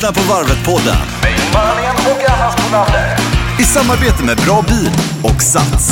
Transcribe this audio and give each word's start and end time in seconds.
lyssnar 0.00 0.12
på 0.12 0.32
Varvet-podden 0.32 0.96
i 3.58 3.64
samarbete 3.64 4.22
med 4.24 4.36
Bra 4.36 4.64
Bil 4.68 4.90
och 5.22 5.42
Sats. 5.42 5.90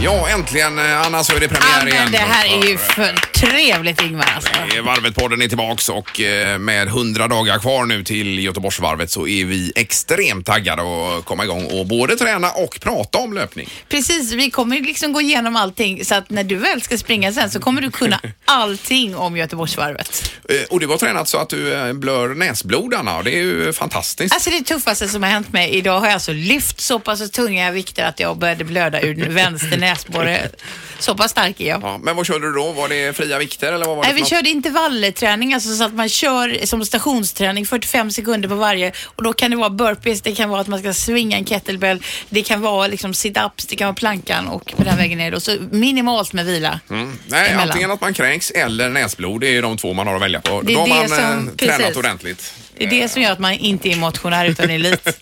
Ja, 0.00 0.28
äntligen 0.28 0.78
eh, 0.78 1.06
Anna 1.06 1.24
så 1.24 1.36
är 1.36 1.40
det 1.40 1.48
premiär 1.48 1.68
Ja, 1.82 1.88
igen. 1.88 2.02
men 2.02 2.12
det 2.12 2.18
här 2.18 2.46
är 2.46 2.68
ju 2.68 2.78
för, 2.78 3.14
trevligt 3.40 4.02
Ingmar 4.02 4.25
alltså. 4.36 4.50
Varvet-podden 4.82 5.42
är 5.44 5.48
tillbaks 5.48 5.88
och 5.88 6.20
eh, 6.20 6.58
med 6.58 6.86
100 6.88 7.28
dagar 7.28 7.58
kvar 7.58 7.84
nu 7.84 8.04
till 8.04 8.38
Göteborgsvarvet 8.38 9.10
så 9.10 9.26
är 9.26 9.44
vi 9.44 9.72
extremt 9.76 10.46
taggade 10.46 10.82
att 10.82 11.24
komma 11.24 11.44
igång 11.44 11.64
och 11.66 11.86
både 11.86 12.16
träna 12.16 12.50
och 12.50 12.78
prata 12.80 13.18
om 13.18 13.32
löpning. 13.32 13.68
Precis, 13.88 14.32
vi 14.32 14.50
kommer 14.50 14.80
liksom 14.80 15.12
gå 15.12 15.20
igenom 15.20 15.56
allting 15.56 16.04
så 16.04 16.14
att 16.14 16.30
när 16.30 16.44
du 16.44 16.56
väl 16.56 16.82
ska 16.82 16.98
springa 16.98 17.32
sen 17.32 17.50
så 17.50 17.60
kommer 17.60 17.80
du 17.82 17.90
kunna 17.90 18.20
allting 18.44 19.16
om 19.16 19.36
Göteborgsvarvet. 19.36 20.32
Eh, 20.48 20.56
Och 20.70 20.80
du 20.80 20.86
har 20.86 20.96
tränat 20.96 21.28
så 21.28 21.38
att 21.38 21.48
du 21.48 21.74
eh, 21.74 21.92
blör 21.92 22.28
näsblod 22.28 22.94
Anna 22.94 23.22
det 23.22 23.30
är 23.38 23.42
ju 23.42 23.72
fantastiskt. 23.72 24.34
Alltså 24.34 24.50
det 24.50 24.62
tuffaste 24.62 25.08
som 25.08 25.22
har 25.22 25.30
hänt 25.30 25.52
mig 25.52 25.70
idag 25.70 26.00
har 26.00 26.06
jag 26.06 26.14
alltså 26.14 26.32
lyft 26.32 26.80
så 26.80 26.98
pass 26.98 27.30
tunga 27.30 27.70
vikter 27.70 28.04
att 28.04 28.20
jag 28.20 28.38
började 28.38 28.64
blöda 28.64 29.00
ur 29.00 29.28
vänster 29.28 29.76
näsborre. 29.76 30.48
Så 30.98 31.14
pass 31.14 31.30
stark 31.30 31.60
är 31.60 31.68
jag. 31.68 31.82
Ja, 31.82 31.98
men 32.02 32.16
vad 32.16 32.26
körde 32.26 32.46
du 32.46 32.52
då? 32.52 32.72
Var 32.72 32.88
det 32.88 33.16
fria 33.16 33.38
vikter 33.38 33.72
eller 33.72 33.86
vad 33.86 33.96
var 33.96 34.04
det 34.04 34.12
Nej, 34.12 34.22
vi? 34.22 34.25
Körde 34.28 34.48
intervallträning, 34.50 35.54
alltså 35.54 35.76
så 35.76 35.84
att 35.84 35.94
man 35.94 36.08
kör 36.08 36.66
som 36.66 36.84
stationsträning 36.84 37.66
45 37.66 38.10
sekunder 38.10 38.48
på 38.48 38.54
varje 38.54 38.92
och 39.04 39.22
då 39.22 39.32
kan 39.32 39.50
det 39.50 39.56
vara 39.56 39.70
burpees, 39.70 40.22
det 40.22 40.32
kan 40.34 40.48
vara 40.50 40.60
att 40.60 40.66
man 40.66 40.78
ska 40.78 40.94
svinga 40.94 41.36
en 41.36 41.44
kettlebell, 41.44 42.02
det 42.28 42.42
kan 42.42 42.60
vara 42.60 42.86
liksom 42.86 43.12
sit-ups, 43.12 43.66
det 43.68 43.76
kan 43.76 43.86
vara 43.86 43.94
plankan 43.94 44.48
och 44.48 44.74
på 44.76 44.84
den 44.84 44.96
vägen 44.96 45.18
ner 45.18 45.30
då. 45.30 45.40
Så 45.40 45.56
minimalt 45.70 46.32
med 46.32 46.46
vila. 46.46 46.80
Mm. 46.90 47.18
Nej, 47.26 47.48
emellan. 47.50 47.68
antingen 47.68 47.90
att 47.90 48.00
man 48.00 48.14
kränks 48.14 48.50
eller 48.50 48.88
näsblod. 48.88 49.40
Det 49.40 49.56
är 49.56 49.62
de 49.62 49.76
två 49.76 49.92
man 49.92 50.06
har 50.06 50.14
att 50.16 50.22
välja 50.22 50.40
på. 50.40 50.60
Det 50.62 50.72
är 50.72 50.74
Då 50.74 50.80
har 50.80 50.86
det 50.88 50.94
man 50.94 51.08
som- 51.08 51.48
eh, 51.48 51.54
tränat 51.54 51.78
precis. 51.78 51.96
ordentligt. 51.96 52.54
Det 52.78 52.84
är 52.84 52.90
det 52.90 53.08
som 53.08 53.22
gör 53.22 53.32
att 53.32 53.38
man 53.38 53.52
inte 53.52 53.88
är 53.88 53.96
motionär 53.96 54.46
utan 54.46 54.70
elit. 54.70 55.08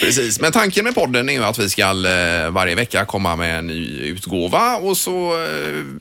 Precis, 0.00 0.40
men 0.40 0.52
tanken 0.52 0.84
med 0.84 0.94
podden 0.94 1.28
är 1.28 1.32
ju 1.32 1.44
att 1.44 1.58
vi 1.58 1.70
ska 1.70 1.82
eh, 1.82 2.50
varje 2.50 2.74
vecka 2.74 3.04
komma 3.04 3.36
med 3.36 3.58
en 3.58 3.66
ny 3.66 3.98
utgåva 4.00 4.76
och 4.76 4.96
så 4.96 5.44
eh, 5.44 5.48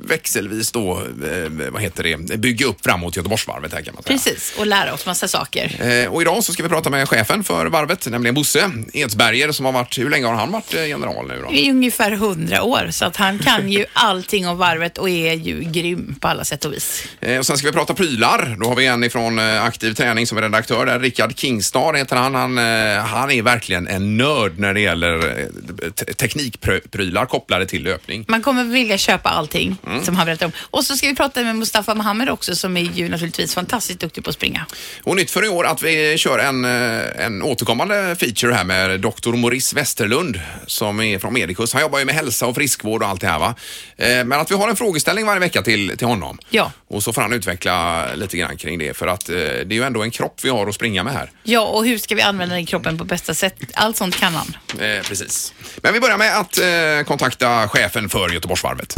växelvis 0.07 0.71
då, 0.71 0.91
eh, 0.97 1.69
vad 1.71 1.81
heter 1.81 2.03
det, 2.03 2.37
bygga 2.37 2.65
upp 2.65 2.83
framåt 2.83 3.15
Göteborgsvarvet 3.15 3.73
här 3.73 3.81
kan 3.81 3.93
man 3.93 4.03
säga. 4.03 4.17
Precis, 4.17 4.53
och 4.57 4.67
lära 4.67 4.93
oss 4.93 5.05
massa 5.05 5.27
saker. 5.27 6.07
Och 6.09 6.21
idag 6.21 6.43
så 6.43 6.53
ska 6.53 6.63
vi 6.63 6.69
prata 6.69 6.89
med 6.89 7.09
chefen 7.09 7.43
för 7.43 7.65
varvet, 7.65 8.07
nämligen 8.07 8.35
Bosse 8.35 8.71
Edsberger 8.93 9.51
som 9.51 9.65
har 9.65 9.71
varit, 9.71 9.97
hur 9.97 10.09
länge 10.09 10.25
har 10.25 10.33
han 10.33 10.51
varit 10.51 10.73
general 10.73 11.27
nu 11.27 11.41
då? 11.47 11.53
I 11.53 11.71
ungefär 11.71 12.11
100 12.11 12.63
år, 12.63 12.87
så 12.91 13.05
att 13.05 13.15
han 13.15 13.39
kan 13.39 13.71
ju 13.71 13.85
allting 13.93 14.47
om 14.47 14.57
varvet 14.57 14.97
och 14.97 15.09
är 15.09 15.33
ju 15.33 15.61
grym 15.61 16.15
på 16.19 16.27
alla 16.27 16.45
sätt 16.45 16.65
och 16.65 16.73
vis. 16.73 17.03
Och 17.39 17.45
sen 17.45 17.57
ska 17.57 17.67
vi 17.67 17.73
prata 17.73 17.93
prylar. 17.93 18.57
Då 18.59 18.67
har 18.67 18.75
vi 18.75 18.85
en 18.85 19.03
ifrån 19.03 19.39
Aktiv 19.39 19.93
Träning 19.93 20.27
som 20.27 20.37
är 20.37 20.41
redaktör 20.41 20.85
där. 20.85 20.99
Rickard 20.99 21.37
Kingstad 21.37 21.93
heter 21.97 22.15
han. 22.15 22.35
Han, 22.35 22.57
han 22.97 23.31
är 23.31 23.41
verkligen 23.41 23.84
en 23.87 24.17
nörd 24.17 24.59
när 24.59 24.73
det 24.73 24.79
gäller 24.81 25.39
eh, 25.83 25.91
te- 25.91 26.13
teknikprylar 26.13 27.25
kopplade 27.25 27.65
till 27.65 27.83
löpning. 27.83 28.25
Man 28.27 28.41
kommer 28.41 28.63
vilja 28.63 28.97
köpa 28.97 29.29
allting 29.29 29.77
Mm. 29.87 30.03
som 30.05 30.15
han 30.15 30.25
berättar 30.25 30.45
om. 30.45 30.51
Och 30.59 30.83
så 30.85 30.95
ska 30.95 31.07
vi 31.07 31.15
prata 31.15 31.43
med 31.43 31.55
Mustafa 31.55 31.95
Mohamed 31.95 32.29
också 32.29 32.55
som 32.55 32.77
är 32.77 32.81
ju 32.81 33.09
naturligtvis 33.09 33.53
fantastiskt 33.53 33.99
duktig 33.99 34.23
på 34.23 34.29
att 34.29 34.35
springa. 34.35 34.65
Och 35.03 35.15
nytt 35.15 35.31
för 35.31 35.45
i 35.45 35.49
år 35.49 35.65
att 35.65 35.81
vi 35.81 36.17
kör 36.17 36.39
en, 36.39 36.65
eh, 36.65 37.25
en 37.25 37.41
återkommande 37.43 38.15
feature 38.19 38.53
här 38.53 38.63
med 38.63 38.99
Dr. 39.01 39.33
Maurice 39.35 39.75
Westerlund 39.75 40.39
som 40.67 41.01
är 41.01 41.19
från 41.19 41.33
Medicus. 41.33 41.73
Han 41.73 41.81
jobbar 41.81 41.99
ju 41.99 42.05
med 42.05 42.15
hälsa 42.15 42.45
och 42.47 42.55
friskvård 42.55 43.03
och 43.03 43.09
allt 43.09 43.21
det 43.21 43.27
här 43.27 43.39
va. 43.39 43.55
Eh, 43.97 44.07
Men 44.25 44.33
att 44.33 44.51
vi 44.51 44.55
har 44.55 44.69
en 44.69 44.75
frågeställning 44.75 45.25
varje 45.25 45.39
vecka 45.39 45.61
till, 45.61 45.97
till 45.97 46.07
honom. 46.07 46.39
Ja. 46.49 46.71
Och 46.87 47.03
så 47.03 47.13
får 47.13 47.21
han 47.21 47.33
utveckla 47.33 48.05
lite 48.15 48.37
grann 48.37 48.57
kring 48.57 48.79
det 48.79 48.97
för 48.97 49.07
att 49.07 49.25
det 49.25 49.61
är 49.61 49.73
ju 49.73 49.83
ändå 49.83 50.03
en 50.03 50.11
kropp 50.11 50.39
vi 50.43 50.49
har 50.49 50.67
att 50.67 50.75
springa 50.75 51.03
med 51.03 51.13
här. 51.13 51.31
Ja, 51.43 51.59
och 51.61 51.85
hur 51.85 51.97
ska 51.97 52.15
vi 52.15 52.21
använda 52.21 52.55
den 52.55 52.65
kroppen 52.65 52.97
på 52.97 53.03
bästa 53.03 53.33
sätt? 53.33 53.55
Allt 53.75 53.97
sånt 53.97 54.15
kan 54.15 54.33
han. 54.33 54.47
Eh, 54.79 55.03
precis. 55.07 55.53
Men 55.83 55.93
vi 55.93 55.99
börjar 55.99 56.17
med 56.17 56.39
att 56.39 56.57
eh, 56.57 57.07
kontakta 57.07 57.67
chefen 57.67 58.09
för 58.09 58.29
Göteborgsvarvet. 58.29 58.95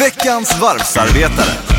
Veckans 0.00 0.60
varvsarbetare. 0.60 1.78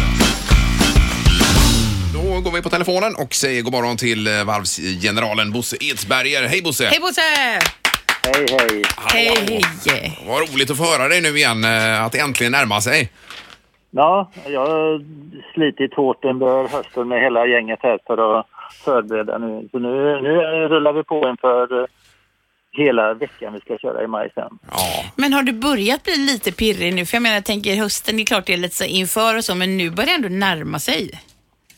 Då 2.14 2.42
går 2.42 2.52
vi 2.52 2.62
på 2.62 2.70
telefonen 2.70 3.16
och 3.16 3.34
säger 3.34 3.62
god 3.62 3.74
morgon 3.74 3.98
till 3.98 4.28
eh, 4.28 4.44
varvsgeneralen 4.44 5.52
Bosse 5.52 5.78
Edsberger. 5.80 6.48
Hej 6.48 6.62
Bosse! 6.62 6.86
Hej 6.86 7.00
Bosse! 7.00 7.22
Hej, 8.24 8.46
hej. 8.50 8.84
Hallå. 8.96 9.62
Hej! 9.88 10.20
Vad 10.28 10.40
roligt 10.40 10.72
att 10.72 10.78
få 10.78 10.84
höra 10.84 11.08
dig 11.08 11.22
nu 11.22 11.30
igen, 11.30 11.64
eh, 11.64 12.04
att 12.04 12.12
det 12.12 12.20
äntligen 12.20 12.52
närmar 12.52 12.80
sig. 12.80 13.10
Ja, 13.92 14.32
jag 14.48 14.66
har 14.66 15.02
slitit 15.54 15.94
hårt 15.94 16.26
under 16.26 16.68
hösten 16.68 17.08
med 17.08 17.22
hela 17.22 17.46
gänget 17.48 17.80
här 17.84 18.00
för 18.08 18.40
att 18.40 18.46
förbereda 18.86 19.38
nu. 19.38 19.68
Så 19.72 19.80
nu, 19.80 20.22
nu 20.22 20.38
rullar 20.68 20.94
vi 20.94 21.04
på 21.04 21.30
inför 21.30 21.82
eh, 21.82 21.86
hela 22.72 23.14
veckan 23.14 23.54
vi 23.54 23.60
ska 23.60 23.78
köra 23.78 24.04
i 24.04 24.08
maj 24.08 24.32
sen. 24.36 24.60
Ja, 24.72 24.78
Men 25.16 25.34
har 25.34 25.44
du 25.44 25.54
börjat 25.54 26.04
bli 26.04 26.18
lite 26.18 26.52
pirrig 26.52 26.94
nu? 26.96 27.06
För 27.06 27.16
jag 27.16 27.22
menar, 27.22 27.36
jag 27.36 27.46
tänker 27.46 27.76
hösten, 27.76 28.16
det 28.18 28.24
är 28.24 28.26
klart 28.26 28.46
det 28.46 28.54
är 28.54 28.58
lite 28.58 28.76
så 28.76 28.86
inför 28.86 29.38
och 29.38 29.44
så, 29.44 29.56
men 29.56 29.78
nu 29.78 29.92
börjar 29.92 30.08
det 30.08 30.16
ändå 30.16 30.30
närma 30.30 30.80
sig. 30.80 31.10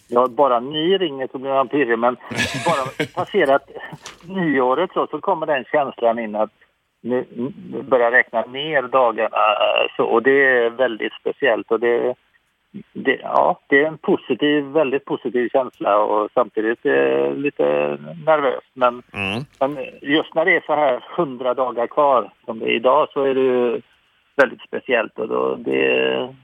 Ja, 0.07 0.27
bara 0.27 0.59
ni 0.59 0.97
ringer 0.97 1.27
så 1.31 1.37
blir 1.37 1.51
man 1.51 1.67
pirrig, 1.67 1.99
men 1.99 2.15
bara 2.65 3.07
passerat 3.15 3.69
nyåret 4.23 4.89
så, 4.93 5.07
så 5.11 5.21
kommer 5.21 5.45
den 5.45 5.63
känslan 5.63 6.19
in 6.19 6.35
att 6.35 6.49
nu 7.03 7.25
börjar 7.89 8.11
räkna 8.11 8.41
ner 8.41 8.81
dagarna. 8.81 9.37
Så, 9.97 10.03
och 10.03 10.23
det 10.23 10.45
är 10.45 10.69
väldigt 10.69 11.13
speciellt. 11.21 11.71
Och 11.71 11.79
det, 11.79 12.15
det, 12.93 13.19
ja, 13.23 13.59
det 13.67 13.83
är 13.83 13.87
en 13.87 13.97
positiv, 13.97 14.63
väldigt 14.63 15.05
positiv 15.05 15.49
känsla 15.49 15.97
och 15.99 16.29
samtidigt 16.33 16.85
eh, 16.85 17.33
lite 17.33 17.97
nervös. 18.25 18.63
Men, 18.73 19.03
Mm. 19.13 19.43
men 19.59 19.85
just 20.01 20.35
när 20.35 20.45
det 20.45 20.55
är 20.55 20.63
så 20.65 20.75
här 20.75 21.03
hundra 21.17 21.53
dagar 21.53 21.87
kvar 21.87 22.31
som 22.45 22.59
det 22.59 22.65
är 22.65 22.75
idag 22.75 23.07
så 23.13 23.23
är 23.23 23.33
det 23.33 23.41
ju 23.41 23.81
väldigt 24.35 24.61
speciellt. 24.61 25.19
Och 25.19 25.27
då, 25.27 25.55
det, 25.55 26.35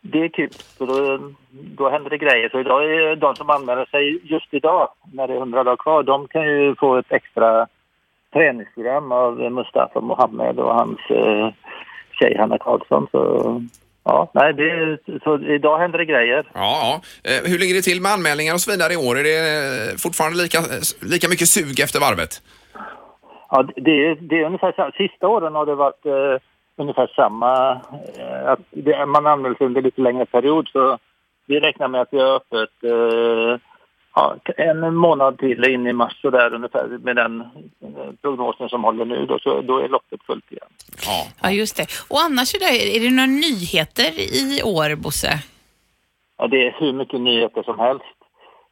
det 0.00 0.24
är 0.24 0.28
kul. 0.28 0.50
Så 0.52 0.86
då, 0.86 1.18
då 1.50 1.88
händer 1.90 2.10
det 2.10 2.18
grejer. 2.18 2.48
Så 2.48 2.60
idag 2.60 2.84
är 2.84 3.16
de 3.16 3.34
som 3.34 3.50
anmäler 3.50 3.84
sig 3.84 4.20
just 4.22 4.54
idag, 4.54 4.88
när 5.12 5.28
det 5.28 5.34
är 5.34 5.38
100 5.38 5.64
dagar 5.64 5.76
kvar, 5.76 6.02
de 6.02 6.28
kan 6.28 6.46
ju 6.46 6.74
få 6.74 6.96
ett 6.96 7.12
extra 7.12 7.66
träningsprogram 8.32 9.12
av 9.12 9.52
Mustafa 9.52 10.00
Mohammed 10.00 10.58
och 10.58 10.74
hans 10.74 10.98
eh, 11.10 11.48
tjej 12.12 12.36
Hanna 12.38 12.58
Karlsson. 12.58 13.06
Så 13.10 13.62
ja, 14.04 14.30
nej, 14.34 14.52
det, 14.54 14.98
så 15.24 15.38
idag 15.38 15.78
händer 15.78 15.98
det 15.98 16.04
grejer. 16.04 16.50
ja, 16.54 17.00
ja. 17.24 17.30
Eh, 17.30 17.50
Hur 17.50 17.58
ligger 17.58 17.74
det 17.74 17.82
till 17.82 18.00
med 18.02 18.12
anmälningar 18.12 18.54
och 18.54 18.60
så 18.60 18.70
vidare 18.70 18.92
i 18.92 18.96
år? 18.96 19.18
Är 19.18 19.24
det 19.24 19.38
eh, 19.90 19.96
fortfarande 20.04 20.42
lika, 20.42 20.58
lika 21.00 21.28
mycket 21.28 21.48
sug 21.48 21.80
efter 21.80 22.00
varvet? 22.00 22.42
Ja, 23.50 23.62
det, 23.76 24.06
är- 24.06 24.14
det 24.20 24.40
är 24.40 24.44
ungefär 24.46 24.72
samma. 24.72 24.90
Sista 24.92 25.28
åren 25.28 25.54
har 25.54 25.66
det 25.66 25.74
varit 25.74 26.06
eh, 26.06 26.36
ungefär 26.76 27.06
samma. 27.16 27.70
Eh, 28.18 28.48
att 28.52 28.60
det, 28.70 29.06
man 29.06 29.26
anmäler 29.26 29.54
sig 29.54 29.66
under 29.66 29.82
lite 29.82 30.00
längre 30.00 30.26
period 30.26 30.68
så 30.68 30.98
vi 31.46 31.60
räknar 31.60 31.88
med 31.88 32.00
att 32.00 32.08
vi 32.12 32.20
har 32.20 32.36
öppet 32.36 32.70
eh, 32.84 33.58
ja, 34.14 34.36
en 34.56 34.94
månad 34.94 35.38
till 35.38 35.64
in 35.64 35.86
i 35.86 35.92
mars 35.92 36.20
så 36.22 36.30
där 36.30 36.54
ungefär 36.54 36.86
med 37.02 37.16
den 37.16 37.40
eh, 37.40 38.12
prognosen 38.22 38.68
som 38.68 38.84
håller 38.84 39.04
nu 39.04 39.26
då, 39.26 39.38
så 39.38 39.60
då 39.60 39.78
är 39.78 39.88
loppet 39.88 40.22
fullt 40.26 40.52
igen. 40.52 40.61
Ja. 41.06 41.26
Ja, 41.42 41.50
just 41.50 41.76
det. 41.76 41.86
Och 42.08 42.20
annars, 42.20 42.54
är 42.54 42.58
det, 42.58 42.96
är 42.96 43.00
det 43.00 43.10
några 43.10 43.26
nyheter 43.26 44.10
i 44.18 44.62
år, 44.62 44.96
Bosse? 44.96 45.32
Ja, 46.38 46.46
det 46.46 46.66
är 46.66 46.76
hur 46.78 46.92
mycket 46.92 47.20
nyheter 47.20 47.62
som 47.62 47.78
helst. 47.78 48.04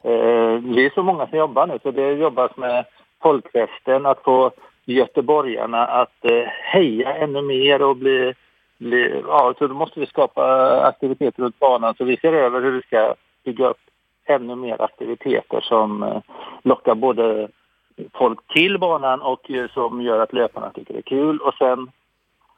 Eh, 0.05 0.75
vi 0.75 0.87
är 0.87 0.95
så 0.95 1.03
många 1.03 1.27
som 1.27 1.39
jobbar 1.39 1.67
nu 1.67 1.79
så 1.83 1.91
det 1.91 2.13
jobbas 2.13 2.57
med 2.57 2.85
folkfesten, 3.23 4.07
att 4.07 4.23
få 4.25 4.51
göteborgarna 4.85 5.87
att 5.87 6.25
eh, 6.25 6.45
heja 6.73 7.15
ännu 7.15 7.43
mer 7.43 7.83
och 7.83 7.97
bli, 7.97 8.35
bli... 8.79 9.23
Ja, 9.27 9.55
så 9.59 9.67
då 9.67 9.75
måste 9.75 10.01
vi 10.01 10.07
skapa 10.07 10.45
aktiviteter 10.81 11.43
runt 11.43 11.59
banan 11.59 11.95
så 11.95 12.05
vi 12.05 12.17
ser 12.17 12.33
över 12.33 12.61
hur 12.61 12.73
vi 12.73 12.83
ska 12.83 13.15
bygga 13.45 13.69
upp 13.69 13.81
ännu 14.27 14.55
mer 14.55 14.83
aktiviteter 14.83 15.61
som 15.61 16.03
eh, 16.03 16.21
lockar 16.63 16.95
både 16.95 17.49
folk 18.15 18.39
till 18.55 18.79
banan 18.79 19.21
och 19.23 19.51
eh, 19.51 19.71
som 19.71 20.03
gör 20.03 20.19
att 20.19 20.33
löparna 20.33 20.71
tycker 20.71 20.95
det 20.95 21.01
är 21.01 21.03
kul. 21.03 21.39
Och 21.41 21.55
sen 21.55 21.91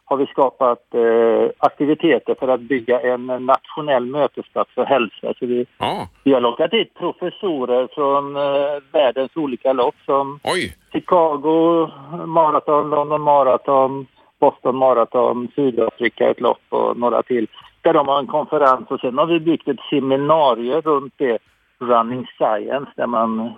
har 0.05 0.17
vi 0.17 0.27
skapat 0.27 0.95
eh, 0.95 1.51
aktiviteter 1.59 2.35
för 2.35 2.49
att 2.49 2.61
bygga 2.61 3.01
en 3.01 3.27
nationell 3.27 4.07
mötesplats 4.07 4.71
för 4.75 4.85
hälsa. 4.85 5.35
Så 5.39 5.47
vi, 5.47 5.67
ja. 5.79 6.09
vi 6.25 6.33
har 6.33 6.41
lockat 6.41 6.71
dit 6.71 6.95
professorer 6.95 7.89
från 7.95 8.37
eh, 8.37 8.83
världens 8.93 9.37
olika 9.37 9.73
lopp 9.73 9.95
som 10.07 10.41
Oj. 10.45 10.77
Chicago 10.93 11.89
Marathon, 12.27 12.91
London 12.91 13.21
Marathon, 13.21 14.07
Boston 14.41 14.77
Marathon, 14.77 15.49
Sydafrika 15.55 16.31
ett 16.31 16.41
lopp 16.41 16.63
och 16.69 16.97
några 16.97 17.23
till. 17.23 17.47
Där 17.83 17.93
de 17.93 18.09
har 18.09 18.19
en 18.19 18.27
konferens 18.27 18.91
och 18.91 19.01
sen 19.01 19.19
har 19.19 19.27
vi 19.27 19.41
byggt 19.41 19.69
ett 19.69 19.81
seminarium 19.91 20.81
runt 20.81 21.15
det, 21.17 21.39
Running 21.79 22.27
Science, 22.37 22.93
där 22.97 23.07
man 23.07 23.53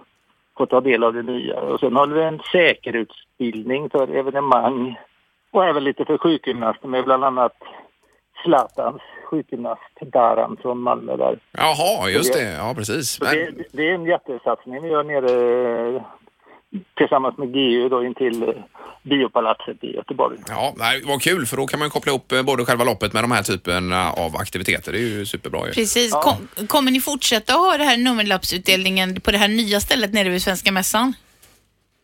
får 0.56 0.67
ta 0.67 0.81
del 0.81 1.05
av 1.05 1.14
det 1.14 1.23
nya. 1.23 1.61
Och 1.61 1.81
sen 1.81 1.96
har 1.96 2.06
vi 2.06 2.23
en 2.23 2.41
säkerhetsutbildning 2.52 3.91
för 3.91 4.17
evenemang 4.17 4.96
och 5.54 5.64
även 5.64 5.84
lite 5.84 6.04
för 6.04 6.18
sjukgymnaster 6.18 6.88
med 6.88 7.04
bland 7.04 7.24
annat 7.24 7.56
Zlatans 8.44 9.02
sjukgymnast 9.30 9.82
Daran 10.12 10.56
från 10.62 10.78
Malmö 10.78 11.16
där. 11.16 11.38
Jaha, 11.52 12.10
just 12.10 12.32
det. 12.32 12.52
Ja, 12.52 12.74
precis. 12.76 13.20
Men, 13.20 13.30
det, 13.30 13.64
det 13.72 13.88
är 13.90 13.94
en 13.94 14.04
jättesatsning 14.04 14.82
vi 14.82 14.88
gör 14.88 15.04
nere 15.04 15.32
eh, 15.96 16.02
tillsammans 16.96 17.38
med 17.38 17.52
GU 17.52 17.88
då 17.88 18.04
intill 18.04 18.42
eh, 18.42 18.48
Biopalatset 19.02 19.84
i 19.84 19.94
Göteborg. 19.94 20.38
ja, 20.48 20.74
nej, 20.76 21.02
vad 21.06 21.22
kul 21.22 21.46
för 21.46 21.56
då 21.56 21.66
kan 21.66 21.78
man 21.80 21.90
koppla 21.90 22.10
ihop 22.10 22.32
eh, 22.32 22.42
både 22.42 22.64
själva 22.64 22.84
loppet 22.84 23.12
med 23.12 23.24
de 23.24 23.30
här 23.30 23.42
typen 23.42 23.92
av 23.92 24.36
aktiviteter. 24.36 24.92
Det 24.92 24.98
är 24.98 25.18
ju 25.18 25.26
superbra 25.26 25.66
ju. 25.66 25.72
Precis. 25.72 26.12
Kom, 26.12 26.66
kommer 26.66 26.90
ni 26.90 27.00
fortsätta 27.00 27.52
ha 27.52 27.76
det 27.76 27.84
här 27.84 27.96
nummerlappsutdelningen 27.96 29.20
på 29.20 29.30
det 29.30 29.38
här 29.38 29.48
nya 29.48 29.80
stället 29.80 30.12
nere 30.12 30.28
vid 30.28 30.42
Svenska 30.42 30.72
Mässan? 30.72 31.14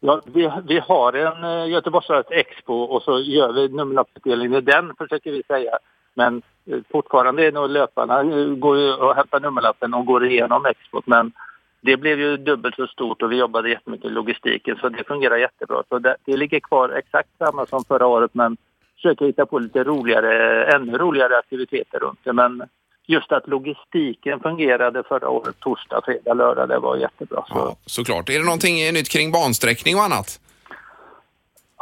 Ja, 0.00 0.20
vi, 0.24 0.50
vi 0.68 0.78
har 0.78 1.12
en 1.12 1.44
eh, 1.44 1.68
Göteborgsvarvet 1.68 2.30
Expo 2.30 2.74
och 2.74 3.02
så 3.02 3.18
gör 3.18 3.52
vi 3.52 3.68
nummerlappsutdelningen 3.68 4.58
i 4.58 4.60
den 4.60 4.94
försöker 4.98 5.32
vi 5.32 5.42
säga. 5.42 5.78
Men 6.14 6.42
eh, 6.66 6.78
fortfarande 6.90 7.46
är 7.46 7.52
nog 7.52 7.70
löparna 7.70 8.20
eh, 8.20 8.46
går 8.46 8.78
ju 8.78 8.92
och 8.92 9.14
hämtar 9.14 9.40
nummerlappen 9.40 9.94
och 9.94 10.06
går 10.06 10.26
igenom 10.26 10.66
Expot. 10.66 11.06
Men 11.06 11.32
det 11.80 11.96
blev 11.96 12.20
ju 12.20 12.36
dubbelt 12.36 12.76
så 12.76 12.86
stort 12.86 13.22
och 13.22 13.32
vi 13.32 13.36
jobbade 13.36 13.70
jättemycket 13.70 14.06
i 14.06 14.14
logistiken 14.14 14.76
så 14.80 14.88
det 14.88 15.04
fungerar 15.04 15.36
jättebra. 15.36 15.82
Så 15.88 15.98
det, 15.98 16.16
det 16.24 16.36
ligger 16.36 16.60
kvar 16.60 16.88
exakt 16.88 17.28
samma 17.38 17.66
som 17.66 17.84
förra 17.84 18.06
året 18.06 18.34
men 18.34 18.56
försöker 18.94 19.26
hitta 19.26 19.46
på 19.46 19.58
lite 19.58 19.84
roligare, 19.84 20.64
ännu 20.64 20.98
roligare 20.98 21.38
aktiviteter 21.38 21.98
runt 21.98 22.18
det. 22.22 22.32
Men 22.32 22.62
just 23.10 23.32
att 23.32 23.48
logistiken 23.48 24.40
fungerade 24.40 25.02
förra 25.02 25.28
året, 25.28 25.60
torsdag, 25.60 26.00
fredag, 26.04 26.34
lördag, 26.34 26.68
det 26.68 26.78
var 26.78 26.96
jättebra. 26.96 27.44
Så. 27.48 27.54
Ja, 27.54 27.76
såklart. 27.86 28.28
Är 28.28 28.38
det 28.38 28.44
någonting 28.44 28.74
nytt 28.92 29.08
kring 29.08 29.32
bansträckning 29.32 29.96
och 29.96 30.02
annat? 30.02 30.40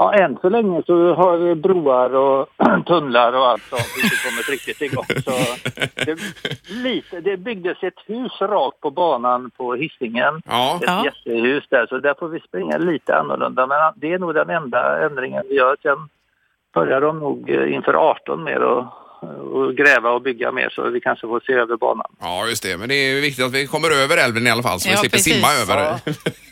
Ja, 0.00 0.12
än 0.14 0.38
så 0.40 0.48
länge 0.48 0.82
så 0.86 1.14
har 1.14 1.54
broar 1.54 2.14
och 2.14 2.48
tunnlar 2.86 3.32
och 3.32 3.46
allt 3.48 3.62
sånt 3.62 3.82
inte 4.02 4.16
kommit 4.28 4.48
riktigt 4.48 4.82
igång. 4.82 5.04
Så 5.24 5.30
det, 6.04 6.18
lite, 6.70 7.20
det 7.20 7.36
byggdes 7.36 7.82
ett 7.82 7.98
hus 8.06 8.32
rakt 8.40 8.80
på 8.80 8.90
banan 8.90 9.50
på 9.56 9.74
Hisingen. 9.74 10.42
Ja, 10.46 10.76
Ett 10.76 10.82
Ja. 10.86 11.04
jättehus 11.04 11.64
där, 11.68 11.86
så 11.86 11.98
där 11.98 12.14
får 12.18 12.28
vi 12.28 12.40
springa 12.40 12.78
lite 12.78 13.16
annorlunda. 13.16 13.66
Men 13.66 13.78
det 13.96 14.12
är 14.12 14.18
nog 14.18 14.34
den 14.34 14.50
enda 14.50 15.06
ändringen 15.06 15.42
vi 15.48 15.54
gör. 15.54 15.76
Sen 15.82 16.08
börjar 16.74 17.00
de 17.00 17.18
nog 17.18 17.50
eh, 17.50 17.72
inför 17.74 17.94
18 17.94 18.44
mer 18.44 18.60
och, 18.62 18.84
och 19.52 19.74
gräva 19.76 20.10
och 20.10 20.22
bygga 20.22 20.52
mer 20.52 20.68
så 20.70 20.90
vi 20.90 21.00
kanske 21.00 21.26
får 21.26 21.40
se 21.46 21.52
över 21.52 21.76
banan. 21.76 22.06
ja, 22.20 22.46
just 22.48 22.62
det. 22.62 22.76
Men 22.76 22.88
det 22.88 22.94
är 22.94 23.20
viktigt 23.20 23.44
att 23.44 23.52
vi 23.52 23.66
kommer 23.66 23.90
över 23.90 24.16
älven 24.16 24.46
i 24.46 24.50
alla 24.50 24.62
fall 24.62 24.80
så 24.80 24.88
vi 24.88 24.94
Ja, 24.94 25.00
slipper 25.00 25.16
precis. 25.16 25.34
simma 25.34 25.52
över. 25.54 25.76
Ja. 25.76 25.98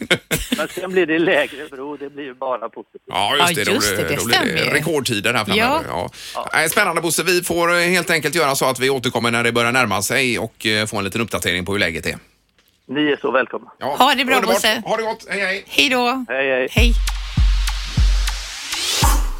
Men 0.56 0.68
sen 0.68 0.92
blir 0.92 1.06
det 1.06 1.18
lägre 1.18 1.66
bro, 1.70 1.96
det 1.96 2.10
blir 2.10 2.24
ju 2.24 2.34
bara 2.34 2.68
positivt. 2.68 3.02
Ja, 3.06 3.36
just 3.36 3.50
Ja, 3.50 3.64
det. 3.64 3.64
Då 3.70 3.72
just 3.74 3.96
det, 3.96 4.02
det 4.02 4.16
då 4.16 4.24
blir 4.24 4.38
det 4.38 4.56
stämmer. 4.56 4.72
rekordtider 4.72 5.34
här 5.34 5.44
framöver. 5.44 5.84
Ja. 5.88 6.10
Nej, 6.52 6.68
Spännande 6.68 7.00
Bosse. 7.02 7.22
Vi 7.22 7.42
får 7.42 7.72
eh, 7.72 7.78
helt 7.80 8.10
enkelt 8.10 8.34
göra 8.34 8.54
så 8.54 8.64
att 8.66 8.78
vi 8.80 8.90
återkommer 8.90 9.30
när 9.30 9.44
det 9.44 9.52
börjar 9.52 9.72
närma 9.72 10.02
sig 10.02 10.38
och 10.38 10.66
eh, 10.66 10.86
få 10.86 10.96
en 10.98 11.04
liten 11.04 11.20
uppdatering 11.20 11.64
på 11.64 11.72
hur 11.72 11.78
läget 11.78 12.06
är. 12.06 12.16
Ni 12.88 13.00
är 13.12 13.16
så 13.16 13.30
välkomna. 13.30 13.70
Ja, 13.78 13.96
Ha 13.98 14.14
det 14.14 14.24
bra, 14.24 14.34
underbart. 14.34 14.54
Bosse. 14.56 14.82
Ha 14.86 14.96
det 14.96 15.02
gott. 15.02 15.26
Hej, 15.30 15.40
hej. 15.40 15.64
Hej 15.68 15.88
då! 15.88 16.24
Hej, 16.28 16.48
hej. 16.50 16.68
Hej! 16.70 16.92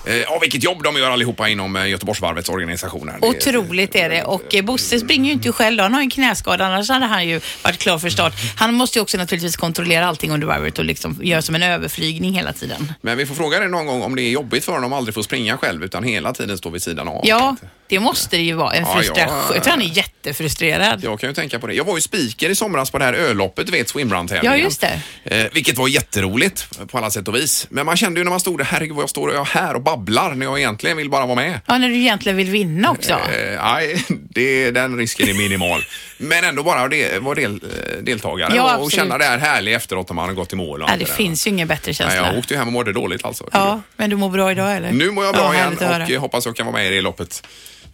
Eh, 0.07 0.15
Ja, 0.17 0.39
vilket 0.41 0.63
jobb 0.65 0.83
de 0.83 0.97
gör 0.97 1.11
allihopa 1.11 1.49
inom 1.49 1.77
eh, 1.77 1.87
Göteborgsvarvets 1.89 2.49
organisationer. 2.49 3.19
Det- 3.21 3.27
Otroligt 3.29 3.95
är 3.95 4.09
det. 4.09 4.23
Och 4.25 4.55
eh, 4.55 4.65
Bosse 4.65 4.99
springer 5.01 5.27
ju 5.27 5.33
inte 5.33 5.53
själv. 5.53 5.81
Han 5.81 5.95
har 5.95 6.01
ju 6.01 6.05
en 6.05 6.11
knäskada, 6.11 6.67
annars 6.67 6.89
hade 6.89 7.07
han 7.07 7.29
ju 7.29 7.41
varit 7.63 7.79
klar 7.79 7.99
för 7.99 8.11
start. 8.11 8.33
Han 8.57 8.75
måste 8.75 8.99
ju 8.99 9.03
också 9.03 9.19
naturligtvis 9.19 9.57
kontrollera 9.57 10.07
allting 10.07 10.31
under 10.31 10.47
varvet 10.47 10.79
och 10.79 10.85
liksom 10.85 11.21
göra 11.23 11.43
som 11.43 11.55
en 11.55 11.63
överflygning 11.63 12.35
hela 12.35 12.53
tiden. 12.53 12.93
Men 13.01 13.19
vi 13.19 13.27
får 13.27 13.35
fråga 13.35 13.59
dig 13.61 13.69
någon 13.69 13.87
gång 13.87 14.03
om 14.03 14.17
det 14.17 14.23
är 14.23 14.31
jobbigt 14.31 14.65
för 14.65 14.73
honom 14.73 14.93
att 14.93 14.97
aldrig 14.97 15.15
få 15.15 15.23
springa 15.23 15.57
själv 15.59 15.85
utan 15.85 16.05
hela 16.05 16.33
tiden 16.33 16.59
stå 16.59 16.71
vid 16.71 16.83
sidan 16.83 17.09
av. 17.09 17.21
Ja, 17.25 17.57
det 17.89 18.01
måste 18.01 18.37
det 18.37 18.43
ju 18.43 18.53
vara. 18.55 18.73
En 18.75 18.83
Ja, 18.83 18.95
frustration. 18.95 19.35
ja. 19.49 19.55
Jag 19.55 19.63
tror 19.65 19.71
han 19.71 19.83
är 19.83 19.97
jättefrustrerad. 19.97 21.05
Jag 21.05 21.21
kan 21.21 21.29
ju 21.31 21.35
tänka 21.35 21.59
på 21.59 21.67
det. 21.67 21.75
Jag 21.75 21.85
var 21.85 21.95
ju 21.97 22.01
speaker 22.01 22.51
i 22.51 22.55
somras 22.55 22.91
på 22.91 22.99
det 22.99 23.05
här 23.05 23.13
ölloppet, 23.13 23.67
du 23.67 23.73
vet 23.73 23.89
swimrun-tävlingen. 23.89 24.59
Ja, 24.59 24.65
just 24.65 24.81
det. 24.81 25.01
Eh, 25.25 25.47
vilket 25.53 25.79
var 25.79 25.89
jätteroligt 25.89 26.69
på 26.91 26.99
alla 26.99 27.11
sätt 27.11 27.29
och 27.29 27.35
vis. 27.35 27.67
Men 27.71 27.87
man 27.87 27.97
kände 27.97 28.21
ju 28.21 28.25
när 28.25 28.31
man 28.31 28.41
stod 28.41 28.59
där, 28.59 28.65
herregud 28.65 28.97
vad 28.97 29.03
jag 29.03 29.11
står 29.11 29.33
jag 29.35 29.45
här 29.45 29.75
och 29.75 29.83
babblar 29.83 30.35
när 30.35 30.47
jag 30.47 30.59
egentligen 30.59 30.97
vill 30.97 31.11
bara 31.11 31.27
vara 31.27 31.37
med. 31.37 31.61
Ja, 31.67 31.79
när 31.79 31.89
du 31.89 31.97
egentligen 31.97 32.37
vill 32.37 32.51
vinna 32.51 32.91
också. 32.91 33.13
Eh, 33.13 33.63
Nej, 33.65 34.05
det, 34.11 34.71
den 34.71 34.97
risken 34.99 35.29
är 35.29 35.35
minimal. 35.35 35.85
Men 36.19 36.45
ändå 36.45 36.63
bara 36.63 36.89
det, 36.89 37.19
vara 37.23 37.35
del, 37.35 37.53
eh, 37.55 38.03
deltagare 38.03 38.53
Ja, 38.57 38.63
och, 38.63 38.69
och 38.69 38.75
absolut. 38.75 38.93
känna 38.95 39.19
det 39.19 39.25
här 39.25 39.39
härliga 39.39 39.77
efteråt 39.77 40.09
när 40.09 40.15
man 40.15 40.29
har 40.29 40.35
gått 40.35 40.53
i 40.53 40.57
mål. 40.57 40.83
Och 40.83 40.91
allt 40.91 40.99
det 40.99 41.05
där. 41.05 41.13
finns 41.13 41.47
ju 41.47 41.51
ingen 41.51 41.69
bättre 41.69 41.89
Nej, 41.89 41.95
känsla. 41.95 42.17
jag 42.27 42.39
åkte 42.39 42.55
ju 42.55 42.59
hem 42.59 42.67
och 42.69 42.73
mådde 42.73 42.93
dåligt 42.93 43.25
alltså. 43.25 43.49
Ja, 43.53 43.81
men 43.97 44.11
du 44.11 44.17
mår 44.17 44.31
bra 44.31 44.51
idag 44.53 44.77
eller? 44.77 44.93
Nu 44.93 45.11
mår 45.11 45.25
jag 45.25 45.35
bra 45.35 45.53
igen 45.55 45.65
härligt 45.65 45.83
att 45.83 45.89
höra. 45.89 46.05
och 46.05 46.11
eh, 46.11 46.21
hoppas 46.21 46.47
jag 46.47 46.57
kan 46.57 46.67
vara 46.67 46.77
med 46.77 46.87
i 46.93 46.95
det 46.95 47.01
loppet 47.01 47.47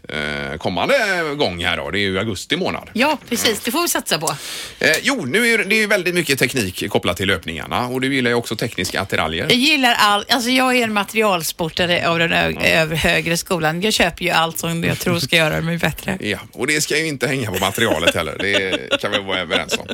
eh, 0.09 0.59
kommande 0.59 0.95
gång 1.37 1.65
här 1.65 1.77
då. 1.77 1.91
Det 1.91 1.99
är 1.99 2.01
ju 2.01 2.19
augusti 2.19 2.57
månad. 2.57 2.91
Ja, 2.93 3.19
precis. 3.29 3.61
Det 3.61 3.71
får 3.71 3.83
vi 3.83 3.89
satsa 3.89 4.19
på. 4.19 4.37
Eh, 4.79 4.91
jo, 5.03 5.25
nu 5.25 5.47
är 5.49 5.59
det 5.59 5.75
är 5.75 5.79
ju 5.81 5.87
väldigt 5.87 6.15
mycket 6.15 6.39
teknik 6.39 6.91
kopplat 6.91 7.17
till 7.17 7.27
löpningarna 7.29 7.87
och 7.87 8.01
du 8.01 8.15
gillar 8.15 8.31
ju 8.31 8.35
också 8.35 8.57
tekniska 8.57 9.01
attiraljer. 9.01 9.45
Jag 9.45 9.53
gillar 9.59 9.95
allt. 9.99 10.33
Alltså 10.33 10.51
jag 10.51 10.77
är 10.77 10.83
en 10.85 10.93
materialsportare 10.93 12.09
av 12.09 12.19
den 12.19 12.33
ö- 12.33 12.53
över 12.63 12.97
högre 12.97 13.37
skolan. 13.37 13.83
Jag 13.83 13.93
köper 13.93 14.25
ju 14.25 14.31
allt 14.31 14.59
som 14.59 14.85
jag 14.85 14.99
tror 14.99 15.19
ska 15.19 15.37
göra 15.37 15.61
mig 15.61 15.79
bättre. 15.79 16.19
Ja, 16.21 16.39
och 16.53 16.67
det 16.67 16.81
ska 16.81 16.99
ju 16.99 17.07
inte 17.07 17.27
hänga 17.27 17.51
på 17.53 17.59
materialet 17.59 18.15
heller. 18.15 18.37
Det 18.39 19.01
kan 19.01 19.13
vi 19.13 19.19
vara 19.19 19.39
överens 19.41 19.79
om. 19.79 19.87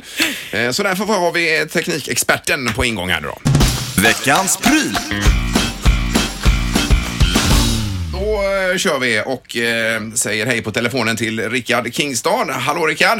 Eh, 0.59 0.71
Så 0.71 0.83
därför 0.83 1.05
har 1.05 1.31
vi 1.31 1.65
teknikexperten 1.69 2.73
på 2.73 2.85
ingång 2.85 3.09
här 3.09 3.21
nu 3.21 3.27
då. 3.27 3.37
Veckans 4.01 4.57
pryl. 4.57 4.97
Då 8.19 8.25
eh, 8.25 8.77
kör 8.77 8.99
vi 8.99 9.23
och 9.25 9.57
eh, 9.57 10.01
säger 10.15 10.45
hej 10.45 10.63
på 10.63 10.71
telefonen 10.71 11.15
till 11.15 11.49
Rickard 11.49 11.93
Kingstad. 11.93 12.51
Hallå 12.51 12.85
Rickard! 12.85 13.19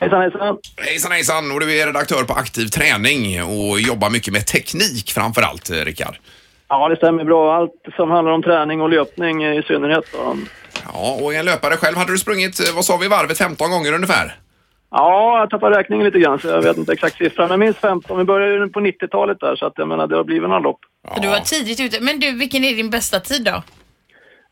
Hejsan, 0.00 0.20
hejsan. 0.20 0.58
Hejsan 0.76 1.12
hejsan! 1.12 1.50
Och 1.52 1.60
du 1.60 1.78
är 1.78 1.86
redaktör 1.86 2.24
på 2.24 2.32
Aktiv 2.32 2.66
Träning 2.66 3.42
och 3.42 3.80
jobbar 3.80 4.10
mycket 4.10 4.32
med 4.32 4.46
teknik 4.46 5.12
framför 5.12 5.42
allt, 5.42 5.70
eh, 5.70 5.74
Rickard. 5.74 6.16
Ja, 6.68 6.88
det 6.88 6.96
stämmer 6.96 7.24
bra. 7.24 7.56
Allt 7.56 7.72
som 7.96 8.10
handlar 8.10 8.32
om 8.32 8.42
träning 8.42 8.80
och 8.80 8.88
löpning 8.90 9.44
i 9.44 9.62
synnerhet. 9.62 10.04
Då. 10.12 10.36
Ja, 10.92 11.18
och 11.22 11.34
en 11.34 11.44
löpare 11.44 11.76
själv 11.76 11.96
hade 11.96 12.12
du 12.12 12.18
sprungit, 12.18 12.60
eh, 12.60 12.74
vad 12.74 12.84
sa 12.84 12.96
vi, 12.96 13.08
varvet 13.08 13.38
15 13.38 13.70
gånger 13.70 13.92
ungefär? 13.92 14.36
Ja, 14.90 15.38
jag 15.38 15.50
tappar 15.50 15.70
räkningen 15.70 16.04
lite 16.06 16.18
grann 16.18 16.38
så 16.38 16.48
jag 16.48 16.62
vet 16.62 16.76
inte 16.76 16.92
exakt 16.92 17.16
siffran. 17.16 17.48
Men 17.48 17.60
minst 17.60 17.80
15. 17.80 18.18
Vi 18.18 18.24
började 18.24 18.52
ju 18.54 18.68
på 18.68 18.80
90-talet 18.80 19.40
där 19.40 19.56
så 19.56 19.66
att 19.66 19.72
jag 19.76 19.88
menar 19.88 20.06
det 20.06 20.16
har 20.16 20.24
blivit 20.24 20.48
några 20.48 20.58
lopp. 20.58 20.80
Så 21.14 21.20
du 21.20 21.28
var 21.28 21.40
tidigt 21.40 21.80
ute. 21.80 22.00
Men 22.00 22.20
du, 22.20 22.32
vilken 22.32 22.64
är 22.64 22.74
din 22.74 22.90
bästa 22.90 23.20
tid 23.20 23.44
då? 23.44 23.62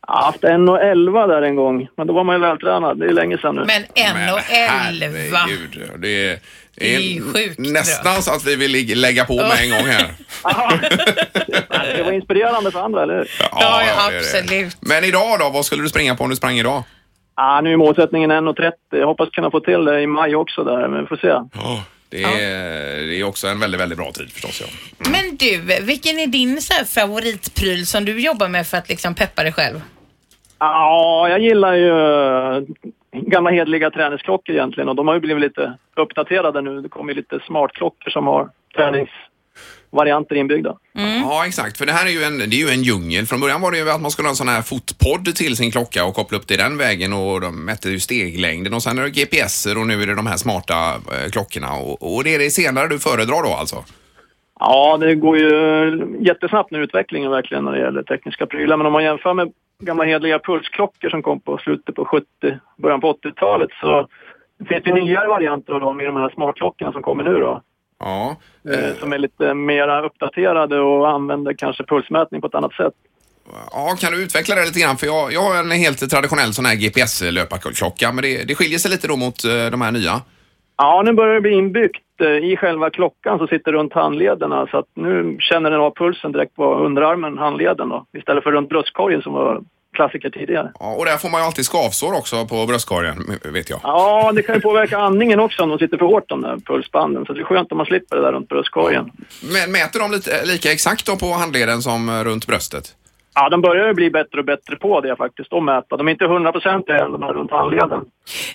Jag 0.07 0.13
har 0.13 0.23
haft 0.23 0.41
1,11 0.43 1.27
där 1.27 1.41
en 1.41 1.55
gång. 1.55 1.87
Men 1.97 2.07
då 2.07 2.13
var 2.13 2.23
man 2.23 2.35
ju 2.35 2.41
vältränad. 2.41 2.99
Det 2.99 3.05
är 3.05 3.09
länge 3.11 3.37
sedan 3.37 3.55
nu. 3.55 3.63
Men 3.67 3.83
en 3.95 4.33
och 4.33 4.39
Men 4.49 5.03
elva. 5.03 5.37
herregud, 5.37 5.81
Det 5.97 6.29
är, 6.29 6.39
Det 6.75 6.95
är 6.95 6.99
ju 6.99 7.21
sjukt 7.33 7.59
nästan 7.59 8.13
bra. 8.13 8.21
så 8.21 8.33
att 8.33 8.45
vi 8.45 8.55
vill 8.55 8.99
lägga 9.01 9.25
på 9.25 9.35
med 9.35 9.57
en 9.63 9.69
gång 9.69 9.87
här. 9.87 10.11
Det 11.97 12.03
var 12.03 12.11
inspirerande 12.11 12.71
för 12.71 12.79
andra, 12.79 13.03
eller 13.03 13.13
hur? 13.17 13.27
Ja, 13.39 13.47
ja, 13.61 13.79
det 13.79 13.85
är 13.85 14.11
det. 14.11 14.17
absolut. 14.19 14.77
Men 14.79 15.03
idag 15.03 15.39
då, 15.39 15.49
vad 15.49 15.65
skulle 15.65 15.83
du 15.83 15.89
springa 15.89 16.15
på 16.15 16.23
om 16.23 16.29
du 16.29 16.35
sprang 16.35 16.59
idag? 16.59 16.83
Ja, 17.35 17.61
nu 17.61 17.73
är 17.73 17.77
målsättningen 17.77 18.31
1,30. 18.31 18.71
Jag 18.91 19.07
hoppas 19.07 19.29
kunna 19.29 19.51
få 19.51 19.59
till 19.59 19.85
det 19.85 20.01
i 20.01 20.07
maj 20.07 20.35
också 20.35 20.63
där, 20.63 20.87
men 20.87 21.01
vi 21.01 21.07
får 21.07 21.17
se. 21.17 21.27
Ja. 21.27 21.83
Det 22.09 22.23
är, 22.23 23.07
det 23.07 23.19
är 23.19 23.23
också 23.23 23.47
en 23.47 23.59
väldigt, 23.59 23.81
väldigt 23.81 23.97
bra 23.97 24.11
tid 24.11 24.31
förstås. 24.31 24.61
Ja. 24.61 24.67
Men 25.11 25.37
du, 25.37 25.81
vilken 25.81 26.19
är 26.19 26.27
din 26.27 26.61
så 26.61 26.73
här 26.73 26.83
favoritpryl 26.85 27.87
som 27.87 28.05
du 28.05 28.19
jobbar 28.21 28.47
med 28.47 28.67
för 28.67 28.77
att 28.77 28.89
liksom 28.89 29.15
peppa 29.15 29.43
dig 29.43 29.51
själv? 29.53 29.81
Ja, 30.59 31.29
jag 31.29 31.39
gillar 31.39 31.73
ju 31.73 31.89
eh, 31.89 32.63
gamla 33.11 33.49
hedliga 33.49 33.91
träningsklockor 33.91 34.55
egentligen 34.55 34.89
och 34.89 34.95
de 34.95 35.07
har 35.07 35.15
ju 35.15 35.19
blivit 35.19 35.41
lite 35.41 35.77
uppdaterade 35.95 36.61
nu. 36.61 36.81
Det 36.81 36.89
kommer 36.89 37.13
ju 37.13 37.15
lite 37.15 37.39
smartklockor 37.47 38.09
som 38.09 38.27
har 38.27 38.49
träningsvarianter 38.75 40.35
inbyggda. 40.35 40.77
ja, 41.23 41.45
exakt. 41.47 41.77
För 41.77 41.85
det 41.85 41.91
här 41.91 42.05
är 42.05 42.09
ju, 42.09 42.23
en, 42.23 42.37
det 42.37 42.55
är 42.55 42.67
ju 42.67 42.69
en 42.69 42.83
djungel. 42.83 43.25
Från 43.25 43.39
början 43.39 43.61
var 43.61 43.71
det 43.71 43.77
ju 43.77 43.89
att 43.89 44.01
man 44.01 44.11
skulle 44.11 44.27
ha 44.27 44.31
en 44.31 44.35
sån 44.35 44.47
här 44.47 44.61
fotpodd 44.61 45.35
till 45.35 45.57
sin 45.57 45.71
klocka 45.71 46.05
och 46.05 46.15
koppla 46.15 46.37
upp 46.37 46.47
det 46.47 46.57
den 46.57 46.77
vägen 46.77 47.13
och 47.13 47.41
de 47.41 47.65
mätte 47.65 47.89
ju 47.89 47.99
steglängden 47.99 48.73
och 48.73 48.83
sen 48.83 48.97
är 48.97 49.03
det 49.03 49.09
GPSer 49.09 49.77
och 49.77 49.87
nu 49.87 50.01
är 50.01 50.07
det 50.07 50.15
de 50.15 50.27
här 50.27 50.37
smarta 50.37 50.93
eh, 50.93 51.29
klockorna 51.31 51.73
och, 51.73 52.15
och 52.15 52.23
det 52.23 52.35
är 52.35 52.39
det 52.39 52.51
senare 52.51 52.87
du 52.87 52.99
föredrar 52.99 53.43
då 53.43 53.53
alltså? 53.53 53.83
Ja, 54.59 54.97
det 54.97 55.15
går 55.15 55.37
ju 55.37 56.17
jättesnabbt 56.19 56.71
nu 56.71 56.83
utvecklingen 56.83 57.31
verkligen 57.31 57.63
när 57.63 57.71
det 57.71 57.79
gäller 57.79 58.03
tekniska 58.03 58.45
prylar. 58.45 58.77
Men 58.77 58.87
om 58.87 58.93
man 58.93 59.03
jämför 59.03 59.33
med 59.33 59.51
gamla 59.79 60.03
hedliga 60.03 60.39
pulsklockor 60.39 61.09
som 61.09 61.23
kom 61.23 61.39
på 61.39 61.57
slutet 61.57 61.95
på 61.95 62.05
70, 62.05 62.25
början 62.77 63.01
på 63.01 63.13
80-talet 63.13 63.69
så 63.81 64.07
finns 64.69 64.83
det 64.83 64.93
nyare 64.93 65.27
varianter 65.27 65.73
av 65.73 65.79
dem 65.79 66.01
i 66.01 66.05
de 66.05 66.15
här 66.15 66.29
smartklockorna 66.29 66.91
som 66.91 67.01
kommer 67.01 67.23
nu 67.23 67.33
då. 67.33 67.61
Ja. 67.99 68.35
Eh, 68.73 68.95
som 68.99 69.13
är 69.13 69.17
lite 69.17 69.53
mera 69.53 70.05
uppdaterade 70.05 70.79
och 70.79 71.09
använder 71.09 71.53
kanske 71.53 71.83
pulsmätning 71.83 72.41
på 72.41 72.47
ett 72.47 72.55
annat 72.55 72.73
sätt. 72.73 72.93
Ja, 73.71 73.95
kan 73.99 74.11
du 74.11 74.23
utveckla 74.23 74.55
det 74.55 74.65
lite 74.65 74.79
grann? 74.79 74.97
För 74.97 75.07
jag, 75.07 75.33
jag 75.33 75.41
har 75.41 75.59
en 75.59 75.71
helt 75.71 76.09
traditionell 76.09 76.53
sån 76.53 76.65
här 76.65 76.75
GPS-löparklocka, 76.75 78.11
men 78.11 78.21
det, 78.21 78.43
det 78.47 78.55
skiljer 78.55 78.79
sig 78.79 78.91
lite 78.91 79.07
då 79.07 79.15
mot 79.15 79.45
eh, 79.45 79.65
de 79.71 79.81
här 79.81 79.91
nya. 79.91 80.21
Ja, 80.77 81.01
nu 81.05 81.13
börjar 81.13 81.33
det 81.35 81.41
bli 81.41 81.51
inbyggt 81.51 82.21
eh, 82.21 82.27
i 82.27 82.57
själva 82.57 82.89
klockan 82.89 83.37
som 83.37 83.47
sitter 83.47 83.71
runt 83.71 83.93
handlederna 83.93 84.67
så 84.71 84.77
att 84.77 84.85
nu 84.93 85.37
känner 85.39 85.71
den 85.71 85.79
av 85.79 85.91
pulsen 85.95 86.31
direkt 86.31 86.55
på 86.55 86.75
underarmen, 86.75 87.37
handleden 87.37 87.89
då, 87.89 88.05
istället 88.17 88.43
för 88.43 88.51
runt 88.51 88.69
bröstkorgen 88.69 89.21
som 89.21 89.33
var 89.33 89.61
klassiker 89.93 90.29
tidigare. 90.29 90.71
Ja, 90.79 90.95
och 90.95 91.05
där 91.05 91.17
får 91.17 91.29
man 91.29 91.41
ju 91.41 91.45
alltid 91.45 91.65
skavsår 91.65 92.17
också 92.17 92.45
på 92.45 92.65
bröstkorgen, 92.65 93.17
vet 93.43 93.69
jag. 93.69 93.79
Ja, 93.83 94.31
det 94.35 94.41
kan 94.41 94.55
ju 94.55 94.61
påverka 94.61 94.97
andningen 94.97 95.39
också 95.39 95.63
om 95.63 95.69
de 95.69 95.79
sitter 95.79 95.97
för 95.97 96.05
hårt 96.05 96.29
de 96.29 96.41
där 96.41 96.57
pulsbanden. 96.57 97.25
Så 97.25 97.33
det 97.33 97.39
är 97.39 97.43
skönt 97.43 97.71
om 97.71 97.77
man 97.77 97.85
slipper 97.85 98.15
det 98.15 98.21
där 98.21 98.31
runt 98.31 98.49
bröstkorgen. 98.49 99.11
Men 99.53 99.71
mäter 99.71 99.99
de 99.99 100.11
lite, 100.11 100.45
lika 100.45 100.71
exakt 100.71 101.05
då 101.05 101.15
på 101.15 101.25
handleden 101.25 101.81
som 101.81 102.09
eh, 102.09 102.23
runt 102.23 102.47
bröstet? 102.47 102.95
Ja, 103.39 103.49
de 103.49 103.61
börjar 103.61 103.87
ju 103.87 103.93
bli 103.93 104.09
bättre 104.09 104.39
och 104.39 104.45
bättre 104.45 104.75
på 104.75 105.01
det 105.01 105.15
faktiskt, 105.15 105.53
att 105.53 105.63
mäta. 105.63 105.97
De 105.97 106.07
är 106.07 106.11
inte 106.11 106.25
100 106.25 106.51
procent 106.51 106.89
än, 106.89 107.11
de 107.11 107.23
här 107.23 107.33
runt 107.33 107.51
handleden. 107.51 108.05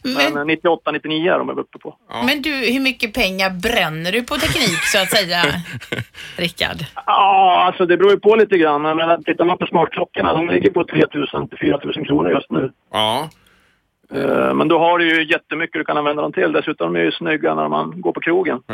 Men, 0.04 0.34
Men 0.34 0.50
98-99 0.50 1.34
är 1.34 1.38
de 1.38 1.50
uppe 1.50 1.78
på. 1.78 1.96
men 2.26 2.42
du, 2.42 2.50
hur 2.50 2.80
mycket 2.80 3.14
pengar 3.14 3.50
bränner 3.50 4.12
du 4.12 4.22
på 4.22 4.34
teknik 4.36 4.78
så 4.84 4.98
att 5.02 5.10
säga, 5.10 5.42
Rickard? 6.36 6.76
Ja, 7.06 7.62
alltså 7.66 7.86
det 7.86 7.96
beror 7.96 8.10
ju 8.10 8.20
på 8.20 8.36
lite 8.36 8.58
grann. 8.58 8.82
Men 8.82 9.24
tittar 9.24 9.44
man 9.44 9.58
på 9.58 9.66
smartklockorna, 9.66 10.32
de 10.32 10.48
ligger 10.48 10.70
på 10.70 10.84
3 10.84 11.04
000 11.34 11.48
till 11.48 11.58
4 11.58 11.80
000 11.84 12.06
kronor 12.06 12.30
just 12.30 12.50
nu. 12.50 12.72
Ja, 12.92 13.20
Eh, 13.22 13.28
Men 14.54 14.68
då 14.68 14.78
har 14.78 14.98
du 14.98 15.08
ju 15.08 15.30
jättemycket 15.30 15.72
du 15.78 15.84
kan 15.84 15.96
använda 15.96 16.22
dem 16.22 16.32
till. 16.32 16.52
Dessutom 16.52 16.96
är 16.96 16.98
de 16.98 17.04
ju 17.04 17.12
snygga 17.12 17.54
när 17.54 17.68
man 17.68 18.00
går 18.00 18.12
på 18.12 18.20
krogen. 18.20 18.58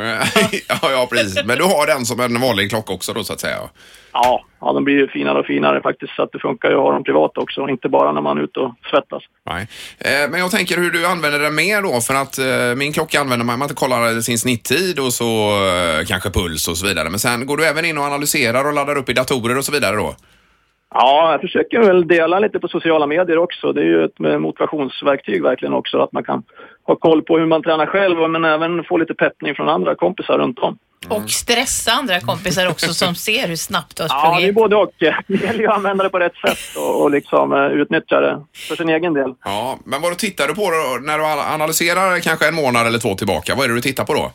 ja, 0.69 0.91
ja 0.91 1.09
precis. 1.11 1.45
Men 1.45 1.59
du 1.59 1.65
har 1.65 1.87
den 1.87 2.07
som 2.07 2.21
en 2.21 2.41
vanlig 2.41 2.71
klocka 2.71 2.93
också 2.93 3.13
då 3.13 3.25
så 3.25 3.33
att 3.33 3.41
säga? 3.41 3.57
Ja, 4.13 4.45
ja 4.61 4.73
de 4.73 4.85
blir 4.85 4.95
ju 4.95 5.09
finare 5.09 5.39
och 5.39 5.47
finare 5.47 5.81
faktiskt. 5.83 6.13
Så 6.17 6.23
att 6.23 6.33
det 6.33 6.39
funkar 6.39 6.71
ju 6.71 6.75
att 6.75 6.83
ha 6.83 6.93
dem 6.93 7.05
privat 7.05 7.39
också. 7.39 7.69
Inte 7.69 7.89
bara 7.89 8.13
när 8.13 8.21
man 8.21 8.39
är 8.39 8.43
ute 8.43 8.61
och 8.61 8.75
svettas. 8.91 9.23
Nej. 9.47 9.69
Eh, 9.99 10.31
Men 10.31 10.41
jag 10.41 10.51
tänker 10.51 10.77
hur 10.77 10.91
du 10.91 11.07
använder 11.07 11.39
den 11.39 11.55
mer 11.55 11.83
då 11.83 12.01
för 12.01 12.15
att 12.15 12.39
eh, 12.39 12.77
min 12.77 12.93
klocka 12.93 13.21
använder 13.21 13.47
man, 13.47 13.59
man 13.59 13.69
kollar 13.69 14.21
sin 14.21 14.39
snitttid 14.39 14.99
och 14.99 15.13
så 15.13 15.51
eh, 15.51 16.05
kanske 16.07 16.31
puls 16.31 16.69
och 16.69 16.77
så 16.77 16.87
vidare. 16.87 17.11
Men 17.11 17.19
sen 17.19 17.47
går 17.47 17.57
du 17.57 17.67
även 17.67 17.85
in 17.85 17.99
och 17.99 18.05
analyserar 18.05 18.65
och 18.65 18.73
laddar 18.73 18.97
upp 18.99 19.09
i 19.09 19.13
datorer 19.13 19.59
och 19.59 19.65
så 19.65 19.73
vidare 19.73 19.97
då? 19.97 20.15
Ja, 20.95 21.33
jag 21.33 21.41
försöker 21.41 21.79
väl 21.81 22.09
dela 22.09 22.39
lite 22.39 22.59
på 22.59 22.69
sociala 22.69 23.07
medier 23.07 23.39
också. 23.39 23.73
Det 23.73 23.81
är 23.81 23.85
ju 23.85 24.05
ett 24.05 24.19
motivationsverktyg 24.41 25.43
verkligen 25.43 25.75
också. 25.75 25.99
Att 26.01 26.13
man 26.13 26.25
kan 26.25 26.43
ha 26.87 26.97
koll 26.97 27.23
på 27.23 27.39
hur 27.39 27.47
man 27.47 27.63
tränar 27.63 27.87
själv 27.87 28.31
men 28.31 28.45
även 28.45 28.85
få 28.85 28.97
lite 28.97 29.15
peppning 29.15 29.55
från 29.55 29.69
andra 29.69 29.95
kompisar 29.95 30.39
runt 30.39 30.59
om. 30.59 30.79
Och 31.09 31.31
stressa 31.31 31.93
andra 31.93 32.21
kompisar 32.21 32.69
också 32.71 32.95
som 32.95 33.15
ser 33.15 33.49
hur 33.49 33.57
snabbt 33.57 33.97
du 33.97 34.03
har 34.03 34.09
Ja, 34.09 34.23
det 34.23 34.29
är 34.29 34.33
sprungit. 34.37 34.55
både 34.55 34.77
och. 34.77 34.93
Det 35.27 35.43
gäller 35.43 35.61
ju 35.61 35.67
att 35.67 35.77
använda 35.77 36.05
det 36.05 36.11
på 36.11 36.19
rätt 36.19 36.37
sätt 36.47 36.77
och, 36.77 37.03
och 37.03 37.11
liksom 37.11 37.53
eh, 37.53 37.67
utnyttja 37.67 38.21
det 38.21 38.41
för 38.69 38.77
sin 38.77 38.89
egen 38.89 39.15
del. 39.15 39.35
Ja, 39.45 39.79
men 39.85 40.03
vad 40.03 40.19
tittar 40.19 40.49
du 40.49 40.55
på 40.55 40.61
då 40.71 40.99
när 41.07 41.19
du 41.19 41.25
analyserar 41.55 42.21
kanske 42.21 42.49
en 42.49 42.55
månad 42.55 42.87
eller 42.87 42.99
två 42.99 43.15
tillbaka? 43.15 43.55
Vad 43.55 43.65
är 43.65 43.69
det 43.69 43.75
du 43.75 43.81
tittar 43.81 44.05
på 44.05 44.15
då? 44.15 44.33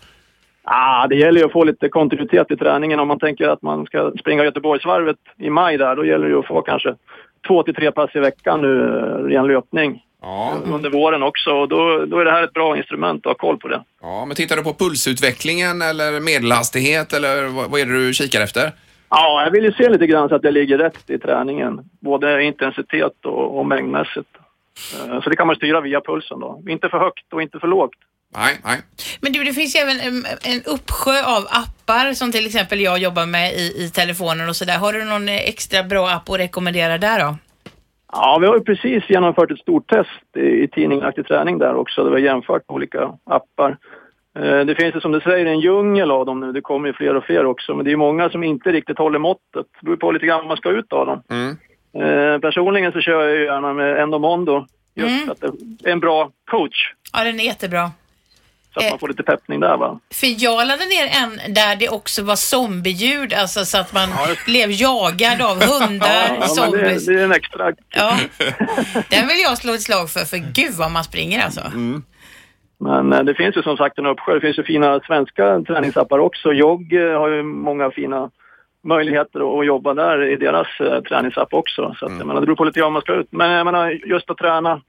Ah, 0.63 1.07
det 1.07 1.15
gäller 1.15 1.39
ju 1.39 1.45
att 1.45 1.51
få 1.51 1.63
lite 1.63 1.89
kontinuitet 1.89 2.51
i 2.51 2.57
träningen. 2.57 2.99
Om 2.99 3.07
man 3.07 3.19
tänker 3.19 3.47
att 3.47 3.61
man 3.61 3.85
ska 3.85 4.11
springa 4.19 4.43
Göteborgsvarvet 4.43 5.17
i 5.37 5.49
maj 5.49 5.77
där, 5.77 5.95
då 5.95 6.05
gäller 6.05 6.25
det 6.25 6.31
ju 6.31 6.39
att 6.39 6.47
få 6.47 6.61
kanske 6.61 6.95
två 7.47 7.63
till 7.63 7.75
tre 7.75 7.91
pass 7.91 8.15
i 8.15 8.19
veckan 8.19 8.61
nu, 8.61 8.81
eh, 8.81 9.23
ren 9.23 9.47
löpning. 9.47 10.03
Ja, 10.21 10.53
Under 10.73 10.89
våren 10.89 11.23
också. 11.23 11.51
Och 11.51 11.67
då, 11.67 12.05
då 12.05 12.19
är 12.19 12.25
det 12.25 12.31
här 12.31 12.43
ett 12.43 12.53
bra 12.53 12.77
instrument 12.77 13.25
att 13.25 13.29
ha 13.29 13.35
koll 13.47 13.57
på 13.57 13.67
det. 13.67 13.83
ja 14.01 14.25
men 14.25 14.35
tittar 14.35 14.55
du 14.55 14.63
på 14.63 14.73
pulsutvecklingen 14.73 15.81
eller 15.81 16.19
medelhastighet 16.19 17.13
eller 17.13 17.47
vad, 17.47 17.71
vad 17.71 17.79
är 17.81 17.85
det 17.85 18.05
du 18.07 18.13
kikar 18.13 18.41
efter? 18.41 18.71
Ja, 19.09 19.43
jag 19.43 19.51
vill 19.51 19.63
ju 19.63 19.71
se 19.71 19.89
lite 19.89 20.07
grann 20.07 20.29
så 20.29 20.35
att 20.35 20.43
jag 20.43 20.53
ligger 20.53 20.77
rätt 20.77 21.09
i 21.09 21.17
träningen. 21.17 21.81
Både 21.99 22.43
intensitet 22.43 23.25
och, 23.25 23.59
och 23.59 23.65
mängdmässigt. 23.65 24.29
Eh, 25.09 25.21
Så 25.21 25.29
det 25.29 25.35
kan 25.35 25.47
man 25.47 25.55
styra 25.55 25.81
via 25.81 26.01
pulsen 26.01 26.39
då. 26.39 26.61
Inte 26.67 26.89
för 26.89 26.97
högt 26.99 27.33
och 27.33 27.41
inte 27.41 27.59
för 27.59 27.67
lågt. 27.67 27.95
Nej, 28.35 28.57
nej. 28.63 28.79
Men 29.21 29.31
du, 29.33 29.43
det 29.43 29.53
finns 29.53 29.75
ju 29.75 29.79
även 29.79 29.99
en, 29.99 30.25
en 30.43 30.61
uppsjö 30.65 31.23
av 31.25 31.43
appar 31.49 32.13
som 32.13 32.31
till 32.31 32.45
exempel 32.45 32.79
jag 32.81 32.97
jobbar 32.99 33.25
med 33.25 33.53
i, 33.53 33.83
i 33.83 33.89
telefonen 33.89 34.49
och 34.49 34.55
sådär. 34.55 34.77
Har 34.77 34.93
du 34.93 35.03
någon 35.03 35.29
eh, 35.29 35.35
extra 35.35 35.83
bra 35.83 36.09
app 36.09 36.29
att 36.29 36.39
rekommendera 36.39 36.97
där 36.97 37.19
då? 37.19 37.35
Ja, 38.11 38.37
vi 38.41 38.47
har 38.47 38.55
ju 38.55 38.63
precis 38.63 39.09
genomfört 39.09 39.51
ett 39.51 39.59
stort 39.59 39.89
test 39.89 40.37
i, 40.37 40.63
i 40.63 40.67
tidningen 40.67 41.05
Aktiv 41.05 41.23
Träning 41.23 41.57
där 41.57 41.75
också. 41.75 42.03
Där 42.03 42.09
vi 42.11 42.15
har 42.21 42.27
jämfört 42.33 42.61
olika 42.67 43.11
appar. 43.25 43.77
Eh, 44.39 44.59
Det 44.65 44.75
finns 44.75 44.95
ju 44.95 44.99
som 44.99 45.11
du 45.11 45.19
säger 45.21 45.45
en 45.45 45.59
djungel 45.59 46.11
av 46.11 46.25
dem 46.25 46.39
nu. 46.39 46.51
Det 46.51 46.61
kommer 46.61 46.87
ju 46.87 46.93
fler 46.93 47.15
och 47.15 47.23
fler 47.23 47.45
också. 47.45 47.73
Men 47.75 47.85
det 47.85 47.91
är 47.91 47.95
många 47.97 48.29
som 48.29 48.43
inte 48.43 48.71
riktigt 48.71 48.97
håller 48.97 49.19
måttet. 49.19 49.41
Det 49.79 49.85
beror 49.85 49.95
på 49.97 50.11
lite 50.11 50.25
grann 50.25 50.37
vad 50.39 50.47
man 50.47 50.57
ska 50.57 50.69
ut 50.69 50.93
av 50.93 51.05
dem. 51.05 51.21
Mm. 51.29 51.57
Eh, 51.95 52.39
Personligen 52.39 52.91
så 52.91 52.99
kör 53.01 53.21
jag 53.27 53.37
ju 53.37 53.43
gärna 53.45 53.73
med 53.73 53.99
Endomondo. 53.99 54.65
Just 54.95 55.09
Mm. 55.23 55.29
att 55.29 55.41
det 55.41 55.89
är 55.89 55.91
en 55.93 55.99
bra 55.99 56.31
coach. 56.51 56.93
Ja, 57.13 57.23
den 57.23 57.39
är 57.39 57.43
jättebra. 57.43 57.91
Så 58.73 58.79
att 58.79 58.85
Eh. 58.85 58.89
man 58.91 58.99
får 58.99 59.07
lite 59.07 59.23
peppning 59.23 59.59
där 59.59 59.77
va. 59.77 59.99
För 60.13 60.43
jag 60.43 60.67
laddade 60.67 60.85
ner 60.85 61.05
en 61.21 61.53
där 61.53 61.75
det 61.75 61.89
också 61.89 62.23
var 62.23 62.35
zombieljud, 62.35 63.33
alltså 63.33 63.65
så 63.65 63.77
att 63.77 63.93
man 63.93 64.09
blev 64.45 64.71
jagad 64.71 65.41
av 65.41 65.57
hundar, 65.63 66.07
Ja, 66.23 66.31
men 66.31 66.39
det, 66.39 66.47
zombies. 66.47 67.05
det 67.05 67.13
är 67.13 67.23
en 67.23 67.31
extra... 67.31 67.71
Ja, 67.95 68.17
den 69.09 69.27
vill 69.27 69.39
jag 69.43 69.57
slå 69.57 69.73
ett 69.73 69.81
slag 69.81 70.09
för, 70.09 70.19
för 70.25 70.37
gud 70.37 70.73
vad 70.73 70.91
man 70.91 71.03
springer 71.03 71.45
alltså. 71.45 71.61
Men 72.79 73.13
eh, 73.13 73.23
det 73.23 73.35
finns 73.35 73.57
ju 73.57 73.61
som 73.63 73.77
sagt 73.77 73.97
en 73.97 74.05
uppsjö. 74.05 74.33
Det 74.33 74.41
finns 74.41 74.57
ju 74.59 74.63
fina 74.63 74.99
svenska 74.99 75.61
träningsappar 75.67 76.19
också. 76.19 76.51
Jogg 76.53 76.93
eh, 76.93 77.19
har 77.19 77.29
ju 77.29 77.43
många 77.43 77.91
fina 77.91 78.29
möjligheter 78.87 79.59
att 79.59 79.65
jobba 79.65 79.93
där 79.93 80.31
i 80.31 80.35
deras 80.35 80.67
eh, 80.79 81.01
träningsapp 81.01 81.53
också. 81.53 81.95
Så 81.99 82.05
att, 82.05 82.11
jag 82.17 82.27
menar, 82.27 82.41
det 82.41 82.45
beror 82.47 82.55
på 82.55 82.63
lite 82.63 82.79
grann 82.79 82.85
vad 82.85 82.93
man 82.93 83.01
ska 83.01 83.13
ut. 83.13 83.27
Men 83.31 83.51
jag 83.51 83.65
menar, 83.65 83.89
just 84.07 84.29
att 84.29 84.37
träna 84.37 84.81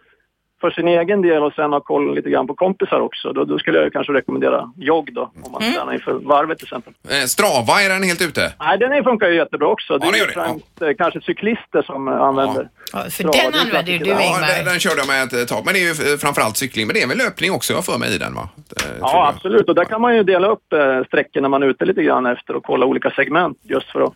för 0.65 0.71
sin 0.71 0.89
egen 0.89 1.23
del 1.23 1.43
och 1.43 1.53
sen 1.53 1.73
ha 1.73 1.81
koll 1.81 2.15
lite 2.15 2.31
grann 2.31 2.47
på 2.47 2.55
kompisar 2.55 3.01
också. 3.01 3.33
Då, 3.33 3.45
då 3.45 3.59
skulle 3.59 3.79
jag 3.79 3.93
kanske 3.93 4.13
rekommendera 4.13 4.73
jogg 4.77 5.13
då, 5.13 5.31
om 5.43 5.53
man 5.53 5.63
tränar 5.63 5.93
inför 5.93 6.13
varvet 6.13 6.59
till 6.59 6.67
exempel. 6.67 6.93
Eh, 7.09 7.27
Strava, 7.27 7.83
är 7.83 7.89
den 7.89 8.03
helt 8.03 8.23
ute? 8.29 8.53
Nej, 8.61 8.79
den 8.79 9.05
funkar 9.05 9.29
ju 9.29 9.37
jättebra 9.37 9.69
också. 9.69 9.99
Det 9.99 10.07
Ja, 10.07 10.13
det 10.13 10.19
är 10.19 10.21
ju 10.21 10.27
det, 10.27 10.33
främst 10.33 10.83
eh, 10.83 10.89
kanske 10.99 11.21
cyklister 11.21 11.83
som 11.83 12.09
eh, 12.09 12.15
använder. 12.15 12.69
Ja, 12.93 12.99
för 12.99 13.23
det 13.25 13.39
är 13.39 13.43
den 13.43 13.61
en 13.61 13.67
använder 13.67 13.93
ju 13.93 13.99
du. 13.99 14.11
Ja, 14.11 14.17
den, 14.17 14.25
Ingmar. 14.25 14.71
den 14.71 14.81
körde 14.81 15.01
jag 15.03 15.07
med 15.07 15.43
ett 15.43 15.49
tag. 15.49 15.63
Men 15.65 15.75
det 15.75 15.81
är 15.81 15.89
ju 15.91 16.13
eh, 16.13 16.19
framförallt 16.19 16.57
cykling. 16.57 16.87
Men 16.87 16.95
det 16.95 17.03
är 17.03 17.09
väl 17.09 17.19
löpning 17.19 17.53
också 17.53 17.73
jag 17.73 17.85
för 17.85 17.99
mig 17.99 18.15
i 18.15 18.19
den 18.19 18.35
va? 18.35 18.49
Tror 18.77 18.93
Ja, 19.01 19.33
absolut. 19.35 19.69
Och 19.69 19.75
där 19.75 19.85
kan 19.85 20.01
man 20.01 20.17
ju 20.17 20.23
dela 20.23 20.49
upp 20.49 20.73
eh, 20.73 21.05
sträckor 21.07 21.41
när 21.41 21.49
man 21.49 21.63
är 21.63 21.67
ute 21.67 21.85
lite 21.85 22.03
grann 22.03 22.27
efter 22.27 22.57
och 22.57 22.65
kolla 22.65 22.87
olika 22.87 23.11
segment 23.11 23.59
just 23.63 23.91
för 23.93 24.01
att 24.01 24.15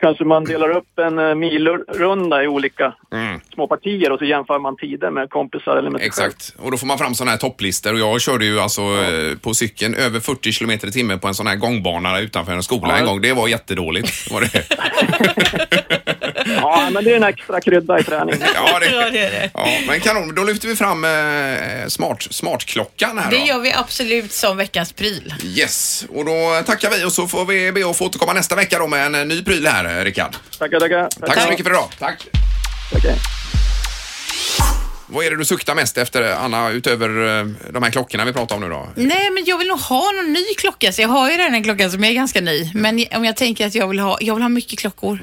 kanske 0.00 0.24
man 0.24 0.44
delar 0.44 0.70
upp 0.76 0.98
en 0.98 1.18
eh, 1.18 1.34
milrunda 1.34 2.42
i 2.44 2.46
olika 2.48 2.94
Mm. 3.12 3.40
små 3.54 3.66
partier 3.68 4.12
och 4.12 4.18
så 4.18 4.24
jämför 4.24 4.58
man 4.58 4.76
tider 4.76 5.10
med 5.10 5.30
kompisar 5.30 5.76
eller 5.76 5.90
med. 5.90 6.00
Exakt, 6.02 6.54
och 6.58 6.70
då 6.70 6.76
får 6.76 6.86
man 6.86 6.98
fram 6.98 7.14
sådana 7.14 7.30
här 7.30 7.38
topplistor 7.38 7.92
och 7.92 7.98
jag 7.98 8.20
körde 8.20 8.44
ju 8.44 8.60
alltså 8.60 8.80
eh, 8.82 9.38
på 9.42 9.54
cykeln 9.54 9.94
över 9.94 10.20
40 10.20 10.52
kilometer 10.52 10.88
i 10.88 10.92
timmen 10.92 11.18
på 11.18 11.28
en 11.28 11.34
sån 11.34 11.46
här 11.46 11.56
gångbana 11.56 12.20
utanför 12.20 12.52
en 12.52 12.62
skola 12.62 12.88
Ja. 12.88 12.96
en 12.98 13.06
gång. 13.06 13.20
Det 13.20 13.32
var 13.32 13.48
jättedåligt. 13.48 14.30
Var 14.30 14.40
det. 14.40 14.66
Ja, 16.56 16.90
men 16.92 17.04
det 17.04 17.12
är 17.12 17.16
en 17.16 17.22
extra 17.24 17.60
krydda 17.60 17.98
i 18.00 18.04
träningen. 18.04 18.40
ja, 18.54 18.68
Ja, 18.72 18.78
det, 18.80 19.10
det 19.10 19.18
är 19.26 19.30
det. 19.30 19.50
ja, 19.54 19.66
men 19.86 20.00
kanon. 20.00 20.34
Då 20.34 20.44
lyfter 20.44 20.68
vi 20.68 20.76
fram 20.76 21.04
eh, 21.04 21.86
smart, 21.88 22.22
smartklockan 22.30 23.18
här 23.18 23.30
Det 23.30 23.38
då. 23.38 23.44
gör 23.46 23.58
vi 23.58 23.72
absolut 23.72 24.32
som 24.32 24.56
veckans 24.56 24.92
pryl. 24.92 25.34
Yes, 25.44 26.04
och 26.14 26.24
då 26.24 26.62
tackar 26.66 26.90
vi 26.90 27.04
och 27.04 27.12
så 27.12 27.28
får 27.28 27.44
vi 27.44 27.72
be 27.72 27.90
att 27.90 27.96
få 27.96 28.04
återkomma 28.06 28.32
nästa 28.32 28.54
vecka 28.54 28.78
då 28.78 28.86
med 28.86 29.06
en 29.06 29.14
eh, 29.14 29.24
ny 29.24 29.42
pryl 29.44 29.66
här, 29.66 29.98
eh, 29.98 30.04
Rickard. 30.04 30.36
Tackar, 30.58 30.80
tackar. 30.80 31.08
Tack 31.26 31.40
så 31.42 31.48
mycket 31.50 31.64
för 31.66 31.70
idag. 31.72 31.88
Tack. 31.98 32.26
Tackar. 32.92 33.35
Vad 35.08 35.26
är 35.26 35.30
det 35.30 35.36
du 35.36 35.44
suktar 35.44 35.74
mest 35.74 35.98
efter, 35.98 36.22
Anna, 36.22 36.70
utöver 36.70 37.38
eh, 37.40 37.46
de 37.72 37.82
här 37.82 37.90
klockorna 37.90 38.24
vi 38.24 38.32
pratar 38.32 38.54
om 38.56 38.60
nu 38.62 38.68
då? 38.68 38.88
Nej, 38.94 39.30
men 39.30 39.44
jag 39.44 39.58
vill 39.58 39.68
nog 39.68 39.78
ha 39.80 40.12
någon 40.12 40.32
ny 40.32 40.44
klocka. 40.58 40.92
Så 40.92 41.02
jag 41.02 41.08
har 41.08 41.30
ju 41.30 41.36
redan 41.36 41.54
en 41.54 41.64
klocka 41.64 41.90
som 41.90 42.04
är 42.04 42.12
ganska 42.12 42.40
ny. 42.40 42.70
Men 42.74 43.04
om 43.14 43.24
jag 43.24 43.36
tänker 43.36 43.66
att 43.66 43.74
jag 43.74 43.88
vill 43.88 43.98
ha, 44.00 44.18
jag 44.20 44.34
vill 44.34 44.42
ha 44.42 44.48
mycket 44.48 44.78
klockor. 44.78 45.18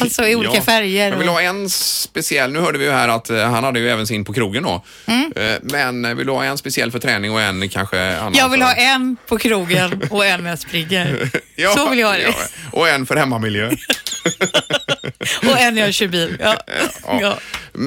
Alltså 0.00 0.26
i 0.26 0.34
olika 0.36 0.52
Mm. 0.52 0.62
Ja. 0.66 0.72
färger. 0.72 1.10
Jag 1.10 1.18
vill 1.18 1.28
ha 1.28 1.42
en 1.42 1.70
speciell, 1.70 2.52
nu 2.52 2.60
hörde 2.60 2.78
vi 2.78 2.84
ju 2.84 2.90
här 2.90 3.08
att 3.08 3.30
eh, 3.30 3.38
han 3.50 3.64
hade 3.64 3.80
ju 3.80 3.90
även 3.90 4.06
sin 4.06 4.24
på 4.24 4.32
krogen 4.32 4.62
då. 4.62 4.84
Mm. 5.06 5.32
Eh, 5.36 5.56
Men 5.62 6.16
vill 6.16 6.26
du 6.26 6.32
ha 6.32 6.44
en 6.44 6.58
speciell 6.58 6.90
för 6.92 6.98
träning 6.98 7.32
och 7.32 7.40
en 7.40 7.68
kanske 7.68 8.16
annan 8.16 8.34
Jag 8.36 8.48
vill 8.48 8.60
för... 8.60 8.66
ha 8.66 8.74
en 8.74 9.16
på 9.26 9.38
krogen 9.38 10.02
och 10.10 10.26
en 10.26 10.42
när 10.42 10.50
jag 10.50 10.58
springer. 10.58 11.30
Ja, 11.56 11.74
Så 11.74 11.88
vill 11.90 11.98
jag 11.98 12.06
ha 12.08 12.14
det. 12.14 12.22
ja. 12.22 12.34
Och 12.72 12.88
en 12.88 13.06
för 13.06 13.16
hemmamiljö. 13.16 13.70
Och 15.42 15.58
en 15.60 15.74
när 15.74 15.82
jag 15.82 15.94
kör 15.94 16.06
bil. 16.06 16.36
Ja. 17.20 17.38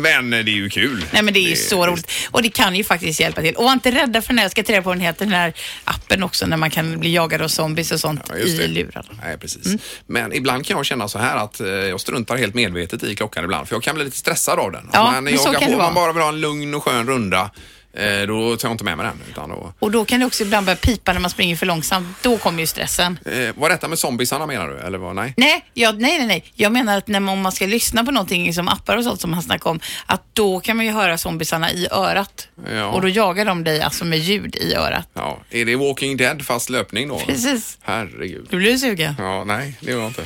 Men 0.01 0.29
det 0.29 0.37
är 0.37 0.43
ju 0.43 0.69
kul. 0.69 1.05
Nej 1.11 1.23
men 1.23 1.33
det 1.33 1.39
är 1.39 1.49
ju 1.49 1.55
så 1.55 1.87
roligt. 1.87 2.11
Och 2.31 2.41
det 2.41 2.49
kan 2.49 2.75
ju 2.75 2.83
faktiskt 2.83 3.19
hjälpa 3.19 3.41
till. 3.41 3.55
Och 3.55 3.63
var 3.63 3.73
inte 3.73 3.91
rädda 3.91 4.21
för 4.21 4.27
den 4.27 4.37
här, 4.37 4.45
jag 4.45 4.51
ska 4.51 4.63
ta 4.63 4.71
reda 4.73 4.81
på 4.81 4.89
vad 4.89 4.97
den 4.97 5.01
heter, 5.05 5.25
den 5.25 5.33
här 5.33 5.53
appen 5.83 6.23
också 6.23 6.45
när 6.45 6.57
man 6.57 6.69
kan 6.69 6.99
bli 6.99 7.13
jagad 7.13 7.41
av 7.41 7.47
zombies 7.47 7.91
och 7.91 7.99
sånt 7.99 8.21
Ja, 8.29 8.35
just 8.37 8.57
det. 8.57 8.63
i 8.63 8.67
lurarna. 8.67 9.07
Nej, 9.23 9.37
precis. 9.37 9.75
Men 10.07 10.33
ibland 10.33 10.65
kan 10.65 10.77
jag 10.77 10.85
känna 10.85 11.07
så 11.07 11.19
här 11.19 11.37
att 11.37 11.59
eh, 11.59 11.67
jag 11.67 12.01
struntar 12.01 12.37
helt 12.37 12.53
medvetet 12.55 13.03
i 13.03 13.15
klockan 13.15 13.43
ibland 13.43 13.67
för 13.67 13.75
jag 13.75 13.83
kan 13.83 13.95
bli 13.95 14.03
lite 14.03 14.17
stressad 14.17 14.59
av 14.59 14.71
den. 14.71 14.89
Ja, 14.93 15.11
men 15.11 15.23
men 15.23 15.37
så 15.37 15.43
kan 15.51 15.53
på, 15.53 15.59
det 15.65 15.75
vara. 15.75 15.85
man 15.85 15.93
bara 15.93 16.13
vill 16.13 16.21
ha 16.21 16.29
en 16.29 16.39
lugn 16.41 16.73
och 16.73 16.83
skön 16.83 17.07
runda, 17.07 17.49
eh, 17.95 18.27
då 18.27 18.57
tar 18.57 18.67
jag 18.69 18.73
inte 18.73 18.83
med 18.83 18.97
mig 18.97 19.05
den. 19.05 19.21
Utan 19.29 19.49
då, 19.49 19.73
Och 19.79 19.91
då 19.91 20.05
kan 20.05 20.19
det 20.19 20.25
också 20.25 20.43
ibland 20.43 20.65
börja 20.65 20.75
pipa 20.77 21.13
när 21.13 21.19
man 21.19 21.29
springer 21.29 21.55
för 21.55 21.65
långsamt. 21.65 22.17
Då 22.21 22.37
kommer 22.37 22.59
ju 22.59 22.67
stressen. 22.67 23.19
eh, 23.25 23.55
var 23.55 23.69
detta 23.69 23.87
med 23.87 23.99
zombiesarna 23.99 24.45
menar 24.45 24.67
du? 24.67 24.77
Eller 24.79 24.97
vad? 24.97 25.15
Nej? 25.15 25.33
Nej, 25.37 25.65
jag, 25.73 26.01
nej, 26.01 26.17
nej, 26.17 26.27
nej. 26.27 26.43
Jag 26.53 26.71
menar 26.71 26.97
att 26.97 27.07
när 27.07 27.19
man, 27.19 27.33
om 27.33 27.41
man 27.41 27.51
ska 27.51 27.65
lyssna 27.65 28.03
på 28.05 28.11
någonting 28.11 28.53
som 28.53 28.67
appar 28.67 28.97
och 28.97 29.03
sånt 29.03 29.21
som 29.21 29.33
han 29.33 29.43
snackade 29.43 29.69
om, 29.69 29.79
att 30.05 30.21
då 30.33 30.59
kan 30.59 30.77
man 30.77 30.85
ju 30.85 30.91
höra 30.91 31.17
zombiesarna 31.17 31.71
i 31.71 31.87
örat. 31.91 32.47
Ja. 32.73 32.85
Och 32.87 33.01
då 33.01 33.09
jagar 33.09 33.45
de 33.45 33.63
dig 33.63 33.81
alltså 33.81 34.05
med 34.05 34.19
ljud 34.19 34.55
i 34.55 34.73
örat. 34.75 35.09
Ja, 35.13 35.39
är 35.49 35.65
det 35.65 35.75
Walking 35.75 36.17
Dead 36.17 36.45
fast 36.45 36.69
löpning 36.69 37.07
då? 37.07 37.19
Precis. 37.19 37.77
Herregud. 37.81 38.47
Du 38.49 38.57
blir 38.57 38.77
sugen. 38.77 39.15
Ja, 39.19 39.43
nej, 39.43 39.77
det 39.79 39.91
gör 39.91 39.99
jag 39.99 40.07
inte. 40.09 40.23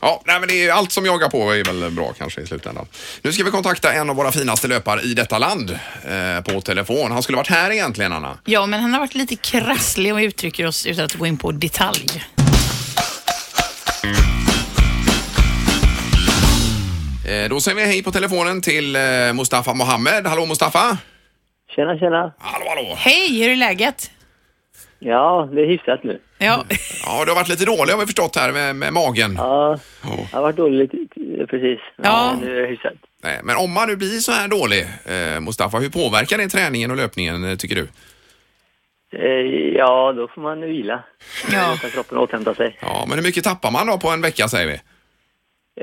Ja, 0.00 0.22
nej, 0.26 0.40
men 0.40 0.48
det 0.48 0.64
är 0.64 0.72
allt 0.72 0.92
som 0.92 1.06
jagar 1.06 1.28
på 1.28 1.54
är 1.54 1.64
väl 1.64 1.90
bra 1.90 2.12
kanske 2.18 2.40
i 2.40 2.46
slutändan. 2.46 2.86
Nu 3.22 3.32
ska 3.32 3.44
vi 3.44 3.50
kontakta 3.50 3.92
en 3.92 4.10
av 4.10 4.16
våra 4.16 4.32
finaste 4.32 4.68
löpare 4.68 5.00
i 5.00 5.14
detta 5.14 5.38
land 5.38 5.70
eh, 5.70 6.54
på 6.54 6.60
telefon. 6.60 7.12
Han 7.12 7.22
skulle 7.22 7.36
varit 7.36 7.50
här 7.50 7.70
egentligen, 7.70 8.12
Anna. 8.12 8.38
Ja, 8.44 8.66
men 8.66 8.80
han 8.80 8.92
har 8.92 9.00
varit 9.00 9.14
lite 9.14 9.36
krasslig 9.36 10.14
vi 10.14 10.24
uttrycker 10.24 10.66
oss 10.66 10.86
utan 10.86 11.04
att 11.04 11.14
gå 11.14 11.26
in 11.26 11.38
på 11.38 11.52
detalj. 11.52 12.24
Eh, 17.26 17.48
då 17.48 17.60
säger 17.60 17.76
vi 17.76 17.84
hej 17.86 18.02
på 18.02 18.12
telefonen 18.12 18.62
till 18.62 18.96
eh, 18.96 19.02
Mustafa 19.34 19.74
Mohammed. 19.74 20.26
Hallå 20.26 20.46
Mustafa! 20.46 20.98
Tjena, 21.76 21.98
tjena. 21.98 22.34
Hallå, 22.38 22.66
hallå! 22.68 22.94
Hej, 22.98 23.42
hur 23.42 23.50
är 23.50 23.56
läget? 23.56 24.10
Ja, 25.04 25.48
det 25.52 25.60
är 25.62 25.66
hyfsat 25.66 26.04
nu. 26.04 26.20
Ja, 26.38 26.64
Ja, 27.06 27.24
du 27.24 27.30
har 27.30 27.34
varit 27.36 27.48
lite 27.48 27.64
dålig 27.64 27.92
har 27.92 28.00
vi 28.00 28.06
förstått 28.06 28.36
här 28.36 28.52
med, 28.52 28.76
med 28.76 28.92
magen. 28.92 29.34
Ja, 29.36 29.78
Ja. 30.04 30.10
jag 30.32 30.38
har 30.38 30.42
varit 30.42 30.56
dålig 30.56 30.78
lite, 30.94 31.46
precis. 31.46 31.80
Ja. 31.96 32.34
Men 32.40 32.48
nu 32.48 32.56
är 32.58 32.62
det 32.62 32.68
hyfsat. 32.68 32.92
Nej, 33.24 33.40
Men 33.44 33.56
om 33.56 33.72
man 33.72 33.88
nu 33.88 33.96
blir 33.96 34.08
så 34.08 34.32
här 34.32 34.48
dålig, 34.48 34.82
eh, 35.06 35.40
Mustafa, 35.40 35.78
hur 35.78 35.88
påverkar 35.90 36.38
det 36.38 36.48
träningen 36.48 36.90
och 36.90 36.96
löpningen 36.96 37.44
eh, 37.50 37.56
tycker 37.56 37.74
du? 37.76 37.88
Eh, 39.18 39.76
Ja, 39.76 40.12
då 40.12 40.28
får 40.28 40.40
man 40.42 40.60
vila. 40.60 41.02
Ja. 41.52 41.70
Låta 41.70 41.88
kroppen 41.88 42.18
återhämta 42.18 42.54
sig. 42.54 42.78
Ja, 42.80 43.04
men 43.08 43.18
hur 43.18 43.24
mycket 43.24 43.44
tappar 43.44 43.70
man 43.70 43.86
då 43.86 43.98
på 43.98 44.08
en 44.08 44.22
vecka 44.22 44.48
säger 44.48 44.66
vi? 44.66 44.78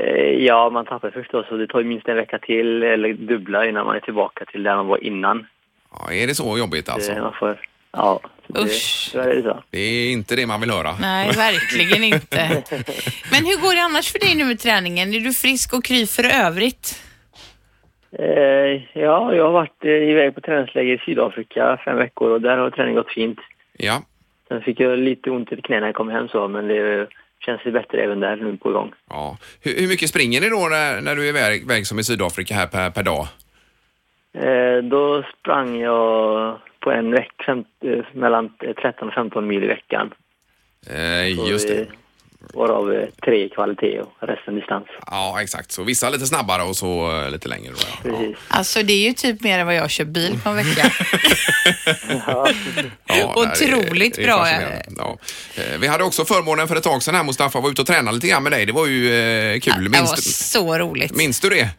Eh, 0.04 0.46
Ja, 0.46 0.70
man 0.70 0.86
tappar 0.86 1.12
förstås 1.12 1.46
och 1.52 1.58
det 1.58 1.68
tar 1.68 1.80
ju 1.80 1.86
minst 1.86 2.08
en 2.08 2.16
vecka 2.16 2.40
till 2.40 2.84
eller 2.84 3.14
dubbla 3.14 3.66
innan 3.66 3.86
man 3.86 3.96
är 3.96 4.00
tillbaka 4.00 4.46
till 4.46 4.64
där 4.64 4.76
man 4.76 4.88
var 4.88 5.04
innan. 5.04 5.48
Ja, 5.92 6.14
är 6.14 6.28
det 6.28 6.36
så 6.36 6.58
jobbigt 6.58 6.88
Eh, 6.88 6.94
alltså? 6.94 7.12
Man 7.14 7.34
får, 7.40 7.60
ja, 7.92 8.20
det, 8.48 8.60
Usch. 8.60 9.10
tyvärr 9.12 9.28
är 9.30 9.36
det 9.36 9.42
så. 9.44 9.64
Det 9.70 9.80
är 9.80 10.12
inte 10.12 10.36
det 10.36 10.48
man 10.48 10.62
vill 10.62 10.72
höra. 10.72 10.96
nej, 11.02 11.32
verkligen 11.32 12.04
inte. 12.04 12.38
Men 13.32 13.46
hur 13.46 13.62
går 13.62 13.76
det 13.76 13.82
annars 13.82 14.12
för 14.12 14.20
dig 14.20 14.36
nu 14.36 14.46
med 14.46 14.60
träningen? 14.60 15.14
Är 15.14 15.20
du 15.20 15.34
frisk 15.34 15.74
och 15.74 15.84
kry 15.86 16.06
för 16.06 16.24
övrigt? 16.24 17.02
Eh, 18.20 18.82
Ja, 18.94 19.36
jag 19.36 19.44
har 19.44 19.52
varit 19.52 19.84
eh, 19.86 19.92
iväg 19.92 20.36
på 20.36 20.42
träningsläger 20.42 20.94
i 20.94 20.98
Sydafrika 21.06 21.78
fem 21.86 21.98
veckor 21.98 22.30
och 22.32 22.42
där 22.42 22.58
har 22.58 22.70
träningen 22.70 22.96
gått 22.96 23.14
fint. 23.14 23.40
Ja, 23.78 24.02
Sen 24.48 24.62
fick 24.62 24.80
jag 24.80 25.00
lite 25.00 25.30
ont 25.32 25.52
i 25.52 25.62
knäna 25.62 25.80
när 25.80 25.88
jag 25.88 25.96
kom 25.96 26.10
hem 26.10 26.28
så, 26.28 26.48
men 26.48 26.68
det 26.68 27.08
känns 27.46 27.62
ju 27.66 27.72
bättre 27.72 28.02
även 28.04 28.20
där 28.20 28.36
nu 28.36 28.58
på 28.58 28.70
igång. 28.70 28.92
ja. 29.10 29.38
Hur, 29.62 29.82
hur 29.82 29.88
mycket 29.88 30.10
springer 30.10 30.42
ni 30.42 30.50
då 30.50 30.68
när, 30.72 31.02
när 31.02 31.16
du 31.16 31.26
är 31.26 31.30
iväg, 31.30 31.62
iväg 31.62 31.88
som 31.88 32.00
i 32.00 32.04
Sydafrika 32.04 32.54
här 32.56 32.68
per, 32.68 32.90
per 32.90 33.04
dag? 33.04 33.28
Eh, 34.34 34.84
då 34.84 35.24
sprang 35.40 35.80
jag 35.80 36.60
på 36.80 36.92
en 36.92 37.12
vecka 37.12 37.44
fem, 37.46 37.64
eh, 37.86 38.06
mellan 38.14 38.50
13 38.82 39.08
och 39.08 39.14
15 39.14 39.48
mil 39.48 39.64
i 39.64 39.68
veckan. 39.68 40.14
Eh, 40.90 41.28
just 41.50 41.68
det. 41.68 41.80
eh, 41.82 41.88
Varav 42.54 42.94
eh, 42.94 43.08
tre 43.26 43.50
kvalitet 43.50 44.00
och 44.00 44.12
resten 44.20 44.56
distans. 44.56 44.86
Ja, 45.06 45.42
exakt. 45.42 45.72
Så 45.72 45.84
vissa 45.84 46.10
lite 46.10 46.26
snabbare 46.26 46.64
och 46.64 46.76
så 46.76 47.22
eh, 47.22 47.32
lite 47.32 47.48
längre. 47.48 47.72
Då, 48.04 48.10
ja. 48.10 48.34
Alltså 48.48 48.84
det 48.84 48.94
är 48.94 49.08
ju 49.08 49.14
typ 49.14 49.42
mer 49.44 49.60
än 49.60 49.66
vad 49.66 49.76
jag 49.76 49.90
kör 49.92 50.06
bil 50.06 50.40
på 50.44 50.50
en 50.50 50.56
vecka. 50.56 50.92
Ja, 52.28 52.48
nej, 53.10 53.24
Otroligt 53.36 54.16
det 54.16 54.22
är 54.24 54.26
bra. 54.26 54.48
Ja. 54.98 55.18
Eh, 55.64 55.80
Vi 55.80 55.88
hade 55.88 56.04
också 56.04 56.26
förmånen 56.26 56.68
för 56.68 56.76
ett 56.76 56.84
tag 56.84 57.04
sedan 57.04 57.16
här 57.16 57.24
Mustafa 57.24 57.60
var 57.60 57.70
ute 57.72 57.82
och 57.82 57.88
tränade 57.88 58.16
lite 58.16 58.28
grann 58.28 58.44
med 58.44 58.52
dig. 58.52 58.66
Det 58.66 58.72
var 58.72 58.88
ju 58.88 59.14
eh, 59.54 59.60
kul. 59.60 59.74
Det 59.84 59.90
var 59.90 59.98
Minns, 60.00 60.16
du- 60.16 60.22
så 60.22 60.78
roligt. 60.78 61.16
minns 61.16 61.40
du 61.40 61.50
det? 61.50 61.70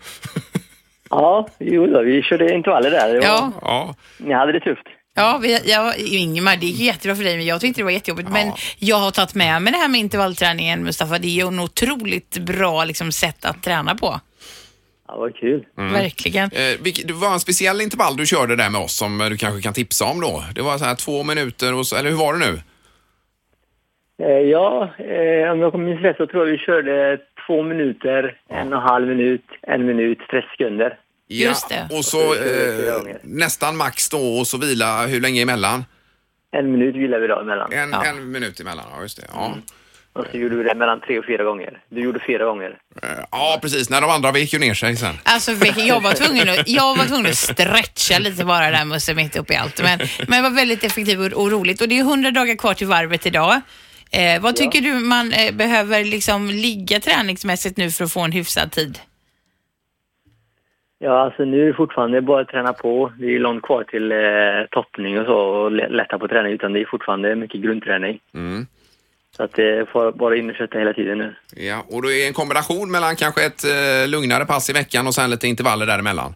Ja, 1.11 1.49
jo 1.59 1.87
då, 1.87 2.03
vi 2.03 2.23
körde 2.23 2.55
intervaller 2.55 2.91
där. 2.91 3.15
Var, 3.15 3.23
Ja, 3.23 3.53
Ja. 3.63 3.95
Ni 4.19 4.33
hade 4.35 4.53
det 4.53 4.61
tufft. 4.61 4.87
ja 5.17 5.39
vi, 5.43 5.71
jag, 5.71 5.99
Ingemar, 5.99 6.57
det 6.57 6.67
gick 6.67 6.81
jättebra 6.81 7.17
för 7.17 7.25
dig, 7.25 7.37
men 7.37 7.47
jag 7.47 7.61
tyckte 7.61 7.81
det 7.81 7.85
var 7.85 7.91
jättejobbigt. 7.91 8.29
Men 8.31 8.47
Ja. 8.47 8.55
jag 8.79 8.97
har 8.97 9.11
tagit 9.11 9.35
med 9.35 9.63
mig 9.63 9.73
det 9.73 9.79
här 9.79 9.89
med 9.89 10.01
intervallträningen, 10.01 10.83
Mustafa. 10.85 11.19
Det 11.19 11.27
är 11.27 11.43
ju 11.43 11.47
en 11.47 11.61
otroligt 11.61 12.39
bra 12.39 12.85
liksom, 12.85 13.13
sätt 13.13 13.45
att 13.45 13.63
träna 13.63 13.95
på. 13.95 14.21
Ja, 15.09 15.17
vad 15.17 15.37
kul. 15.37 15.67
Verkligen. 15.77 16.45
Eh, 16.53 16.93
det 17.05 17.13
var 17.13 17.33
en 17.33 17.41
speciell 17.41 17.81
intervall 17.81 18.17
du 18.17 18.27
körde 18.27 18.57
där 18.57 18.71
med 18.71 18.81
oss 18.81 18.97
som 18.97 19.19
du 19.31 19.37
kanske 19.37 19.63
kan 19.63 19.73
tipsa 19.73 20.05
om 20.05 20.21
då. 20.21 20.45
Det 20.55 20.63
var 20.63 20.79
så 20.79 20.85
här 20.85 20.95
två 20.95 21.23
minuter 21.25 21.75
och 21.75 21.87
så, 21.87 21.97
eller 21.97 22.11
hur 22.11 22.17
var 22.17 22.33
det 22.33 22.39
nu? 22.39 22.61
Eh, 24.23 24.29
ja, 24.51 24.83
eh, 24.99 25.53
om 25.53 25.61
jag 25.61 25.79
minns 25.81 26.01
rätt 26.01 26.17
så 26.17 26.27
tror 26.27 26.47
jag 26.47 26.53
vi 26.53 26.59
körde 26.59 27.19
två 27.51 27.63
minuter, 27.63 28.37
en 28.49 28.73
och 28.73 28.81
en 28.83 28.89
halv 28.89 29.09
minut, 29.09 29.45
en 29.63 29.87
minut, 29.87 30.19
30 30.31 30.49
sekunder. 30.51 30.99
Just 31.29 31.69
det. 31.69 31.89
Och 31.97 32.05
så 32.05 32.35
eh, 32.35 33.17
nästan 33.23 33.77
max 33.77 34.09
då 34.09 34.19
och 34.39 34.47
så 34.47 34.59
vila 34.59 35.07
hur 35.07 35.21
länge 35.21 35.43
emellan? 35.43 35.85
En 36.53 36.73
minut 36.73 36.95
vilade 36.97 37.23
vi 37.23 37.29
då 37.29 37.41
emellan. 37.41 37.73
En, 37.73 37.91
Ja. 37.91 38.05
en 38.05 38.31
minut 38.33 38.61
emellan, 38.61 38.85
ja 38.97 39.03
just 39.03 39.17
det. 39.21 39.27
Ja. 39.35 39.55
Och 40.13 40.27
så 40.31 40.37
gjorde 40.39 40.57
vi 40.57 40.63
det 40.65 40.75
mellan 40.75 41.01
tre 41.01 41.19
och 41.19 41.25
fyra 41.27 41.45
gånger. 41.45 41.79
Du 41.89 42.01
gjorde 42.01 42.21
fyra 42.27 42.45
gånger. 42.45 42.79
Eh, 43.03 43.09
ja, 43.31 43.59
precis. 43.63 43.91
När 43.91 44.01
de 44.01 44.11
andra 44.11 44.33
vek 44.33 44.53
ju 44.53 44.59
ner 44.59 44.75
sig 44.75 44.97
sen. 44.97 45.15
Alltså 45.23 45.53
jag 45.77 46.01
var 46.01 46.13
tvungen 46.13 46.49
att, 46.49 46.69
jag 46.69 46.97
var 46.97 47.05
tvungen 47.05 47.27
att 47.27 47.37
stretcha 47.37 48.19
lite 48.19 48.45
bara 48.45 48.71
där 48.71 48.85
Musse 48.85 49.15
mitt 49.15 49.37
uppe 49.37 49.53
i 49.53 49.57
allt. 49.57 49.83
Men, 49.83 49.99
men 50.29 50.43
det 50.43 50.49
var 50.51 50.57
väldigt 50.57 50.85
effektivt 50.85 51.33
och, 51.33 51.43
och 51.43 51.51
roligt. 51.51 51.81
Och 51.81 51.89
det 51.89 51.99
är 51.99 52.01
100 52.01 52.31
dagar 52.31 52.55
kvar 52.57 52.75
till 52.75 52.87
varvet 52.87 53.27
idag. 53.27 53.61
Eh, 54.13 54.43
vad 54.43 54.57
tycker 54.57 54.81
du 54.81 54.95
man 54.95 55.33
eh, 55.33 55.55
behöver 55.55 56.05
liksom 56.05 56.47
ligga 56.47 57.01
träningsmässigt 57.01 57.77
nu 57.77 57.91
för 57.91 58.05
att 58.05 58.13
få 58.13 58.21
en 58.21 58.33
hyfsad 58.33 58.73
tid? 58.73 58.99
Ja, 60.99 61.21
alltså 61.21 61.45
nu 61.45 61.63
är 61.63 61.67
det 61.67 61.75
fortfarande 61.75 62.21
bara 62.21 62.41
att 62.41 62.49
träna 62.49 62.73
på. 62.73 63.13
Det 63.19 63.35
är 63.35 63.39
långt 63.39 63.63
kvar 63.63 63.85
till 63.85 64.13
eh, 64.13 64.19
toppning 64.71 65.21
och 65.21 65.27
så 65.27 65.37
och 65.37 65.73
lä- 65.73 65.89
lätta 65.89 66.19
på 66.19 66.29
träning 66.29 66.53
utan 66.53 66.73
det 66.73 66.81
är 66.81 66.85
fortfarande 66.85 67.35
mycket 67.37 67.61
grundträning. 67.61 68.21
Mm. 68.35 68.67
Så 69.37 69.43
att 69.43 69.53
det 69.53 69.89
får 69.91 70.13
bara 70.13 70.37
in 70.37 70.51
och 70.51 70.57
kötta 70.57 70.79
hela 70.79 70.93
tiden 70.93 71.19
nu. 71.19 71.35
Ja, 71.57 71.85
och 71.91 72.03
då 72.03 72.09
är 72.11 72.15
det 72.15 72.27
en 72.27 72.33
kombination 72.33 72.91
mellan 72.91 73.17
kanske 73.17 73.47
ett 73.47 73.65
eh, 73.65 74.09
lugnare 74.09 74.45
pass 74.47 74.71
i 74.71 74.73
veckan 74.73 75.07
och 75.07 75.15
sen 75.15 75.31
lite 75.31 75.49
intervaller 75.49 75.87
däremellan. 75.87 76.35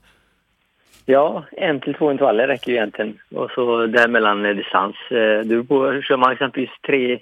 Ja, 1.06 1.44
en 1.52 1.80
till 1.80 1.94
två 1.94 2.12
intervaller 2.12 2.46
räcker 2.46 2.70
ju 2.70 2.76
egentligen. 2.76 3.18
Och 3.34 3.50
så 3.50 3.86
däremellan 3.86 4.46
eh, 4.46 4.54
distans. 4.54 4.96
Eh, 5.10 5.40
du 5.44 5.64
på, 5.64 6.02
kör 6.02 6.16
man 6.16 6.32
exempelvis 6.32 6.70
tre 6.86 7.18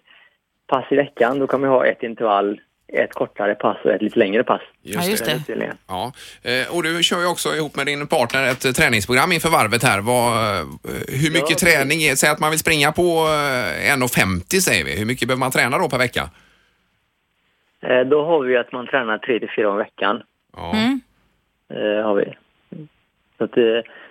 pass 0.73 0.93
i 0.93 0.97
veckan, 0.97 1.39
då 1.39 1.47
kan 1.47 1.61
man 1.61 1.71
ha 1.71 1.87
ett 1.87 2.03
intervall, 2.03 2.61
ett 2.93 3.15
kortare 3.15 3.55
pass 3.55 3.77
och 3.85 3.91
ett 3.91 4.03
lite 4.03 4.19
längre 4.19 4.45
pass. 4.45 4.63
Ja, 4.83 5.05
just 5.05 5.25
det. 5.25 5.75
Ja, 5.89 6.13
eh, 6.43 6.77
och 6.77 6.83
du 6.83 7.03
kör 7.03 7.21
ju 7.21 7.27
också 7.27 7.49
ihop 7.49 7.77
med 7.77 7.87
din 7.87 8.07
partner 8.07 8.51
ett 8.51 8.65
eh, 8.65 8.73
träningsprogram 8.73 9.33
inför 9.33 9.49
varvet 9.49 9.83
här. 9.83 10.01
Vad, 10.01 10.27
eh, 10.27 10.65
hur 11.23 11.33
mycket 11.33 11.63
Ja, 11.63 11.69
träning 11.69 12.03
är, 12.03 12.15
säg 12.15 12.31
att 12.31 12.41
man 12.41 12.51
vill 12.51 12.59
springa 12.59 12.93
på 12.93 13.03
eh, 13.03 13.97
1,50 13.97 14.61
säger 14.61 14.85
vi. 14.85 14.99
Hur 14.99 15.07
mycket 15.07 15.29
behöver 15.29 15.41
man 15.41 15.51
träna 15.51 15.79
då 15.79 15.89
per 15.89 15.99
vecka? 15.99 16.31
Då 18.07 18.25
har 18.25 18.41
vi 18.41 18.57
att 18.57 18.73
man 18.73 18.87
tränar 18.87 19.19
tre 19.19 19.39
till 19.39 19.51
fyra 19.57 19.75
i 19.75 19.79
veckan. 19.79 20.23
Ja. 20.57 20.73
Mm. 20.73 21.01
Har 22.05 22.15
vi. 22.15 22.35
Så 23.39 23.45
att, 23.45 23.55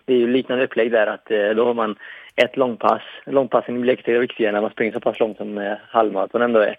det 0.06 0.14
är 0.14 0.18
ju 0.18 0.28
liknande 0.28 0.64
upplägg 0.64 0.92
där 0.92 1.08
att 1.08 1.56
då 1.56 1.66
har 1.66 1.74
man 1.74 1.96
ett 2.36 2.58
långpass. 2.58 3.02
Långpassen 3.26 3.82
blir 3.82 3.94
extra 3.94 4.20
viktiga 4.20 4.52
när 4.52 4.62
man 4.62 4.72
springer 4.72 4.94
så 4.94 5.00
pass 5.00 5.20
långt 5.20 5.38
som 5.38 5.58
eh, 5.58 5.74
halvmaraton 5.90 6.42
ändå 6.42 6.60
är. 6.60 6.76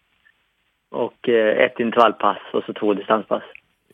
Och 0.90 1.28
eh, 1.28 1.64
ett 1.64 1.80
intervallpass 1.80 2.38
och 2.52 2.64
så 2.66 2.72
två 2.72 2.94
distanspass. 2.94 3.42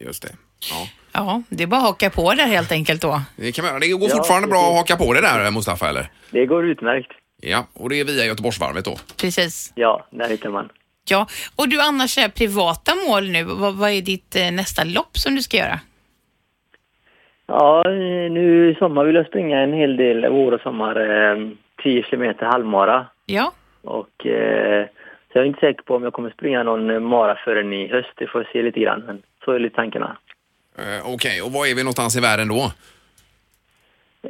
Just 0.01 0.23
det. 0.23 0.29
Ja. 0.71 0.87
Ja, 1.12 1.42
det 1.49 1.62
är 1.62 1.66
bara 1.66 1.81
att 1.81 1.87
haka 1.87 2.11
på 2.11 2.33
där 2.35 2.47
helt 2.47 2.73
enkelt 2.73 3.03
då. 3.03 3.21
Det 3.37 3.53
kan 3.53 3.64
man. 3.64 3.81
Det 3.81 3.88
går 3.88 4.09
Ja, 4.11 4.16
fortfarande 4.16 4.49
bra 4.49 4.59
precis. 4.59 4.71
att 4.71 4.77
haka 4.90 4.97
på 5.05 5.12
det 5.12 5.21
där 5.21 5.51
Mustafa 5.51 5.88
eller? 5.88 6.07
Det 6.31 6.47
går 6.47 6.66
utmärkt. 6.66 7.12
Ja, 7.42 7.66
och 7.75 7.88
det 7.90 8.01
är 8.01 8.05
via 8.05 8.25
Göteborgsvarvet 8.25 8.85
då. 8.85 8.97
Precis. 9.21 9.73
Ja, 9.75 10.07
där 10.11 10.29
hittar 10.29 10.51
man. 10.51 10.68
Ja, 11.11 11.27
och 11.57 11.68
du 11.68 11.81
annars 11.81 12.18
är 12.18 12.29
privata 12.29 12.92
mål 13.09 13.31
nu. 13.31 13.44
Vad, 13.44 13.75
vad 13.75 13.90
är 13.90 14.03
ditt 14.03 14.37
eh, 14.37 14.51
nästa 14.51 14.85
lopp 14.85 15.18
som 15.18 15.35
du 15.35 15.42
ska 15.42 15.57
göra? 15.57 15.81
Ja, 17.48 17.82
eh, 17.87 18.30
nu 18.30 18.70
i 18.70 18.74
sommar 18.74 19.04
vill 19.04 19.14
jag 19.14 19.26
springa 19.26 19.61
en 19.61 19.72
hel 19.72 19.96
del, 19.96 20.28
vår 20.28 20.52
och 20.52 20.61
sommar, 20.61 20.96
eh, 21.00 21.48
10 21.82 22.02
kilometer 22.02 22.46
halvmara. 22.46 23.06
Ja, 23.26 23.52
Och 23.82 24.26
eh, 24.26 24.87
så 25.32 25.38
jag 25.38 25.42
är 25.42 25.46
inte 25.46 25.61
säker 25.61 25.82
på 25.82 25.96
om 25.96 26.02
jag 26.02 26.12
kommer 26.12 26.30
springa 26.30 26.62
någon 26.62 26.90
eh, 26.90 27.00
mara 27.00 27.34
förrän 27.44 27.72
i 27.72 27.88
höst. 27.88 28.08
Det 28.16 28.26
får 28.26 28.40
jag 28.42 28.52
se 28.52 28.62
lite 28.62 28.80
grann. 28.80 29.02
Men 29.06 29.22
så 29.44 29.52
är 29.52 29.58
lite 29.58 29.76
tankarna. 29.76 30.16
Eh, 30.78 31.14
Okej, 31.14 31.42
och 31.42 31.52
var 31.52 31.66
är 31.66 31.74
vi 31.74 31.82
någonstans 31.82 32.16
i 32.16 32.20
världen 32.20 32.48
då? 32.48 32.72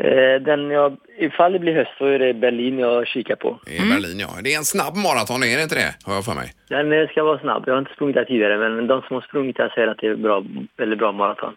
Eh, 0.05 0.43
den 0.43 0.71
jag, 0.71 0.97
ifall 1.19 1.53
det 1.53 1.59
blir 1.59 1.75
höst 1.75 1.91
så 1.99 2.05
är 2.07 2.19
det 2.19 2.35
Berlin 2.35 2.79
jag 2.79 3.07
kikar 3.07 3.37
på. 3.37 3.59
I 3.67 3.79
Berlin 3.79 4.19
ja. 4.21 4.29
Det 4.45 4.55
är 4.55 4.59
en 4.59 4.65
snabb 4.65 4.97
maraton, 4.97 5.43
är 5.43 5.57
det 5.57 5.63
inte 5.63 5.75
det? 5.75 5.95
Har 6.05 6.15
jag 6.15 6.25
för 6.25 6.35
mig. 6.35 6.53
Den 6.69 7.07
ska 7.09 7.23
vara 7.25 7.39
snabb. 7.39 7.63
Jag 7.67 7.73
har 7.75 7.79
inte 7.79 7.93
sprungit 7.95 8.17
där 8.17 8.25
tidigare 8.25 8.59
men 8.59 8.87
de 8.87 9.03
som 9.03 9.15
har 9.15 9.23
sprungit 9.23 9.57
där 9.57 9.69
säger 9.69 9.89
att 9.89 9.99
det 9.99 10.07
är 10.07 10.17
bra, 10.17 10.45
väldigt 10.77 10.99
bra 10.99 11.13
maraton. 11.13 11.53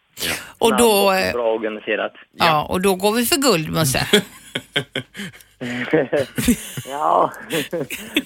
och 0.59 0.67
Snabb 0.67 0.79
då, 0.79 1.11
eh, 1.11 1.33
Bra 1.33 1.53
organiserat. 1.53 2.13
ja, 2.33 2.65
och 2.69 2.81
då 2.81 2.95
går 2.95 3.11
vi 3.11 3.25
för 3.25 3.35
guld, 3.35 3.69
Musse. 3.71 3.99
ja, 6.85 7.33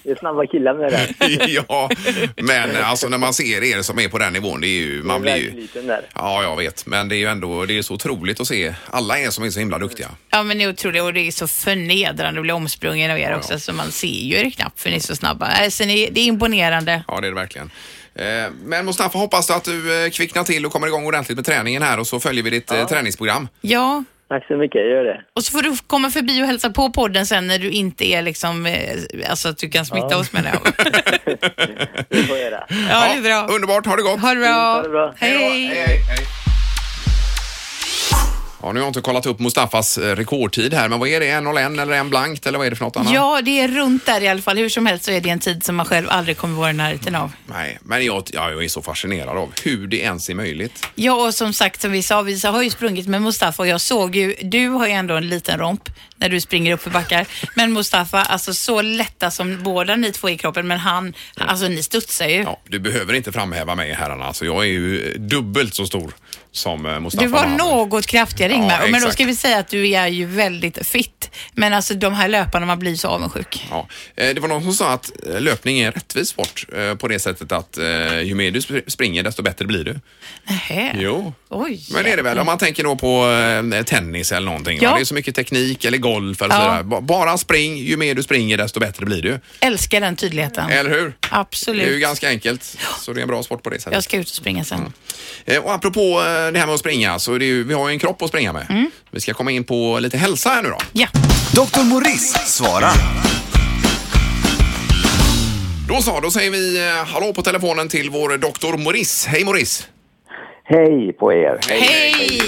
det 0.04 0.12
är 0.12 0.20
snabba 0.20 0.46
killar 0.46 0.74
med 0.74 0.92
det. 0.92 1.46
ja, 1.70 1.90
men 2.38 2.76
alltså 2.76 3.08
när 3.10 3.18
man 3.18 3.34
ser 3.34 3.64
er 3.64 3.82
som 3.82 4.00
är 4.00 4.10
på 4.10 4.18
den 4.18 4.34
nivån, 4.34 4.62
det 4.62 4.68
är 4.68 4.80
ju, 4.80 5.04
man 5.04 5.22
blir 5.22 5.36
ju... 5.36 5.68
Där. 5.82 6.02
Ja, 6.16 6.44
jag 6.44 6.58
vet, 6.58 6.86
men 6.86 7.10
det 7.10 7.16
är 7.16 7.18
ju 7.18 7.26
ändå, 7.26 7.66
det 7.66 7.78
är 7.78 7.82
så 7.82 7.94
otroligt 7.94 8.40
att 8.40 8.48
se 8.48 8.76
alla 8.90 9.20
er 9.20 9.30
som 9.30 9.44
är 9.44 9.50
så 9.50 9.60
himla 9.60 9.80
duktiga. 9.80 10.10
Ja, 10.30 10.44
men 10.44 10.58
det 10.58 10.64
är 10.64 10.70
otroligt 10.70 11.02
och 11.02 11.14
det 11.14 11.28
är 11.28 11.32
så 11.32 11.48
förnedrande 11.48 12.40
att 12.40 12.44
bli 12.44 12.52
omsprungen 12.52 13.12
av 13.12 13.20
er 13.20 13.36
också, 13.36 13.60
så 13.60 13.74
man 13.74 13.92
ser 13.92 14.08
ju 14.08 14.36
er 14.36 14.50
knappt 14.50 14.80
för 14.80 14.90
ni 14.90 14.96
är 14.96 15.00
så 15.00 15.16
snabba. 15.16 15.46
Alltså, 15.46 15.84
ni, 15.84 16.10
det 16.12 16.22
är 16.22 16.26
imponerande. 16.26 17.04
Ja, 17.08 17.22
det 17.22 17.28
är 17.28 17.32
det 17.32 17.36
verkligen. 17.36 17.72
Eh, 18.16 18.52
Men 18.64 18.86
Mustafa, 18.86 19.18
hoppas 19.18 19.50
att 19.50 19.64
du 19.64 20.06
eh, 20.06 20.10
kvicknar 20.10 20.44
till 20.44 20.66
och 20.66 20.72
kommer 20.72 20.88
igång 20.88 21.06
ordentligt 21.06 21.38
med 21.38 21.46
träningen 21.46 21.82
här 21.82 22.00
och 22.00 22.08
så 22.08 22.20
följer 22.20 22.44
vi 22.44 22.50
ditt 22.50 22.72
eh, 22.72 22.88
träningsprogram. 22.88 23.48
Ja, 23.62 24.04
Tack 24.30 24.48
så 24.48 24.58
mycket, 24.58 24.82
jag 24.82 24.90
gör 24.90 25.04
det. 25.04 25.22
och 25.36 25.44
så 25.44 25.52
får 25.52 25.62
du 25.62 25.78
komma 25.88 26.10
förbi 26.10 26.44
och 26.44 26.48
hälsa 26.48 26.70
på 26.70 26.90
podden 26.92 27.26
sen 27.26 27.48
när 27.48 27.60
du 27.60 27.70
inte 27.72 28.06
är 28.06 28.22
liksom, 28.22 28.66
eh, 28.66 28.74
alltså 29.30 29.50
att 29.50 29.58
du 29.58 29.70
kan 29.70 29.86
smitta 29.86 30.18
oss 30.18 30.34
menar 30.34 30.50
jag. 30.54 30.74
Det 32.10 32.18
får 32.24 32.38
jag 32.38 32.52
göra. 32.52 32.64
Ja, 32.90 33.08
det 33.14 33.18
är 33.18 33.22
bra. 33.22 33.56
Underbart, 33.56 33.86
ha 33.86 33.96
det 33.96 34.02
gott! 34.02 34.20
Ha 34.20 34.34
det 34.34 34.40
bra. 34.40 34.50
Ha 34.50 34.82
det 34.82 34.90
bra. 34.90 35.14
Hej. 35.18 36.00
Ja, 38.66 38.72
nu 38.72 38.80
har 38.80 38.86
jag 38.86 38.90
inte 38.90 39.02
kollat 39.02 39.26
upp 39.26 39.40
Mustafas 39.40 39.98
eh, 39.98 40.16
rekordtid 40.16 40.74
här, 40.74 40.90
men 40.90 41.00
vad 41.00 41.10
är 41.10 41.20
det? 41.20 41.30
En 41.30 41.48
01 41.48 41.80
eller 41.80 41.94
en 41.94 42.10
blankt 42.10 42.46
eller 42.46 42.58
vad 42.58 42.68
är 42.68 42.72
det 42.72 42.76
för 42.76 42.86
något 42.86 42.98
annat? 42.98 43.14
Ja, 43.14 43.42
det 43.42 43.60
är 43.60 43.68
runt 43.68 44.06
där 44.06 44.22
i 44.22 44.28
alla 44.28 44.42
fall. 44.42 44.58
Hur 44.58 44.70
som 44.70 44.86
helst 44.86 45.06
så 45.06 45.12
är 45.12 45.22
det 45.22 45.30
en 45.30 45.40
tid 45.40 45.64
som 45.66 45.76
man 45.76 45.86
själv 45.86 46.08
aldrig 46.10 46.38
kommer 46.38 46.56
vara 46.56 46.70
i 46.70 46.74
närheten 46.74 47.16
av. 47.16 47.32
Nej, 47.46 47.80
men 47.82 48.06
jag, 48.06 48.24
ja, 48.34 48.52
jag 48.52 48.64
är 48.64 48.68
så 48.68 48.82
fascinerad 48.82 49.38
av 49.38 49.54
hur 49.64 49.88
det 49.88 49.98
ens 49.98 50.30
är 50.30 50.34
möjligt. 50.34 50.88
Ja, 50.96 51.14
och 51.14 51.34
som 51.34 51.54
sagt 51.54 51.82
som 51.82 51.92
vi 51.92 52.04
sa, 52.04 52.22
vi 52.22 52.42
har 52.44 52.62
ju 52.62 52.70
sprungit 52.70 53.08
med 53.08 53.22
Mustafa 53.22 53.64
och 53.64 53.68
jag 53.68 53.82
såg 53.82 54.16
ju, 54.16 54.36
du 54.42 54.68
har 54.68 54.88
ju 54.88 54.94
ändå 54.94 55.16
en 55.16 55.30
liten 55.30 55.60
romp 55.60 55.90
när 56.16 56.30
du 56.30 56.42
springer 56.42 56.74
upp 56.74 56.82
för 56.82 56.90
backar. 56.90 57.28
Men 57.56 57.74
Mustafa, 57.74 58.22
alltså 58.22 58.54
så 58.54 58.82
lätta 58.82 59.32
som 59.32 59.64
båda 59.64 59.96
ni 59.96 60.12
två 60.12 60.30
i 60.30 60.38
kroppen, 60.38 60.68
men 60.68 60.78
han, 60.78 61.14
alltså 61.38 61.68
ni 61.68 61.84
studsar 61.84 62.28
ju. 62.28 62.42
Ja, 62.42 62.62
du 62.68 62.80
behöver 62.80 63.14
inte 63.14 63.32
framhäva 63.32 63.76
mig 63.76 63.94
herrarna, 63.94 64.26
alltså 64.26 64.46
jag 64.46 64.64
är 64.64 64.70
ju 64.70 65.14
dubbelt 65.18 65.76
så 65.76 65.86
stor 65.86 66.14
som 66.56 66.86
eh, 66.86 67.00
Mustafa 67.00 67.24
Du 67.24 67.30
var 67.32 67.48
Mohamed. 67.48 67.58
något 67.92 68.06
kraftigare 68.06 68.52
Ja, 68.52 68.58
Ingmar, 68.58 68.88
men 68.90 69.02
då 69.02 69.12
ska 69.12 69.26
vi 69.26 69.36
säga 69.36 69.58
att 69.58 69.68
du 69.68 69.90
är 69.90 70.08
ju 70.08 70.26
väldigt 70.26 70.88
fit. 70.88 71.32
Men 71.54 71.74
alltså 71.74 71.94
de 71.94 72.14
här 72.14 72.28
löparna, 72.28 72.66
man 72.66 72.80
blir 72.80 72.96
så 72.96 73.08
avundsjuk. 73.08 73.68
Ja, 73.70 73.88
eh, 74.16 74.34
det 74.36 74.42
var 74.42 74.48
någon 74.48 74.64
som 74.64 74.74
sa 74.74 74.92
att 74.94 75.12
eh, 75.34 75.42
löpning 75.42 75.80
är 75.80 75.86
en 75.88 75.92
rättvis 75.92 76.30
sport 76.30 76.66
på 77.00 77.08
det 77.08 77.20
sättet 77.20 77.52
att 77.52 77.78
ju 78.24 78.36
mer 78.36 78.52
du 78.52 78.60
sp- 78.60 78.90
springer 78.90 79.24
desto 79.24 79.42
bättre 79.44 79.66
blir 79.66 79.84
du. 79.84 80.00
Nähä. 80.48 80.96
Jo. 81.00 81.34
Oj. 81.50 81.86
Men 81.94 82.04
det 82.04 82.12
är 82.12 82.18
det 82.18 82.24
väl 82.24 82.40
om 82.40 82.46
man 82.46 82.58
tänker 82.58 82.84
då 82.84 82.96
på 82.96 83.26
tennis 83.86 84.32
eller 84.32 84.46
någonting. 84.46 84.80
Ja. 84.82 84.96
Det 84.96 85.02
är 85.02 85.06
så 85.06 85.14
mycket 85.14 85.36
teknik 85.36 85.86
eller 85.86 85.98
golf 85.98 86.42
eller 86.42 86.56
Ja. 86.56 86.62
sådär. 86.62 86.84
Ba- 86.84 87.02
Bara 87.02 87.38
spring, 87.38 87.78
ju 87.78 87.98
mer 87.98 88.14
du 88.16 88.24
springer 88.24 88.58
desto 88.58 88.80
bättre 88.80 89.06
blir 89.06 89.22
du. 89.22 89.40
Älskar 89.60 90.02
den 90.02 90.16
tydligheten. 90.16 90.70
Eller 90.70 90.90
hur? 90.90 91.14
Absolut. 91.30 91.82
Det 91.86 91.90
är 91.90 91.94
ju 91.94 92.00
ganska 92.00 92.30
enkelt. 92.30 92.78
Så 93.00 93.14
det 93.14 93.20
är 93.20 93.22
en 93.22 93.28
bra 93.28 93.44
sport 93.44 93.64
på 93.64 93.70
det 93.70 93.80
sättet. 93.80 93.94
Jag 93.94 94.04
ska 94.04 94.18
ut 94.18 94.30
och 94.30 94.36
springa 94.36 94.64
sen. 94.64 94.94
Eh, 95.46 95.58
Och 95.64 95.74
apropå 95.74 96.22
det 96.52 96.60
här 96.60 96.66
med 96.66 96.74
att 96.74 96.80
springa 96.80 97.20
så 97.20 97.34
är 97.34 97.40
det 97.40 97.46
ju, 97.46 97.64
vi 97.64 97.74
har 97.74 97.90
ju 97.90 97.94
en 97.94 98.00
kropp 98.00 98.22
att 98.22 98.30
springa 98.30 98.54
med. 98.54 98.66
Mm. 98.70 98.92
Vi 99.12 99.22
ska 99.22 99.34
komma 99.34 99.52
in 99.52 99.64
på 99.64 100.00
lite 100.00 100.18
hälsa 100.18 100.50
här 100.50 100.64
nu 100.64 100.70
då. 100.70 100.78
Ja. 100.94 101.08
Dr. 101.54 101.84
Morris 101.84 102.34
svarar. 102.46 102.94
Då 105.88 106.02
så, 106.02 106.20
då 106.20 106.32
säger 106.32 106.52
vi 106.52 106.88
eh, 106.88 107.06
hallå 107.14 107.34
på 107.34 107.42
telefonen 107.42 107.90
till 107.90 108.10
vår 108.10 108.38
doktor 108.38 108.78
Morris. 108.78 109.26
Hej 109.26 109.44
Morris! 109.44 109.88
Hej 110.64 111.14
på 111.14 111.34
er! 111.34 111.60
Hej! 111.70 112.42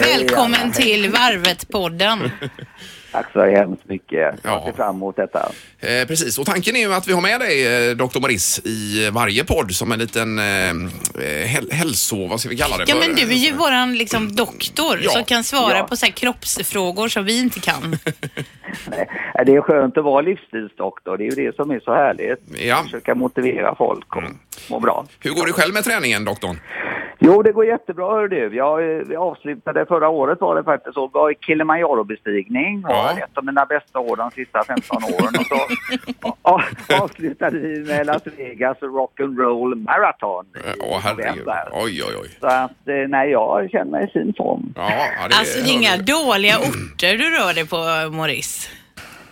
Välkommen 0.00 0.72
till 0.72 1.10
Varvet-podden. 1.10 2.30
Tack 3.12 3.32
så 3.32 3.44
hemskt 3.44 3.88
mycket. 3.88 4.18
Jag 4.18 4.34
Ja. 4.42 4.62
ser 4.66 4.72
fram 4.72 4.96
emot 4.96 5.16
detta. 5.16 5.52
Eh, 5.80 6.06
precis, 6.08 6.38
och 6.38 6.46
tanken 6.46 6.76
är 6.76 6.80
ju 6.80 6.94
att 6.94 7.08
vi 7.08 7.12
har 7.12 7.20
med 7.20 7.40
dig 7.40 7.88
eh, 7.90 7.96
Dr. 7.96 8.20
Morris 8.20 8.60
i 8.64 9.10
varje 9.10 9.44
podd 9.44 9.72
som 9.74 9.92
en 9.92 9.98
liten 9.98 10.38
eh, 10.38 10.44
eh, 10.70 11.46
häl- 11.46 11.72
hälso... 11.72 12.26
Vad 12.26 12.40
ska 12.40 12.48
vi 12.48 12.56
kalla 12.56 12.76
det 12.76 12.84
Ja, 12.88 12.94
för? 12.94 13.00
men 13.08 13.16
du 13.16 13.22
är 13.22 13.36
ju 13.36 13.52
våran 13.52 13.94
liksom 13.94 14.34
doktor 14.36 15.00
Ja. 15.02 15.10
som 15.10 15.24
kan 15.24 15.44
svara 15.44 15.76
Ja. 15.78 15.84
på 15.84 15.96
så 15.96 16.06
här 16.06 16.12
kroppsfrågor 16.12 17.08
som 17.08 17.24
vi 17.24 17.38
inte 17.38 17.60
kan. 17.60 17.82
Nej, 18.90 19.08
Det 19.46 19.54
är 19.54 19.60
skönt 19.60 19.98
att 19.98 20.04
vara 20.04 20.20
livsstilsdoktor. 20.20 21.16
Det 21.16 21.24
är 21.26 21.30
ju 21.36 21.44
det 21.46 21.56
som 21.56 21.70
är 21.70 21.80
så 21.80 21.94
härligt. 21.94 22.40
Ja. 22.66 22.82
Försöka 22.84 23.14
motivera 23.14 23.74
folk 23.74 24.16
och 24.16 24.22
må 24.70 24.80
bra. 24.80 25.04
Hur 25.20 25.30
går 25.30 25.46
det 25.46 25.52
själv 25.52 25.74
med 25.74 25.84
träningen, 25.84 26.24
doktorn? 26.24 26.56
Jo, 27.24 27.42
det 27.42 27.52
går 27.52 27.66
jättebra 27.66 28.10
hör 28.10 28.28
du. 28.28 28.56
Jag, 28.56 28.96
eh, 28.96 29.02
vi 29.06 29.16
avslutade 29.16 29.86
förra 29.86 30.08
året 30.08 30.40
var 30.40 30.56
det 30.56 30.64
faktiskt 30.64 30.94
så. 30.94 31.06
var 31.08 31.30
i 31.30 31.34
Kilimanjaro-bestigning. 31.34 32.84
Ja. 32.88 32.88
var 32.88 33.22
Ett 33.24 33.38
av 33.38 33.44
mina 33.44 33.66
bästa 33.66 33.98
år 33.98 34.16
de 34.16 34.30
sista 34.30 34.64
15 34.64 35.04
åren. 35.04 35.34
Och 35.38 35.46
så 35.46 35.60
ja, 36.42 36.62
avslutade 37.00 37.58
vi 37.58 37.78
med 37.84 38.06
Las 38.06 38.22
Vegas 38.36 38.78
Rock'n'Roll 38.80 39.74
Marathon 39.74 40.46
Åh, 40.80 40.98
herregud. 41.02 41.48
Oj, 41.72 42.02
oj, 42.08 42.14
oj. 42.22 42.30
Så 42.40 42.46
att, 42.46 42.88
eh, 42.88 43.08
nej, 43.08 43.30
jag 43.30 43.70
känner 43.70 43.90
mig 43.90 44.04
i 44.04 44.10
fin 44.12 44.34
form. 44.36 44.72
Ja, 44.76 44.82
det, 45.28 45.36
Alltså 45.36 45.58
det 45.64 45.70
är 45.70 45.72
inga 45.72 45.96
dåliga 45.96 46.58
orter 46.58 47.16
du 47.16 47.30
rör 47.30 47.54
dig 47.54 47.66
på, 47.66 47.76
Morris. 48.16 48.70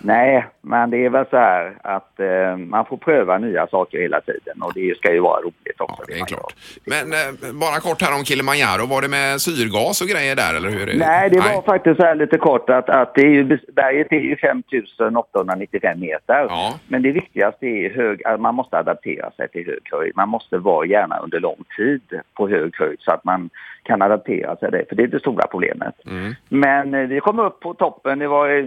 Nej, 0.02 0.46
men 0.60 0.90
det 0.90 1.04
är 1.04 1.10
väl 1.10 1.26
så 1.30 1.36
här 1.36 1.74
att 1.82 2.20
eh, 2.20 2.56
man 2.56 2.86
får 2.86 2.96
pröva 2.96 3.38
nya 3.38 3.66
saker 3.66 3.98
hela 3.98 4.20
tiden 4.20 4.62
och 4.62 4.72
det 4.74 4.96
ska 4.96 5.12
ju 5.12 5.20
vara 5.20 5.40
roligt 5.40 5.80
också. 5.80 6.02
Ja, 6.08 6.14
det 6.14 6.20
är 6.20 6.24
klart. 6.24 6.54
Men 6.84 7.12
eh, 7.12 7.52
bara 7.60 7.80
kort 7.80 8.02
här 8.02 8.18
om 8.18 8.24
Kilimanjaro. 8.24 8.86
Var 8.86 9.02
det 9.02 9.08
med 9.08 9.40
syrgas 9.40 10.00
och 10.00 10.08
grejer 10.08 10.36
där 10.36 10.54
eller 10.54 10.70
hur? 10.70 10.98
Nej, 10.98 11.30
det 11.30 11.38
var 11.38 11.62
faktiskt 11.62 11.96
så 11.96 12.02
här 12.06 12.14
lite 12.14 12.38
kort 12.38 12.70
att, 12.70 12.88
att 12.88 13.14
det 13.14 13.20
är 13.20 13.30
ju, 13.30 13.58
berget 13.72 14.12
är 14.12 14.20
ju 14.20 14.36
5895 14.36 16.00
meter. 16.00 16.46
Ja. 16.48 16.74
Men 16.88 17.02
det 17.02 17.12
viktigaste 17.12 17.66
är 17.66 17.94
hög, 17.94 18.26
att 18.26 18.40
man 18.40 18.54
måste 18.54 18.78
adaptera 18.78 19.30
sig 19.30 19.48
till 19.48 19.66
hög 19.66 19.88
höjd. 19.92 20.12
Man 20.16 20.28
måste 20.28 20.58
vara 20.58 20.86
gärna 20.86 21.18
under 21.18 21.40
lång 21.40 21.64
tid 21.76 22.02
på 22.34 22.48
hög 22.48 22.76
höjd 22.76 22.98
så 23.00 23.12
att 23.12 23.24
man 23.24 23.50
kan 23.82 24.02
adaptera 24.02 24.56
sig 24.56 24.70
det, 24.70 24.84
för 24.88 24.96
det 24.96 25.02
är 25.02 25.06
det 25.06 25.20
stora 25.20 25.46
problemet. 25.46 25.94
Mm. 26.06 26.34
Men 26.48 26.94
eh, 26.94 27.08
vi 27.08 27.20
kom 27.20 27.38
upp 27.38 27.60
på 27.60 27.74
toppen, 27.74 28.18
det 28.18 28.28
var 28.28 28.48
eh, 28.48 28.64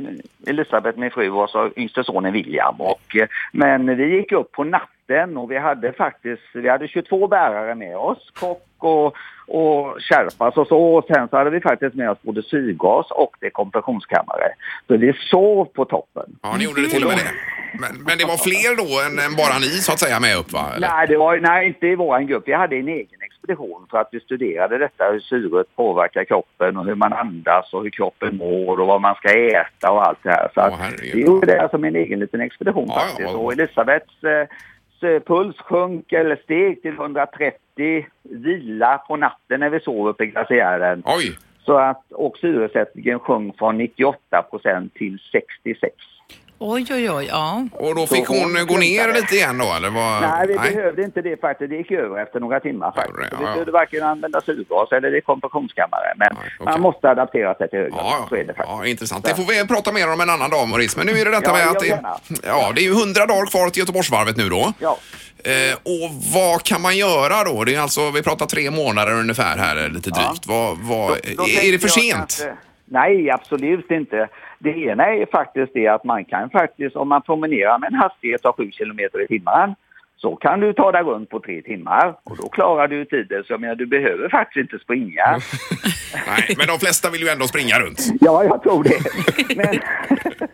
Elisabeth, 0.48 1.00
min 1.00 1.12
fru, 1.12 1.23
och 1.30 1.50
så 1.50 1.70
yngste 1.76 2.04
sonen 2.04 2.34
William. 2.34 2.82
Och, 2.82 3.16
eh, 3.16 3.28
men 3.52 3.98
vi 3.98 4.16
gick 4.16 4.32
upp 4.32 4.52
på 4.52 4.64
natten 4.64 5.38
och 5.38 5.52
vi 5.52 5.58
hade 5.58 5.94
faktiskt, 5.94 6.44
vi 6.54 6.70
hade 6.70 6.88
22 6.88 7.28
bärare 7.28 7.76
med 7.76 7.98
oss, 7.98 8.32
kock 8.34 8.68
och, 8.78 9.16
och 9.48 9.98
Sherpas 10.00 10.58
och 10.58 10.68
så. 10.68 10.78
Och 10.78 11.06
sen 11.08 11.28
så 11.28 11.38
hade 11.38 11.50
vi 11.50 11.62
faktiskt 11.62 11.96
med 11.96 12.10
oss 12.10 12.22
både 12.22 12.44
syrgas 12.44 13.12
och 13.12 13.36
det 13.40 13.50
kompressionskammare. 13.50 14.50
Så 14.88 14.98
vi 14.98 15.14
sov 15.14 15.66
på 15.66 15.86
toppen. 15.86 16.36
Ja, 16.42 16.56
ni 16.58 16.64
gjorde 16.64 16.82
det 16.82 16.88
till 16.88 17.04
och 17.04 17.10
med 17.10 17.18
det. 17.18 17.32
Men, 17.80 18.04
men 18.08 18.18
det 18.18 18.26
var 18.26 18.38
fler 18.38 18.72
då 18.82 18.90
än, 19.06 19.20
än 19.26 19.36
bara 19.36 19.60
ni 19.60 19.70
så 19.86 19.92
att 19.92 20.00
säga 20.00 20.20
med 20.20 20.38
upp 20.38 20.52
va? 20.54 20.66
Eller? 20.76 20.88
Nej, 20.88 21.08
det 21.08 21.18
var, 21.18 21.38
nej, 21.38 21.68
inte 21.68 21.88
i 21.88 21.96
vår 21.96 22.20
grupp. 22.20 22.44
Vi 22.46 22.54
hade 22.54 22.76
en 22.76 22.88
egen 22.88 23.23
expedition 23.44 23.88
för 23.92 23.98
att 23.98 24.10
vi 24.12 24.20
studerade 24.20 24.78
detta, 24.78 25.12
hur 25.12 25.20
syret 25.20 25.76
påverkar 25.76 26.24
kroppen 26.24 26.78
och 26.78 26.86
hur 26.86 26.96
man 26.96 27.14
andas 27.14 27.74
och 27.74 27.84
hur 27.84 27.90
kroppen 27.90 28.38
mår 28.38 28.80
och 28.80 28.88
vad 28.88 29.02
man 29.02 29.16
ska 29.16 29.30
äta 29.48 29.92
och 29.92 30.08
allt 30.08 30.20
det 30.24 30.30
här. 30.30 30.50
Så 30.54 30.62
Åh, 30.62 30.66
att 30.66 31.02
vi 31.02 31.22
gjorde 31.26 31.46
det 31.48 31.68
som 31.72 31.84
en 31.84 31.96
egen 31.96 32.20
liten 32.20 32.42
expedition 32.42 32.86
Ja, 32.88 32.94
ja, 32.96 33.02
faktiskt. 33.02 33.34
vad- 33.34 33.46
Och 33.46 33.54
Elisabeths 33.54 34.24
eh, 34.24 35.20
puls 35.20 35.58
sjönk 35.58 36.12
eller 36.14 36.36
steg 36.36 36.82
till 36.82 36.94
130, 36.94 38.06
vila 38.24 38.98
på 38.98 39.16
natten 39.16 39.60
när 39.60 39.70
vi 39.70 39.80
sov 39.80 40.08
uppe 40.08 40.24
i 40.24 40.28
glaciären. 40.28 41.04
Oj! 41.06 41.38
Så 41.66 41.78
att, 41.78 42.12
och 42.12 42.38
syresättningen 42.38 43.20
sjönk 43.20 43.58
från 43.58 43.78
98 43.78 44.42
procent 44.42 44.94
till 44.94 45.20
66. 45.32 45.96
Oj, 46.66 46.86
oj, 46.92 47.12
oj. 47.12 47.26
Ja. 47.32 47.68
Och 47.72 47.96
då 47.96 48.08
fick 48.08 48.28
Så 48.28 48.34
hon 48.34 48.56
hon 48.56 48.68
gå 48.68 48.78
ner 48.78 49.14
lite 49.14 49.36
igen 49.36 49.58
då 49.58 49.74
eller? 49.78 49.90
Vad? 49.90 50.22
Nej, 50.22 50.48
vi 50.48 50.54
behövde 50.54 51.04
inte 51.04 51.22
det 51.22 51.42
faktiskt. 51.42 51.70
Det 51.70 51.76
gick 51.76 51.92
över 51.92 52.22
efter 52.24 52.40
några 52.40 52.60
timmar 52.60 52.92
faktiskt. 52.92 53.18
Ja, 53.32 53.38
Så 53.38 53.44
ja. 53.44 53.48
Vi 53.48 53.54
behövde 53.54 53.72
varken 53.72 54.04
använda 54.04 54.42
syrgas 54.42 54.92
eller 54.92 55.12
det 55.12 55.22
kompressionskammare. 55.22 56.14
Men 56.18 56.28
Nej, 56.36 56.44
okej. 56.60 56.72
man 56.74 56.82
måste 56.82 57.10
adaptera 57.10 57.56
sig 57.56 57.70
till 57.70 57.80
högre. 57.80 57.96
Ja, 57.98 58.26
Så 58.30 58.36
är 58.36 58.40
det 58.40 58.46
ja, 58.48 58.54
faktiskt. 58.54 58.78
ja, 58.80 58.86
intressant. 58.86 59.26
Det 59.26 59.36
får 59.36 59.44
vi 59.44 59.68
prata 59.68 59.92
mer 59.92 60.14
om 60.14 60.22
en 60.22 60.30
annan 60.30 60.50
dag, 60.50 60.68
Maurice. 60.68 60.98
Men 60.98 61.06
nu 61.08 61.14
är 61.22 61.26
det 61.26 61.32
detta 61.32 61.50
Ja, 61.50 61.54
med 61.58 61.68
att 61.68 61.80
det, 61.80 62.00
ja, 62.48 62.72
det 62.76 62.82
är 62.82 62.86
ju 62.86 62.92
100 63.02 63.26
dagar 63.26 63.46
kvar 63.46 63.70
till 63.70 63.80
Göteborgsvarvet 63.80 64.38
nu 64.38 64.50
då. 64.50 64.74
Ja. 64.80 64.98
Eh, 65.46 65.76
och 65.94 66.10
vad 66.34 66.64
kan 66.64 66.82
man 66.82 66.98
göra 66.98 67.44
då? 67.44 67.64
Det 67.64 67.76
är 67.76 67.80
alltså, 67.80 68.12
vi 68.12 68.22
pratar 68.24 68.46
tre 68.46 68.72
månader 68.72 69.14
ungefär 69.14 69.58
här, 69.58 69.90
lite 69.90 70.10
drygt. 70.10 70.48
Vad, 70.48 70.78
vad, 70.78 71.08
Då- 71.10 71.16
då 71.38 71.44
är 71.68 71.72
det 71.72 71.80
för 71.80 71.88
sent? 71.88 72.16
kanske- 72.18 72.54
nej, 72.86 73.30
absolut 73.32 73.92
inte. 73.92 74.28
Det 74.64 74.78
ena 74.78 75.06
är 75.06 75.26
faktiskt 75.26 75.74
det 75.74 75.88
att 75.88 76.04
man 76.04 76.26
kan 76.26 76.50
faktiskt, 76.50 76.96
om 76.96 77.10
man 77.10 77.22
promenerar 77.22 77.80
med 77.80 77.88
en 77.88 78.00
hastighet 78.00 78.46
av 78.46 78.56
7 78.56 78.72
kilometer 78.72 79.22
i 79.22 79.28
timmen, 79.28 79.76
så 80.18 80.36
kan 80.36 80.60
du 80.60 80.74
ta 80.74 80.92
dig 80.92 81.04
runt 81.04 81.30
på 81.30 81.40
tre 81.40 81.62
timmar 81.62 82.16
och 82.24 82.38
då 82.38 82.50
klarar 82.50 82.88
du 82.88 83.06
tiden. 83.06 83.44
Så 83.44 83.54
jag 83.54 83.62
menar, 83.62 83.76
du 83.76 83.86
behöver 83.86 84.30
faktiskt 84.30 84.62
inte 84.62 84.84
springa. 84.84 85.26
Nej, 86.28 86.56
men 86.58 86.68
de 86.68 86.80
flesta 86.80 87.10
vill 87.10 87.22
ju 87.22 87.28
ändå 87.28 87.46
springa 87.46 87.80
runt. 87.80 88.00
Ja, 88.22 88.44
jag 88.44 88.64
tror 88.64 88.84
det. 88.84 89.00
Men, 89.56 89.80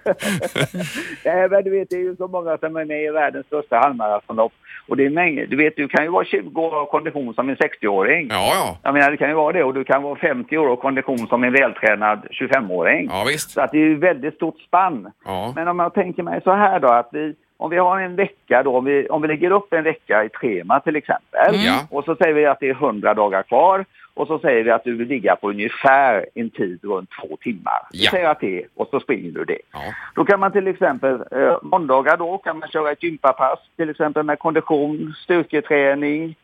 Nej, 1.25 1.49
men 1.49 1.63
du 1.63 1.69
vet, 1.69 1.89
det 1.89 1.95
är 1.95 1.99
ju 1.99 2.15
så 2.15 2.27
många 2.27 2.57
som 2.57 2.75
är 2.75 2.85
med 2.85 3.03
i 3.03 3.09
världens 3.09 3.45
största 3.45 3.77
halvmaratonlopp. 3.77 4.53
Och 4.89 4.97
det 4.97 5.05
är 5.05 5.09
mängder. 5.09 5.45
Du 5.47 5.57
vet, 5.57 5.75
du 5.75 5.87
kan 5.87 6.05
ju 6.05 6.11
vara 6.11 6.25
20 6.25 6.61
år 6.61 6.75
av 6.81 6.85
kondition 6.85 7.33
som 7.33 7.49
en 7.49 7.55
60-åring. 7.55 8.27
Ja, 8.31 8.51
ja. 8.55 8.77
Jag 8.83 8.93
menar, 8.93 9.11
det 9.11 9.17
kan 9.17 9.29
ju 9.29 9.35
vara 9.35 9.53
det. 9.53 9.63
Och 9.63 9.73
du 9.73 9.83
kan 9.83 10.03
vara 10.03 10.15
50 10.15 10.57
år 10.57 10.67
av 10.67 10.75
kondition 10.75 11.27
som 11.27 11.43
en 11.43 11.53
vältränad 11.53 12.27
25-åring. 12.31 13.07
Ja, 13.11 13.25
visst. 13.27 13.51
Så 13.51 13.61
att 13.61 13.71
det 13.71 13.77
är 13.77 13.85
ju 13.85 13.97
väldigt 13.97 14.35
stort 14.35 14.59
spann. 14.59 15.11
Ja. 15.25 15.53
Men 15.55 15.67
om 15.67 15.79
jag 15.79 15.93
tänker 15.93 16.23
mig 16.23 16.41
så 16.43 16.51
här 16.51 16.79
då, 16.79 16.87
att 16.87 17.09
vi, 17.11 17.35
om 17.59 17.69
vi 17.69 17.77
har 17.77 17.99
en 17.99 18.15
vecka 18.15 18.63
då, 18.63 18.77
om 18.77 18.85
vi, 18.85 19.07
om 19.09 19.21
vi 19.21 19.27
lägger 19.27 19.51
upp 19.51 19.73
en 19.73 19.83
vecka 19.83 20.23
i 20.23 20.25
ett 20.25 20.35
schema 20.35 20.79
till 20.79 20.95
exempel. 20.95 21.55
Mm. 21.55 21.75
Och 21.89 22.03
så 22.03 22.15
säger 22.15 22.33
vi 22.33 22.45
att 22.45 22.59
det 22.59 22.69
är 22.69 22.73
100 22.73 23.13
dagar 23.13 23.43
kvar. 23.43 23.85
Och 24.13 24.27
så 24.27 24.39
säger 24.39 24.63
vi 24.63 24.71
att 24.71 24.83
du 24.83 24.95
vill 24.95 25.07
ligga 25.07 25.35
på 25.35 25.49
ungefär 25.49 26.25
en 26.35 26.49
tid 26.49 26.79
runt 26.83 27.09
två 27.21 27.37
timmar. 27.41 27.81
Vi 27.91 28.03
Ja. 28.05 28.11
säger 28.11 28.29
att 28.29 28.39
det 28.39 28.65
och 28.75 28.87
så 28.91 28.99
springer 28.99 29.31
du 29.31 29.45
det. 29.45 29.59
Ja. 29.73 29.79
Då 30.15 30.25
kan 30.25 30.39
man 30.39 30.51
till 30.51 30.67
exempel, 30.67 31.23
eh, 31.31 31.57
måndagar 31.61 32.17
då 32.17 32.37
kan 32.37 32.59
man 32.59 32.69
köra 32.69 32.91
ett 32.91 33.03
gympapass, 33.03 33.59
till 33.75 33.89
exempel 33.89 34.23
med 34.23 34.39
kondition, 34.39 35.13
styrketräning, 35.23 36.35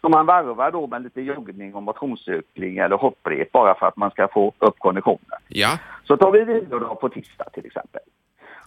som 0.00 0.10
man 0.10 0.26
varvar 0.26 0.70
då 0.70 0.86
med 0.86 1.02
lite 1.02 1.20
joggning 1.20 1.74
och 1.74 1.82
motionscykling 1.82 2.78
eller 2.78 2.96
hopprep 2.96 3.52
bara 3.52 3.74
för 3.74 3.86
att 3.86 3.96
man 3.96 4.10
ska 4.10 4.28
få 4.28 4.52
upp 4.58 4.78
konditionen. 4.78 5.40
Ja. 5.48 5.78
Så 6.04 6.16
tar 6.16 6.30
vi 6.30 6.44
vilodag 6.44 7.00
på 7.00 7.08
tisdag 7.08 7.44
till 7.52 7.66
exempel. 7.66 8.00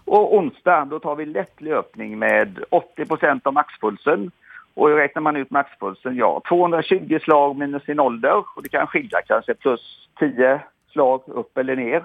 Och 0.08 0.36
onsdag 0.36 0.86
då 0.86 1.00
tar 1.00 1.16
vi 1.16 1.26
lätt 1.26 1.62
löpning 1.62 2.20
med 2.20 2.60
80% 2.98 3.42
av 3.44 3.54
maxpulsen. 3.54 4.32
Och 4.74 4.90
räknar 4.90 5.22
man 5.22 5.36
ut 5.36 5.52
maxpulsen, 5.52 6.16
ja 6.16 6.42
220 6.50 7.20
slag 7.22 7.58
minus 7.58 7.84
sin 7.84 8.00
ålder 8.00 8.44
och 8.56 8.64
det 8.64 8.70
kan 8.70 8.88
skilja 8.88 9.22
kanske 9.28 9.54
plus 9.54 10.10
10 10.20 10.60
slag 10.92 11.22
upp 11.26 11.58
eller 11.58 11.76
ner. 11.76 12.04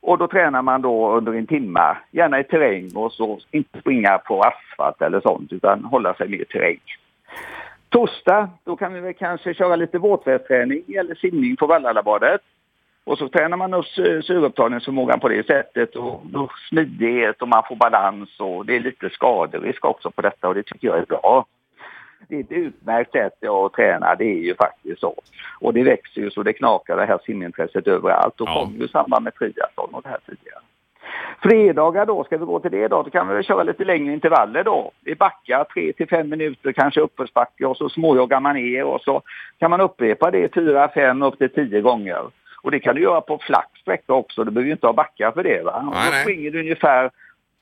Och 0.00 0.18
då 0.18 0.28
tränar 0.28 0.62
man 0.62 0.82
då 0.82 1.12
under 1.16 1.32
en 1.32 1.46
timme, 1.46 1.96
gärna 2.10 2.40
i 2.40 2.44
terräng 2.44 2.90
och 2.94 3.12
så 3.12 3.38
inte 3.50 3.80
springa 3.80 4.18
på 4.18 4.40
asfalt 4.40 5.02
eller 5.02 5.20
sånt 5.20 5.52
utan 5.52 5.84
hålla 5.84 6.14
sig 6.14 6.28
mer 6.28 6.44
terräng. 6.44 6.80
Torsdag, 7.88 8.50
då 8.64 8.76
kan 8.76 8.94
vi 8.94 9.00
väl 9.00 9.14
kanske 9.14 9.54
köra 9.54 9.76
lite 9.76 9.98
våtvärdsträning 9.98 10.82
eller 10.98 11.14
simning 11.14 11.56
på 11.56 11.66
Vallalabadet. 11.66 12.40
Och 13.04 13.18
så 13.18 13.28
tränar 13.28 13.56
man 13.56 13.74
upp 13.74 13.86
syreupptagningsförmågan 13.86 15.20
på 15.20 15.28
det 15.28 15.46
sättet 15.46 15.96
och 15.96 16.20
då 16.24 16.50
smidighet 16.68 17.42
och 17.42 17.48
man 17.48 17.62
får 17.68 17.76
balans 17.76 18.40
och 18.40 18.66
det 18.66 18.76
är 18.76 18.80
lite 18.80 19.10
skaderisk 19.10 19.84
också 19.84 20.10
på 20.10 20.22
detta 20.22 20.48
och 20.48 20.54
det 20.54 20.62
tycker 20.62 20.88
jag 20.88 20.98
är 20.98 21.06
bra. 21.06 21.46
Det 22.28 22.36
är 22.36 22.40
ett 22.40 22.52
utmärkt 22.52 23.12
sätt 23.12 23.44
att 23.44 23.72
träna, 23.72 24.14
det 24.14 24.24
är 24.24 24.44
ju 24.44 24.54
faktiskt 24.54 25.00
så. 25.00 25.14
Och 25.60 25.74
det 25.74 25.82
växer 25.82 26.20
ju 26.20 26.30
så 26.30 26.42
det 26.42 26.52
knakar 26.52 26.96
det 26.96 27.06
här 27.06 27.18
simintresset 27.26 27.86
överallt 27.86 28.40
och 28.40 28.48
Ja. 28.48 28.54
kom 28.54 28.76
ju 28.80 28.88
samband 28.88 29.24
med 29.24 29.34
triathlon 29.34 29.94
och 29.94 30.02
det 30.02 30.08
här 30.08 30.18
tidigare. 30.26 30.60
Fredagar 31.42 32.06
då, 32.06 32.24
ska 32.24 32.38
vi 32.38 32.44
gå 32.44 32.60
till 32.60 32.70
det 32.70 32.88
då, 32.88 33.02
då 33.02 33.10
kan 33.10 33.28
vi 33.28 33.34
väl 33.34 33.44
köra 33.44 33.62
lite 33.62 33.84
längre 33.84 34.12
intervaller 34.12 34.64
då. 34.64 34.90
I 35.04 35.14
backar 35.14 35.64
3 35.64 35.92
till 35.92 36.08
5 36.08 36.28
minuter, 36.28 36.72
kanske 36.72 37.00
uppförsbacke 37.00 37.66
och 37.66 37.76
så 37.76 37.88
småjoggar 37.88 38.40
man 38.40 38.54
ner 38.54 38.84
och 38.84 39.00
så 39.00 39.22
kan 39.58 39.70
man 39.70 39.80
upprepa 39.80 40.30
det 40.30 40.54
4, 40.54 40.88
5 40.88 41.22
upp 41.22 41.38
till 41.38 41.50
10 41.50 41.80
gånger. 41.80 42.22
Och 42.62 42.70
det 42.70 42.80
kan 42.80 42.94
du 42.94 43.02
göra 43.02 43.20
på 43.20 43.38
flack 43.38 43.70
sträcka 43.80 44.12
också, 44.12 44.44
du 44.44 44.50
behöver 44.50 44.66
ju 44.66 44.72
inte 44.72 44.86
ha 44.86 44.92
backar 44.92 45.32
för 45.32 45.42
det 45.42 45.62
va. 45.64 45.84
Och 45.88 45.94
Nej, 45.94 46.10
då 46.10 46.16
springer 46.16 46.50
du 46.50 46.60
ungefär 46.60 47.10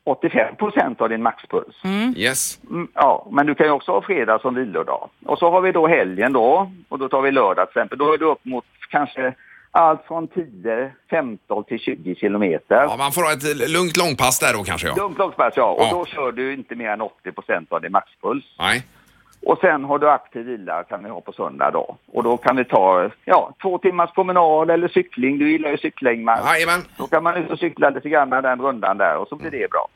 85 0.06 0.56
procent 0.56 1.00
av 1.00 1.08
din 1.08 1.22
maxpuls. 1.22 1.76
Yes. 2.16 2.60
Mm, 2.70 2.88
Ja, 2.94 3.28
men 3.30 3.46
du 3.46 3.54
kan 3.54 3.66
ju 3.66 3.72
också 3.72 3.92
ha 3.92 4.02
fredag 4.02 4.38
som 4.38 4.54
vilodag. 4.54 5.08
Och 5.26 5.38
så 5.38 5.50
har 5.50 5.60
vi 5.60 5.72
då 5.72 5.86
helgen 5.86 6.32
då, 6.32 6.70
och 6.88 6.98
då 6.98 7.08
tar 7.08 7.20
vi 7.22 7.30
lördag 7.30 7.66
till 7.72 7.78
exempel. 7.80 7.98
Då 7.98 8.12
är 8.12 8.18
du 8.18 8.24
upp 8.24 8.44
mot 8.44 8.64
kanske 8.90 9.34
allt 9.70 10.04
från 10.06 10.28
10, 10.28 10.90
15 11.10 11.64
till 11.64 11.78
20 11.78 12.14
kilometer. 12.14 12.76
Ja, 12.88 12.96
man 12.98 13.12
får 13.12 13.22
ha 13.22 13.32
ett 13.32 13.70
lugnt 13.70 13.96
långpass 13.96 14.38
där 14.40 14.52
då 14.58 14.62
kanske 14.64 14.86
ja. 14.88 14.94
Dumt 14.94 15.14
långpass, 15.18 15.52
ja. 15.56 15.70
Och 15.70 15.82
Ja. 15.82 15.90
då 15.92 16.06
kör 16.06 16.32
du 16.32 16.52
inte 16.52 16.74
mer 16.74 16.88
än 16.88 17.00
80 17.00 17.32
procent 17.32 17.72
av 17.72 17.80
din 17.80 17.92
maxpuls. 17.92 18.44
Nej. 18.58 18.82
Och 19.46 19.58
sen 19.60 19.84
har 19.84 19.98
du 19.98 20.10
aktiv 20.10 20.46
vila 20.46 20.84
kan 20.84 21.04
vi 21.04 21.10
ha 21.10 21.20
på 21.20 21.32
söndag 21.32 21.70
då. 21.70 21.96
Och 22.12 22.22
då 22.22 22.36
kan 22.36 22.56
vi 22.56 22.64
ta 22.64 23.10
ja, 23.24 23.52
två 23.62 23.78
timmars 23.78 24.10
promenad 24.14 24.70
eller 24.70 24.88
cykling. 24.88 25.38
Du 25.38 25.50
gillar 25.52 25.70
ju 25.70 25.78
cykling, 25.78 26.24
Mats. 26.24 26.40
Jajamän. 26.54 26.80
Då 26.96 27.06
kan 27.06 27.22
man 27.22 27.36
ut 27.36 27.50
och 27.50 27.58
cykla 27.58 27.90
lite 27.90 28.08
grann 28.08 28.30
den 28.30 28.60
rundan 28.62 28.98
där 28.98 29.16
och 29.16 29.28
så 29.28 29.36
blir 29.36 29.50
det 29.50 29.70
bra. 29.70 29.88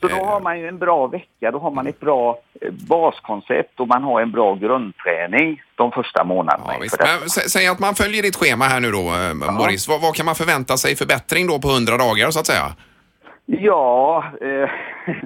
Så 0.00 0.08
då 0.08 0.14
Eh. 0.16 0.26
har 0.26 0.40
man 0.40 0.58
ju 0.60 0.68
en 0.68 0.78
bra 0.78 1.06
vecka, 1.06 1.50
då 1.50 1.58
har 1.58 1.70
man 1.70 1.86
ett 1.86 2.00
bra 2.00 2.38
eh, 2.60 2.72
baskoncept 2.88 3.80
och 3.80 3.88
man 3.88 4.02
har 4.02 4.20
en 4.20 4.30
bra 4.30 4.54
grundträning 4.54 5.62
de 5.74 5.92
första 5.92 6.24
månaderna. 6.24 6.72
Ja, 6.98 7.06
säg 7.28 7.66
att 7.68 7.78
man 7.80 7.94
följer 7.94 8.22
ditt 8.22 8.36
schema 8.36 8.64
här 8.64 8.80
nu 8.80 8.90
då, 8.90 8.98
eh, 8.98 9.52
Maurice. 9.54 9.90
Vad, 9.90 10.00
vad 10.02 10.14
kan 10.14 10.26
man 10.26 10.34
förvänta 10.34 10.76
sig 10.76 10.96
förbättring 10.96 11.46
då 11.46 11.58
på 11.58 11.68
100 11.68 11.96
dagar 11.96 12.30
så 12.30 12.40
att 12.40 12.46
säga? 12.46 12.66
Ja, 13.46 14.24
eh, 14.40 14.70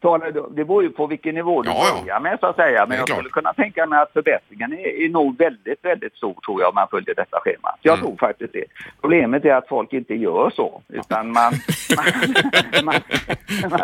ta 0.00 0.18
det, 0.18 0.32
beror 0.64 0.82
ju 0.82 0.90
på 0.90 1.06
vilken 1.06 1.34
nivå 1.34 1.62
du 1.62 1.70
Ja, 1.70 1.84
ja. 1.94 2.00
börjar 2.02 2.20
med 2.20 2.38
så 2.40 2.46
att 2.46 2.56
säga. 2.56 2.86
Men 2.86 2.96
jag 2.98 3.06
klart. 3.06 3.18
skulle 3.18 3.30
kunna 3.30 3.52
tänka 3.52 3.86
mig 3.86 3.98
att 4.02 4.12
förbättringen 4.12 4.72
är, 4.72 5.04
är 5.04 5.08
nog 5.08 5.38
väldigt, 5.38 5.84
väldigt 5.84 6.14
stor 6.16 6.34
tror 6.46 6.60
jag 6.60 6.68
om 6.68 6.74
man 6.74 6.88
följer 6.90 7.14
detta 7.14 7.38
schema. 7.40 7.74
Jag 7.82 7.98
Mm. 7.98 8.06
tror 8.06 8.16
faktiskt 8.28 8.52
det. 8.52 8.64
Problemet 9.00 9.44
är 9.44 9.54
att 9.54 9.68
folk 9.68 9.92
inte 9.92 10.14
gör 10.14 10.50
så. 10.50 10.82
Utan 10.88 11.32
man... 11.32 11.52
man, 11.96 12.04
man, 12.84 12.94
man 13.70 13.80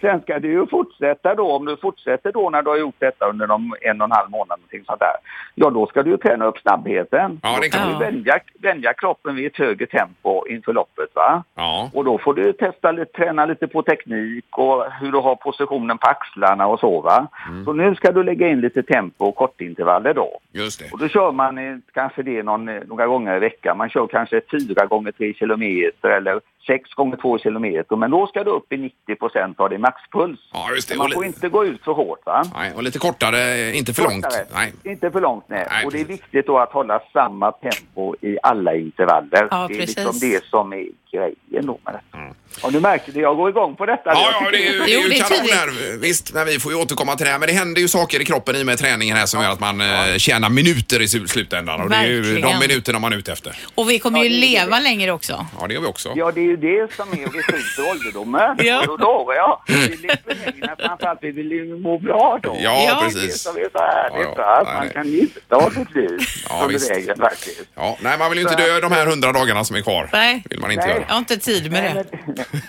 sen 0.00 0.20
ska 0.20 0.38
du 0.38 0.48
ju 0.48 0.66
fortsätta 0.66 1.34
då, 1.34 1.52
om 1.52 1.64
du 1.64 1.76
fortsätter 1.76 2.32
då 2.32 2.50
när 2.50 2.62
du 2.62 2.70
har 2.70 2.76
gjort 2.76 2.94
detta 2.98 3.26
under 3.28 3.46
de 3.46 3.74
en 3.80 4.00
och 4.00 4.04
en 4.04 4.12
halv 4.12 4.30
månad, 4.30 4.58
någonting 4.58 4.84
sånt 4.86 5.00
där. 5.00 5.16
Ja, 5.54 5.70
då 5.70 5.86
ska 5.86 6.02
du 6.02 6.10
ju 6.10 6.16
träna 6.16 6.44
upp 6.44 6.58
snabbheten. 6.58 7.40
Ja, 7.42 7.58
det 7.62 7.68
kan 7.68 7.92
du 7.92 7.98
vänja, 7.98 8.38
vänja 8.62 8.92
kroppen 8.92 9.34
vid 9.36 9.46
ett 9.46 9.56
högre 9.56 9.86
tempo 9.86 10.46
inför 10.46 10.72
loppet 10.72 11.14
va. 11.14 11.42
Ja. 11.54 11.90
Och 11.94 12.04
då 12.04 12.18
får 12.18 12.34
du 12.34 12.52
testa 12.52 12.92
lite, 12.92 13.12
träna 13.12 13.46
lite 13.46 13.66
på 13.68 13.82
teknik 13.82 14.44
och 14.50 14.84
hur 15.00 15.12
du 15.12 15.18
har 15.18 15.36
positionen 15.36 15.98
på 15.98 16.06
axlarna 16.06 16.66
och 16.66 16.80
så 16.80 17.00
va. 17.00 17.28
Mm. 17.48 17.64
Så 17.64 17.72
nu 17.72 17.94
ska 17.94 18.12
du 18.12 18.22
lägga 18.22 18.48
in 18.48 18.60
lite 18.60 18.82
tempo 18.82 19.24
och 19.24 19.36
kortintervaller 19.36 20.14
då. 20.14 20.38
Just 20.52 20.80
det. 20.80 20.92
Och 20.92 20.98
då 20.98 21.08
kör 21.08 21.32
man 21.32 21.58
eh, 21.58 21.76
kanske 21.94 22.22
det 22.22 22.42
någon, 22.42 22.68
eh, 22.68 22.82
några 22.86 23.06
gånger 23.06 23.36
i 23.36 23.40
veckan. 23.40 23.78
Man 23.78 23.90
kör 23.90 24.06
kanske 24.06 24.40
fyra 24.50 24.86
gånger 24.86 25.12
tre 25.12 25.34
kilometer 25.34 26.08
eller 26.08 26.40
sex 26.66 26.94
gånger 26.94 27.16
två 27.16 27.38
kilometer. 27.38 27.96
Men 27.96 28.10
då 28.10 28.26
ska 28.26 28.44
du 28.44 28.50
upp 28.50 28.72
i 28.72 28.76
90 28.76 29.14
procent 29.14 29.60
av 29.60 29.70
din 29.70 29.80
maxpuls. 29.80 30.40
Ja, 30.52 30.70
just 30.74 30.88
det. 30.88 30.96
Man 30.96 31.10
får 31.10 31.24
inte 31.24 31.48
gå 31.48 31.64
ut 31.64 31.84
för 31.84 31.92
hårt 31.92 32.26
va. 32.26 32.42
Nej, 32.54 32.72
och 32.76 32.82
lite 32.82 32.98
kortare, 32.98 33.72
inte 33.72 33.92
för 33.92 34.02
långt. 34.02 34.24
Kortare. 34.24 34.46
Nej. 34.54 34.72
Inte 34.84 35.10
för 35.10 35.20
långt 35.20 35.44
nej. 35.46 35.66
Nej, 35.70 35.86
och 35.86 35.92
det 35.92 36.00
är 36.00 36.04
viktigt 36.04 36.46
då 36.46 36.58
att 36.58 36.72
hålla 36.72 37.00
samma 37.12 37.52
tempo 37.52 38.14
i 38.20 38.38
alla 38.42 38.74
intervaller. 38.74 39.48
Ja, 39.50 39.66
det 39.68 39.74
är 39.74 39.78
precis. 39.78 39.96
liksom 39.96 40.28
det 40.28 40.44
som 40.44 40.72
är 40.72 40.86
grejen 41.12 41.66
då 41.66 41.78
med 41.84 41.94
detta. 41.94 42.18
Mm. 42.18 42.34
Och 42.62 42.72
nu 42.72 42.80
märkte 42.80 43.12
du, 43.12 43.20
jag 43.20 43.36
går 43.36 43.50
igång 43.50 43.76
på 43.76 43.86
detta. 43.86 44.02
Ja, 44.04 44.28
ja, 44.44 44.50
det 44.50 44.56
är 44.68 44.72
ju, 44.72 44.78
det 44.78 44.94
är 44.94 45.02
ju 45.02 45.08
det 45.08 45.18
är 45.18 45.22
kanon 45.22 45.48
här. 45.52 45.96
Visst, 45.98 46.34
men 46.34 46.46
vi 46.46 46.58
får 46.58 46.72
ju 46.72 46.78
återkomma 46.78 47.16
till 47.16 47.26
det 47.26 47.32
här. 47.32 47.38
Men 47.38 47.48
det 47.48 47.54
händer 47.54 47.80
ju 47.80 47.88
saker 47.88 48.20
i 48.20 48.24
kroppen 48.24 48.56
i 48.56 48.62
och 48.62 48.66
med 48.66 48.78
träningen 48.78 49.16
här 49.16 49.26
som 49.26 49.42
gör 49.42 49.50
att 49.50 49.60
man 49.60 49.80
eh, 49.80 50.16
tjänar 50.16 50.48
minuter 50.50 51.02
i 51.02 51.06
sl- 51.06 51.26
slutändan. 51.26 51.80
Och 51.80 51.90
det 51.90 51.96
är 51.96 52.06
ju 52.06 52.22
de 52.22 52.32
Verkligen. 52.32 52.58
minuterna 52.58 52.98
man 52.98 53.12
är 53.12 53.16
ute 53.16 53.32
efter. 53.32 53.56
Och 53.74 53.90
vi 53.90 53.98
kommer 53.98 54.18
ju 54.18 54.24
Ja, 54.24 54.30
det 54.30 54.36
är 54.36 54.40
det. 54.40 54.46
leva 54.64 54.80
längre 54.80 55.12
också. 55.12 55.46
Ja, 55.60 55.66
det 55.66 55.74
gör 55.74 55.80
vi 55.80 55.86
också. 55.86 56.12
Ja, 56.16 56.30
det 56.32 56.40
är 56.40 56.44
ju 56.44 56.56
det 56.56 56.92
som 56.96 57.12
är 57.12 57.16
vi 57.16 57.42
skjuter 57.42 57.90
ålderdomen. 57.90 58.56
Ja. 58.58 58.80
Och 58.80 58.86
då 58.86 58.96
lovar 58.96 59.34
jag. 59.34 59.60
Vi 59.66 59.74
lever 59.96 60.36
längre, 60.46 60.76
framförallt 60.78 61.18
vi 61.22 61.30
vill 61.30 61.50
ju 61.52 61.76
må 61.78 61.98
bra 61.98 62.38
då. 62.42 62.56
Ja, 62.62 62.84
Ja, 62.88 62.94
Det 62.94 63.00
är 63.00 63.04
precis. 63.04 63.42
som 63.42 63.56
är 63.56 63.68
så 63.72 63.78
härligt, 63.78 64.26
Ja, 64.26 64.34
ja. 64.36 64.42
va? 64.42 64.56
att 64.56 64.66
Nej, 64.66 64.74
man 64.74 64.84
nej. 64.84 64.94
kan 64.94 65.06
njuta 65.06 65.56
av 65.56 65.70
sitt 65.70 65.94
liv 65.94 66.18
Ja, 66.48 66.54
under 66.62 66.68
visst. 66.74 66.90
vägen 66.90 67.16
faktiskt. 67.18 67.62
Ja, 67.74 67.96
nej, 68.00 68.18
man 68.18 68.30
vill 68.30 68.38
ju 68.38 68.42
inte 68.48 68.56
dö 68.62 68.80
de 68.80 68.92
här 68.92 69.06
hundra 69.06 69.32
dagarna 69.32 69.64
som 69.64 69.76
är 69.76 69.80
kvar. 69.80 70.08
Nej. 70.12 70.42
vill 70.50 70.60
man 70.60 70.70
inte 70.70 70.86
Nej. 70.86 70.99
Jag 71.08 71.14
har 71.14 71.18
inte 71.18 71.36
tid 71.36 71.72
med 71.72 71.96
det. 71.96 72.18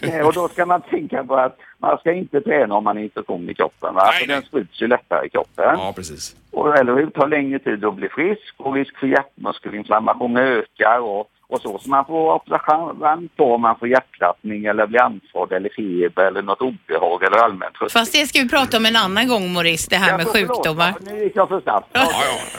Nej, 0.02 0.24
och 0.24 0.34
då 0.34 0.48
ska 0.48 0.65
man 0.65 0.82
tänka 0.82 1.24
på 1.24 1.36
att 1.36 1.58
man 1.78 1.98
ska 1.98 2.13
inte 2.13 2.41
träna 2.41 2.76
om 2.76 2.84
man 2.84 2.96
har 2.98 3.04
infektion 3.04 3.50
i 3.50 3.54
kroppen. 3.54 3.94
Va? 3.94 4.04
Nej, 4.06 4.20
För 4.20 4.28
nej. 4.28 4.36
den 4.36 4.46
sprids 4.46 4.82
ju 4.82 4.88
lättare 4.88 5.26
i 5.26 5.30
kroppen. 5.30 5.65
Ja, 5.78 5.94
precis. 5.96 6.36
Och, 6.52 6.78
eller 6.78 6.96
hur? 6.96 7.10
tar 7.10 7.28
längre 7.28 7.60
tid 7.60 7.86
att 7.86 7.96
bli 7.96 8.10
frisk 8.10 8.54
och 8.58 8.74
risk 8.74 8.98
för 8.98 9.08
hjärtmuskelinflammation 9.08 10.38
ökar 10.38 11.00
och, 11.00 11.30
och 11.52 11.62
så. 11.62 11.80
Så 11.80 11.90
man 11.90 12.06
får 12.06 12.34
observation 12.34 13.30
på 13.38 13.54
om 13.56 13.62
man 13.62 13.76
får 13.80 13.88
hjärtklappning 13.88 14.66
eller 14.66 14.88
blir 14.88 15.02
andfådd 15.02 15.52
eller 15.52 15.70
feber 15.70 16.24
eller 16.24 16.42
något 16.42 16.62
obehag 16.62 17.24
eller 17.24 17.38
allmänt 17.38 17.76
Fast 17.92 18.14
det 18.14 18.28
ska 18.28 18.40
vi 18.40 18.50
prata 18.50 18.78
om 18.78 18.86
en 18.86 18.96
annan 18.96 19.28
gång 19.28 19.54
Maurice, 19.54 19.88
det 19.90 19.96
här 19.96 20.18
med 20.18 20.28
Ja, 20.28 20.32
sjukdomar. 20.34 20.94
Ja, 21.06 21.12
Nu 21.14 21.24
gick 21.24 21.36
jag 21.36 21.50
för 21.50 21.62
snabbt. 21.62 21.88
Ja, 21.94 22.08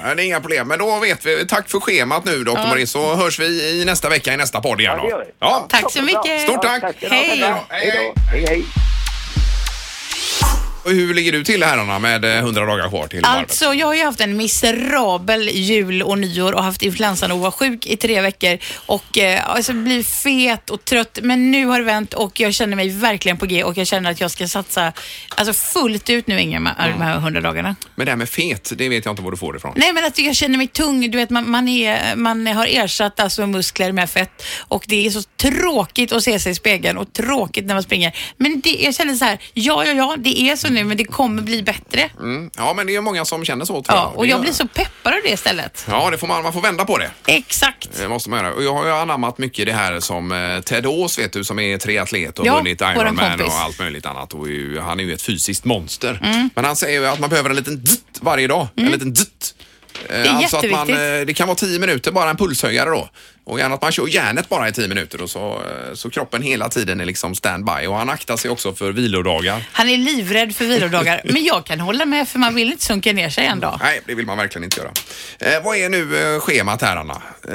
ja, 0.03 0.15
det 0.15 0.23
är 0.23 0.27
inga 0.27 0.41
problem. 0.41 0.69
Men 0.69 0.79
då 0.79 0.99
vet 1.01 1.27
vi. 1.27 1.47
Tack 1.47 1.69
för 1.71 1.81
schemat 1.81 2.25
nu, 2.25 2.45
Dr. 2.45 2.53
Ja. 2.57 2.67
Maurice. 2.67 2.87
Så 2.93 3.15
hörs 3.15 3.39
vi 3.41 3.81
i 3.83 3.85
nästa 3.85 4.09
vecka 4.09 4.33
i 4.35 4.37
nästa 4.37 4.61
podd 4.61 4.81
igen. 4.81 4.95
Ja, 4.97 5.03
det 5.03 5.09
gör 5.11 5.19
Då. 5.19 5.25
vi. 5.25 5.31
Ja, 5.39 5.67
Tack 5.69 5.93
så 5.93 6.03
mycket. 6.03 6.41
Stort 6.41 6.63
tack. 6.63 6.83
ha. 6.83 6.89
Hej. 7.09 8.13
Hej, 8.31 8.45
hej. 8.49 8.65
Och 10.85 10.91
hur 10.91 11.15
ligger 11.15 11.33
du 11.33 11.45
till 11.45 11.63
herrarna 11.63 11.99
med 11.99 12.25
eh, 12.25 12.39
100 12.39 12.67
dagar 12.67 12.89
kvar 12.89 13.07
till 13.07 13.21
varvet? 13.21 13.39
Alltså, 13.39 13.75
jag 13.75 13.87
har 13.87 13.95
ju 13.95 14.05
haft 14.05 14.21
en 14.21 14.37
miserabel 14.37 15.49
jul 15.49 16.03
och 16.03 16.19
nyår 16.19 16.53
och 16.53 16.65
haft 16.65 16.83
influensan 16.83 17.33
och 17.33 17.39
var 17.39 17.51
sjuk 17.51 17.87
i 17.87 17.97
tre 17.97 18.21
veckor 18.21 18.59
och 18.87 19.19
eh, 19.19 19.51
alltså 19.51 19.73
blir 19.73 20.03
fet 20.03 20.71
och 20.71 20.85
trött. 20.85 21.19
Men 21.23 21.51
nu 21.51 21.67
har 21.67 21.79
det 21.79 21.85
vänt 21.85 22.15
och 22.15 22.41
jag 22.41 22.55
känner 22.55 22.77
mig 22.77 22.89
verkligen 22.89 23.37
på 23.37 23.47
G 23.47 23.65
och 23.65 23.77
jag 23.77 23.87
känner 23.87 24.11
att 24.11 24.21
jag 24.21 24.31
ska 24.31 24.49
satsa 24.49 24.93
alltså 25.29 25.53
fullt 25.53 26.11
ut 26.11 26.27
nu 26.27 26.41
Ingemar, 26.41 26.95
de 26.99 27.03
här 27.03 27.17
100 27.17 27.41
dagarna. 27.41 27.77
Men 27.95 28.07
det 28.07 28.13
här 28.13 28.17
med 28.17 28.29
fet, 28.29 28.73
det 28.77 28.89
vet 28.89 29.05
jag 29.05 29.13
inte 29.13 29.23
var 29.23 29.31
du 29.31 29.37
får 29.37 29.53
det 29.53 29.57
ifrån. 29.57 29.73
Nej 29.77 29.93
men 29.93 30.05
att 30.05 30.19
jag 30.19 30.37
känner 30.37 30.59
mig 30.59 30.69
tung. 30.69 31.11
Du 31.11 31.19
vet 31.19 31.31
man, 31.31 31.51
man, 31.51 31.69
är, 31.69 32.17
man 32.17 32.47
har 32.47 32.67
ersatt 32.67 33.21
alltså 33.21 33.47
muskler 33.47 33.93
med 33.93 34.11
fett 34.11 34.45
och 34.59 34.85
det 34.89 35.07
är 35.07 35.11
så 35.11 35.23
tråkigt 35.23 36.13
att 36.13 36.23
se 36.23 36.39
sig 36.39 36.53
i 36.53 36.55
spegeln 36.55 36.99
och 36.99 37.13
tråkigt 37.13 37.65
när 37.65 37.75
man 37.75 37.83
springer. 37.83 38.17
Men 38.37 38.61
det, 38.61 38.71
jag 38.71 38.95
känner 38.95 39.15
så 39.15 39.25
här, 39.25 39.39
ja 39.55 39.85
ja 39.85 39.93
ja, 39.93 40.17
det 40.19 40.41
är 40.41 40.57
så 40.57 40.72
nu 40.73 40.85
men 40.85 40.97
det 40.97 41.05
kommer 41.05 41.43
bli 41.43 41.63
bättre. 41.63 42.11
Mm. 42.21 42.51
Ja, 42.57 42.75
men 42.75 42.87
det 42.87 42.95
är 42.97 43.01
många 43.01 43.25
som 43.25 43.45
känner 43.45 43.65
så 43.65 43.73
tror 43.83 43.85
Ja, 43.89 43.95
jag. 43.95 44.17
och 44.19 44.23
Det 44.23 44.29
jag 44.29 44.37
gör- 44.37 44.43
blir 44.43 44.53
så 44.53 44.67
peppad 44.69 45.13
av 45.15 45.19
det 45.25 45.31
istället. 45.31 45.87
Ja, 45.91 46.11
det 46.11 46.19
får 46.19 46.27
man, 46.27 46.43
man 46.43 46.53
får 46.53 46.61
vända 46.61 46.85
på 46.85 46.99
det. 46.99 47.11
Exakt. 47.27 47.89
Det 47.99 48.09
måste 48.09 48.31
man 48.31 48.39
göra. 48.45 48.55
Och 48.55 48.63
jag 48.65 48.75
har 48.75 48.87
ju 48.87 48.93
anammat 48.93 49.39
mycket 49.39 49.67
det 49.67 49.73
här 49.73 50.01
som 50.01 50.33
eh, 50.33 50.61
Ted 50.61 50.87
Ås 50.87 51.19
vet 51.19 51.33
du 51.33 51.45
som 51.45 51.59
är 51.59 51.79
triatlet 51.79 52.39
och 52.39 52.47
Ja, 52.47 52.57
vunnit 52.57 52.81
våran 52.81 52.97
Ironman 52.97 53.31
kompis. 53.31 53.47
och 53.47 53.61
allt 53.61 53.79
möjligt 53.79 54.07
annat. 54.07 54.35
Och 54.35 54.49
ju, 54.49 54.79
han 54.81 55.01
är 55.01 55.05
ju 55.05 55.13
ett 55.13 55.23
fysiskt 55.23 55.65
monster. 55.65 56.21
Mm. 56.25 56.51
Men 56.55 56.65
han 56.65 56.77
säger 56.77 57.01
ju 57.01 57.07
att 57.07 57.19
man 57.21 57.31
behöver 57.31 57.51
en 57.51 57.57
liten 57.57 57.77
dutt 57.85 58.19
varje 58.21 58.47
dag. 58.47 58.69
En 58.77 58.87
liten 58.91 59.13
dutt. 59.15 59.55
Det 60.09 60.15
är 60.15 60.29
alltså 60.35 60.57
att 60.57 60.63
man, 60.71 60.71
jätteviktigt. 60.89 61.21
eh, 61.21 61.27
det 61.27 61.35
kan 61.35 61.49
vara 61.49 61.57
10 61.57 61.79
minuter, 61.79 62.13
bara 62.13 62.31
en 62.31 62.37
pulshöjare 62.37 62.91
då. 62.91 63.09
Och 63.45 63.59
gärna 63.59 63.75
att 63.75 63.83
man 63.83 63.93
kör 63.93 64.07
järnet 64.07 64.49
bara 64.49 64.69
i 64.69 64.73
10 64.73 64.89
minuter 64.89 65.23
och 65.23 65.31
så, 65.31 65.53
eh, 65.53 65.95
så 65.95 66.11
kroppen 66.11 66.43
hela 66.43 66.69
tiden 66.69 67.01
är 67.01 67.05
liksom 67.05 67.35
standby. 67.35 67.87
Och 67.89 67.97
han 67.97 68.11
aktar 68.11 68.37
sig 68.37 68.51
också 68.51 68.75
för 68.75 68.93
vilodagar. 68.93 69.69
Han 69.73 69.89
är 69.89 69.97
livrädd 69.97 70.57
för 70.57 70.65
vilodagar. 70.65 71.21
Men 71.25 71.45
jag 71.45 71.65
kan 71.67 71.81
hålla 71.81 72.05
med 72.05 72.29
för 72.29 72.39
man 72.39 72.55
vill 72.55 72.73
inte 72.73 72.85
sunka 72.85 73.13
ner 73.13 73.31
sig 73.31 73.47
en 73.47 73.61
dag. 73.61 73.79
Nej, 73.83 74.01
det 74.07 74.15
vill 74.15 74.27
man 74.27 74.37
verkligen 74.37 74.65
inte 74.65 74.81
göra. 74.81 74.93
Eh, 75.39 75.65
vad 75.65 75.77
är 75.77 75.89
nu 75.89 76.35
eh, 76.35 76.41
schemat 76.41 76.83
här 76.83 76.97
Anna? 76.97 77.23
Eh, 77.49 77.55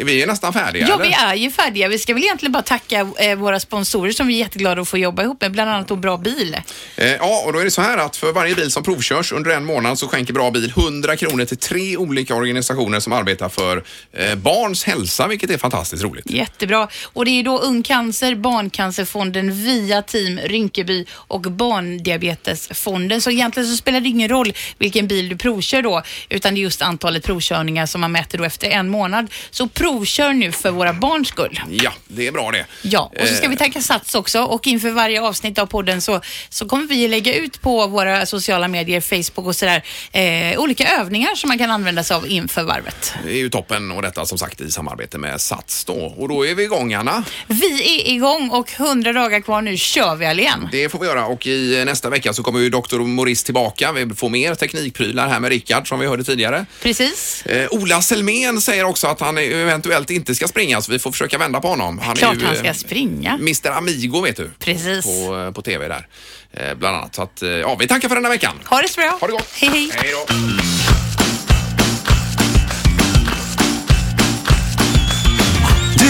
är 0.00 0.04
vi 0.04 0.26
nästan 0.26 0.52
färdiga? 0.52 0.86
Ja, 0.88 0.94
eller? 0.94 1.04
vi 1.04 1.12
är 1.12 1.34
ju 1.34 1.50
färdiga. 1.50 1.88
Vi 1.88 1.98
ska 1.98 2.14
väl 2.14 2.22
egentligen 2.22 2.52
bara 2.52 2.62
tacka 2.62 3.08
eh, 3.18 3.36
våra 3.36 3.60
sponsorer 3.60 4.12
som 4.12 4.26
vi 4.26 4.34
är 4.34 4.38
jätteglada 4.38 4.82
att 4.82 4.88
få 4.88 4.98
jobba 4.98 5.22
ihop 5.22 5.40
med, 5.40 5.52
bland 5.52 5.70
annat 5.70 5.88
då 5.88 5.96
Bra 5.96 6.16
Bil. 6.16 6.56
Eh, 6.96 7.12
Ja, 7.12 7.42
och 7.46 7.52
då 7.52 7.58
är 7.58 7.64
det 7.64 7.70
så 7.70 7.82
här 7.82 7.98
att 7.98 8.16
för 8.16 8.32
varje 8.32 8.54
bil 8.54 8.70
som 8.70 8.82
provkörs 8.82 9.32
under 9.32 9.50
en 9.50 9.64
månad 9.64 9.98
så 9.98 10.08
skänker 10.08 10.32
Bra 10.32 10.50
Bil 10.50 10.72
100 10.76 11.16
kronor 11.16 11.44
till 11.44 11.56
tre 11.56 11.96
olika 11.96 12.34
organisationer 12.34 13.00
som 13.00 13.12
arbetar 13.12 13.48
för 13.48 13.84
eh, 14.12 14.34
barns 14.72 14.84
hälsa, 14.84 15.28
vilket 15.28 15.50
är 15.50 15.58
fantastiskt 15.58 16.02
roligt. 16.02 16.30
Jättebra. 16.30 16.88
Och 17.12 17.24
det 17.24 17.30
är 17.30 17.42
då 17.42 17.58
Ung 17.58 17.82
Cancer, 17.82 18.34
Barncancerfonden 18.34 19.64
via 19.64 20.02
Team 20.02 20.38
Rinkeby 20.38 21.06
och 21.12 21.40
Barndiabetesfonden. 21.40 23.20
Så 23.20 23.30
egentligen 23.30 23.68
så 23.68 23.76
spelar 23.76 24.00
det 24.00 24.08
ingen 24.08 24.28
roll 24.28 24.52
vilken 24.78 25.06
bil 25.08 25.28
du 25.28 25.36
provkör 25.36 25.82
då, 25.82 26.02
utan 26.28 26.54
det 26.54 26.60
är 26.60 26.62
just 26.62 26.82
antalet 26.82 27.24
provkörningar 27.24 27.86
som 27.86 28.00
man 28.00 28.12
mäter 28.12 28.38
då 28.38 28.44
efter 28.44 28.70
en 28.70 28.88
månad. 28.88 29.32
Så 29.50 29.68
provkör 29.68 30.32
nu 30.32 30.52
för 30.52 30.70
våra 30.70 30.92
barns 30.92 31.28
skull. 31.28 31.60
Ja, 31.70 31.92
det 32.08 32.26
är 32.26 32.32
bra 32.32 32.50
det. 32.50 32.66
Ja, 32.82 33.12
och 33.20 33.28
så 33.28 33.34
ska 33.34 33.44
Eh, 33.44 33.50
vi 33.50 33.56
tacka 33.56 33.80
Sats 33.80 34.14
också 34.14 34.40
och 34.42 34.66
inför 34.66 34.90
varje 34.90 35.22
avsnitt 35.22 35.58
av 35.58 35.66
podden 35.66 36.00
så, 36.00 36.20
så 36.48 36.68
kommer 36.68 36.86
vi 36.86 37.08
lägga 37.08 37.34
ut 37.34 37.60
på 37.60 37.86
våra 37.86 38.26
sociala 38.26 38.68
medier, 38.68 39.00
Facebook 39.00 39.46
och 39.46 39.56
sådär, 39.56 39.82
eh, 40.12 40.60
olika 40.60 40.88
övningar 40.88 41.34
som 41.34 41.48
man 41.48 41.58
kan 41.58 41.70
använda 41.70 42.04
sig 42.04 42.16
av 42.16 42.26
inför 42.28 42.62
varvet. 42.62 43.14
Det 43.24 43.32
är 43.32 43.38
ju 43.38 43.50
toppen 43.50 43.92
och 43.92 44.02
detta 44.02 44.26
som 44.26 44.38
sagt 44.38 44.60
i 44.62 44.70
samarbete 44.70 45.18
med 45.18 45.40
Sats 45.40 45.84
då. 45.84 45.94
Och 45.94 46.28
då 46.28 46.46
är 46.46 46.54
vi 46.54 46.62
igång 46.62 46.94
Anna. 46.94 47.24
Vi 47.46 48.00
är 48.00 48.14
igång 48.14 48.50
och 48.50 48.72
100 48.72 49.12
dagar 49.12 49.40
kvar 49.40 49.62
nu 49.62 49.76
kör 49.76 50.16
vi 50.16 50.26
igen. 50.26 50.68
Det 50.72 50.88
får 50.88 50.98
vi 50.98 51.06
göra 51.06 51.26
och 51.26 51.46
i 51.46 51.82
nästa 51.84 52.10
vecka 52.10 52.32
så 52.32 52.42
kommer 52.42 52.60
ju 52.60 52.70
Dr. 52.70 52.98
Morris 52.98 53.44
tillbaka. 53.44 53.92
Vi 53.92 54.14
får 54.14 54.28
mer 54.28 54.54
teknikprylar 54.54 55.28
här 55.28 55.40
med 55.40 55.50
Rickard 55.50 55.88
som 55.88 56.00
vi 56.00 56.06
hörde 56.06 56.24
tidigare. 56.24 56.66
Precis. 56.82 57.46
Eh, 57.46 57.68
Ola 57.70 58.02
Selmén 58.02 58.60
säger 58.60 58.84
också 58.84 59.06
att 59.06 59.20
han 59.20 59.38
eventuellt 59.38 60.10
inte 60.10 60.34
ska 60.34 60.48
springa 60.48 60.82
så 60.82 60.92
vi 60.92 60.98
får 60.98 61.12
försöka 61.12 61.38
vända 61.38 61.60
på 61.60 61.68
honom. 61.68 61.98
Han 61.98 62.16
Klart 62.16 62.36
är 62.36 62.40
ju, 62.40 62.46
han 62.46 62.56
ska 62.56 62.66
eh, 62.66 62.74
springa. 62.74 63.30
Mr 63.32 63.70
Amigo 63.70 64.20
vet 64.20 64.36
du. 64.36 64.50
Precis. 64.58 65.04
På, 65.04 65.36
eh, 65.36 65.50
på 65.50 65.62
TV 65.62 65.88
där. 65.88 66.06
Eh, 66.52 66.74
bland 66.74 66.96
annat. 66.96 67.14
Så 67.14 67.22
att, 67.22 67.42
eh, 67.42 67.48
ja, 67.48 67.76
vi 67.80 67.88
tackar 67.88 68.08
för 68.08 68.14
den 68.14 68.24
här 68.24 68.32
veckan. 68.32 68.60
Ha 68.64 68.82
det 68.82 68.88
så 68.88 69.00
bra. 69.00 69.18
Ha 69.20 69.26
det 69.26 69.32
gott. 69.32 69.48
Hej, 69.54 69.70
hej. 69.70 69.90
Hej 69.94 70.10
då. 70.12 70.34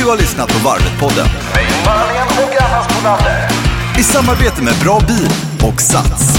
Du 0.02 0.06
har 0.06 0.16
lyssnat 0.16 0.48
på 0.48 0.68
Varvet-podden 0.68 1.26
i 3.98 4.02
samarbete 4.02 4.62
med 4.62 4.74
Bra 4.84 5.00
Bil 5.06 5.28
och 5.72 5.80
Sats. 5.80 6.36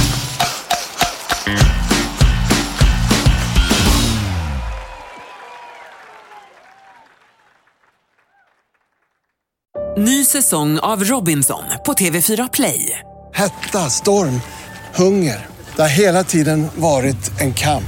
Ny 9.98 10.26
säsong 10.26 10.80
av 10.80 11.04
Robinson 11.04 11.64
på 11.86 11.94
TV4 11.94 12.50
Play. 12.54 13.00
Hetta, 13.34 13.90
storm, 13.90 14.42
hunger. 14.96 15.46
Det 15.76 15.82
har 15.82 15.90
hela 15.90 16.24
tiden 16.24 16.68
varit 16.76 17.42
en 17.42 17.54
kamp. 17.54 17.84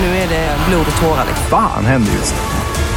Nu 0.00 0.06
är 0.06 0.28
det 0.28 0.56
blod 0.68 0.86
och 0.94 1.02
tårar. 1.02 1.26
Fan 1.50 1.84
händer 1.84 2.12
just 2.12 2.34
nu. 2.34 2.49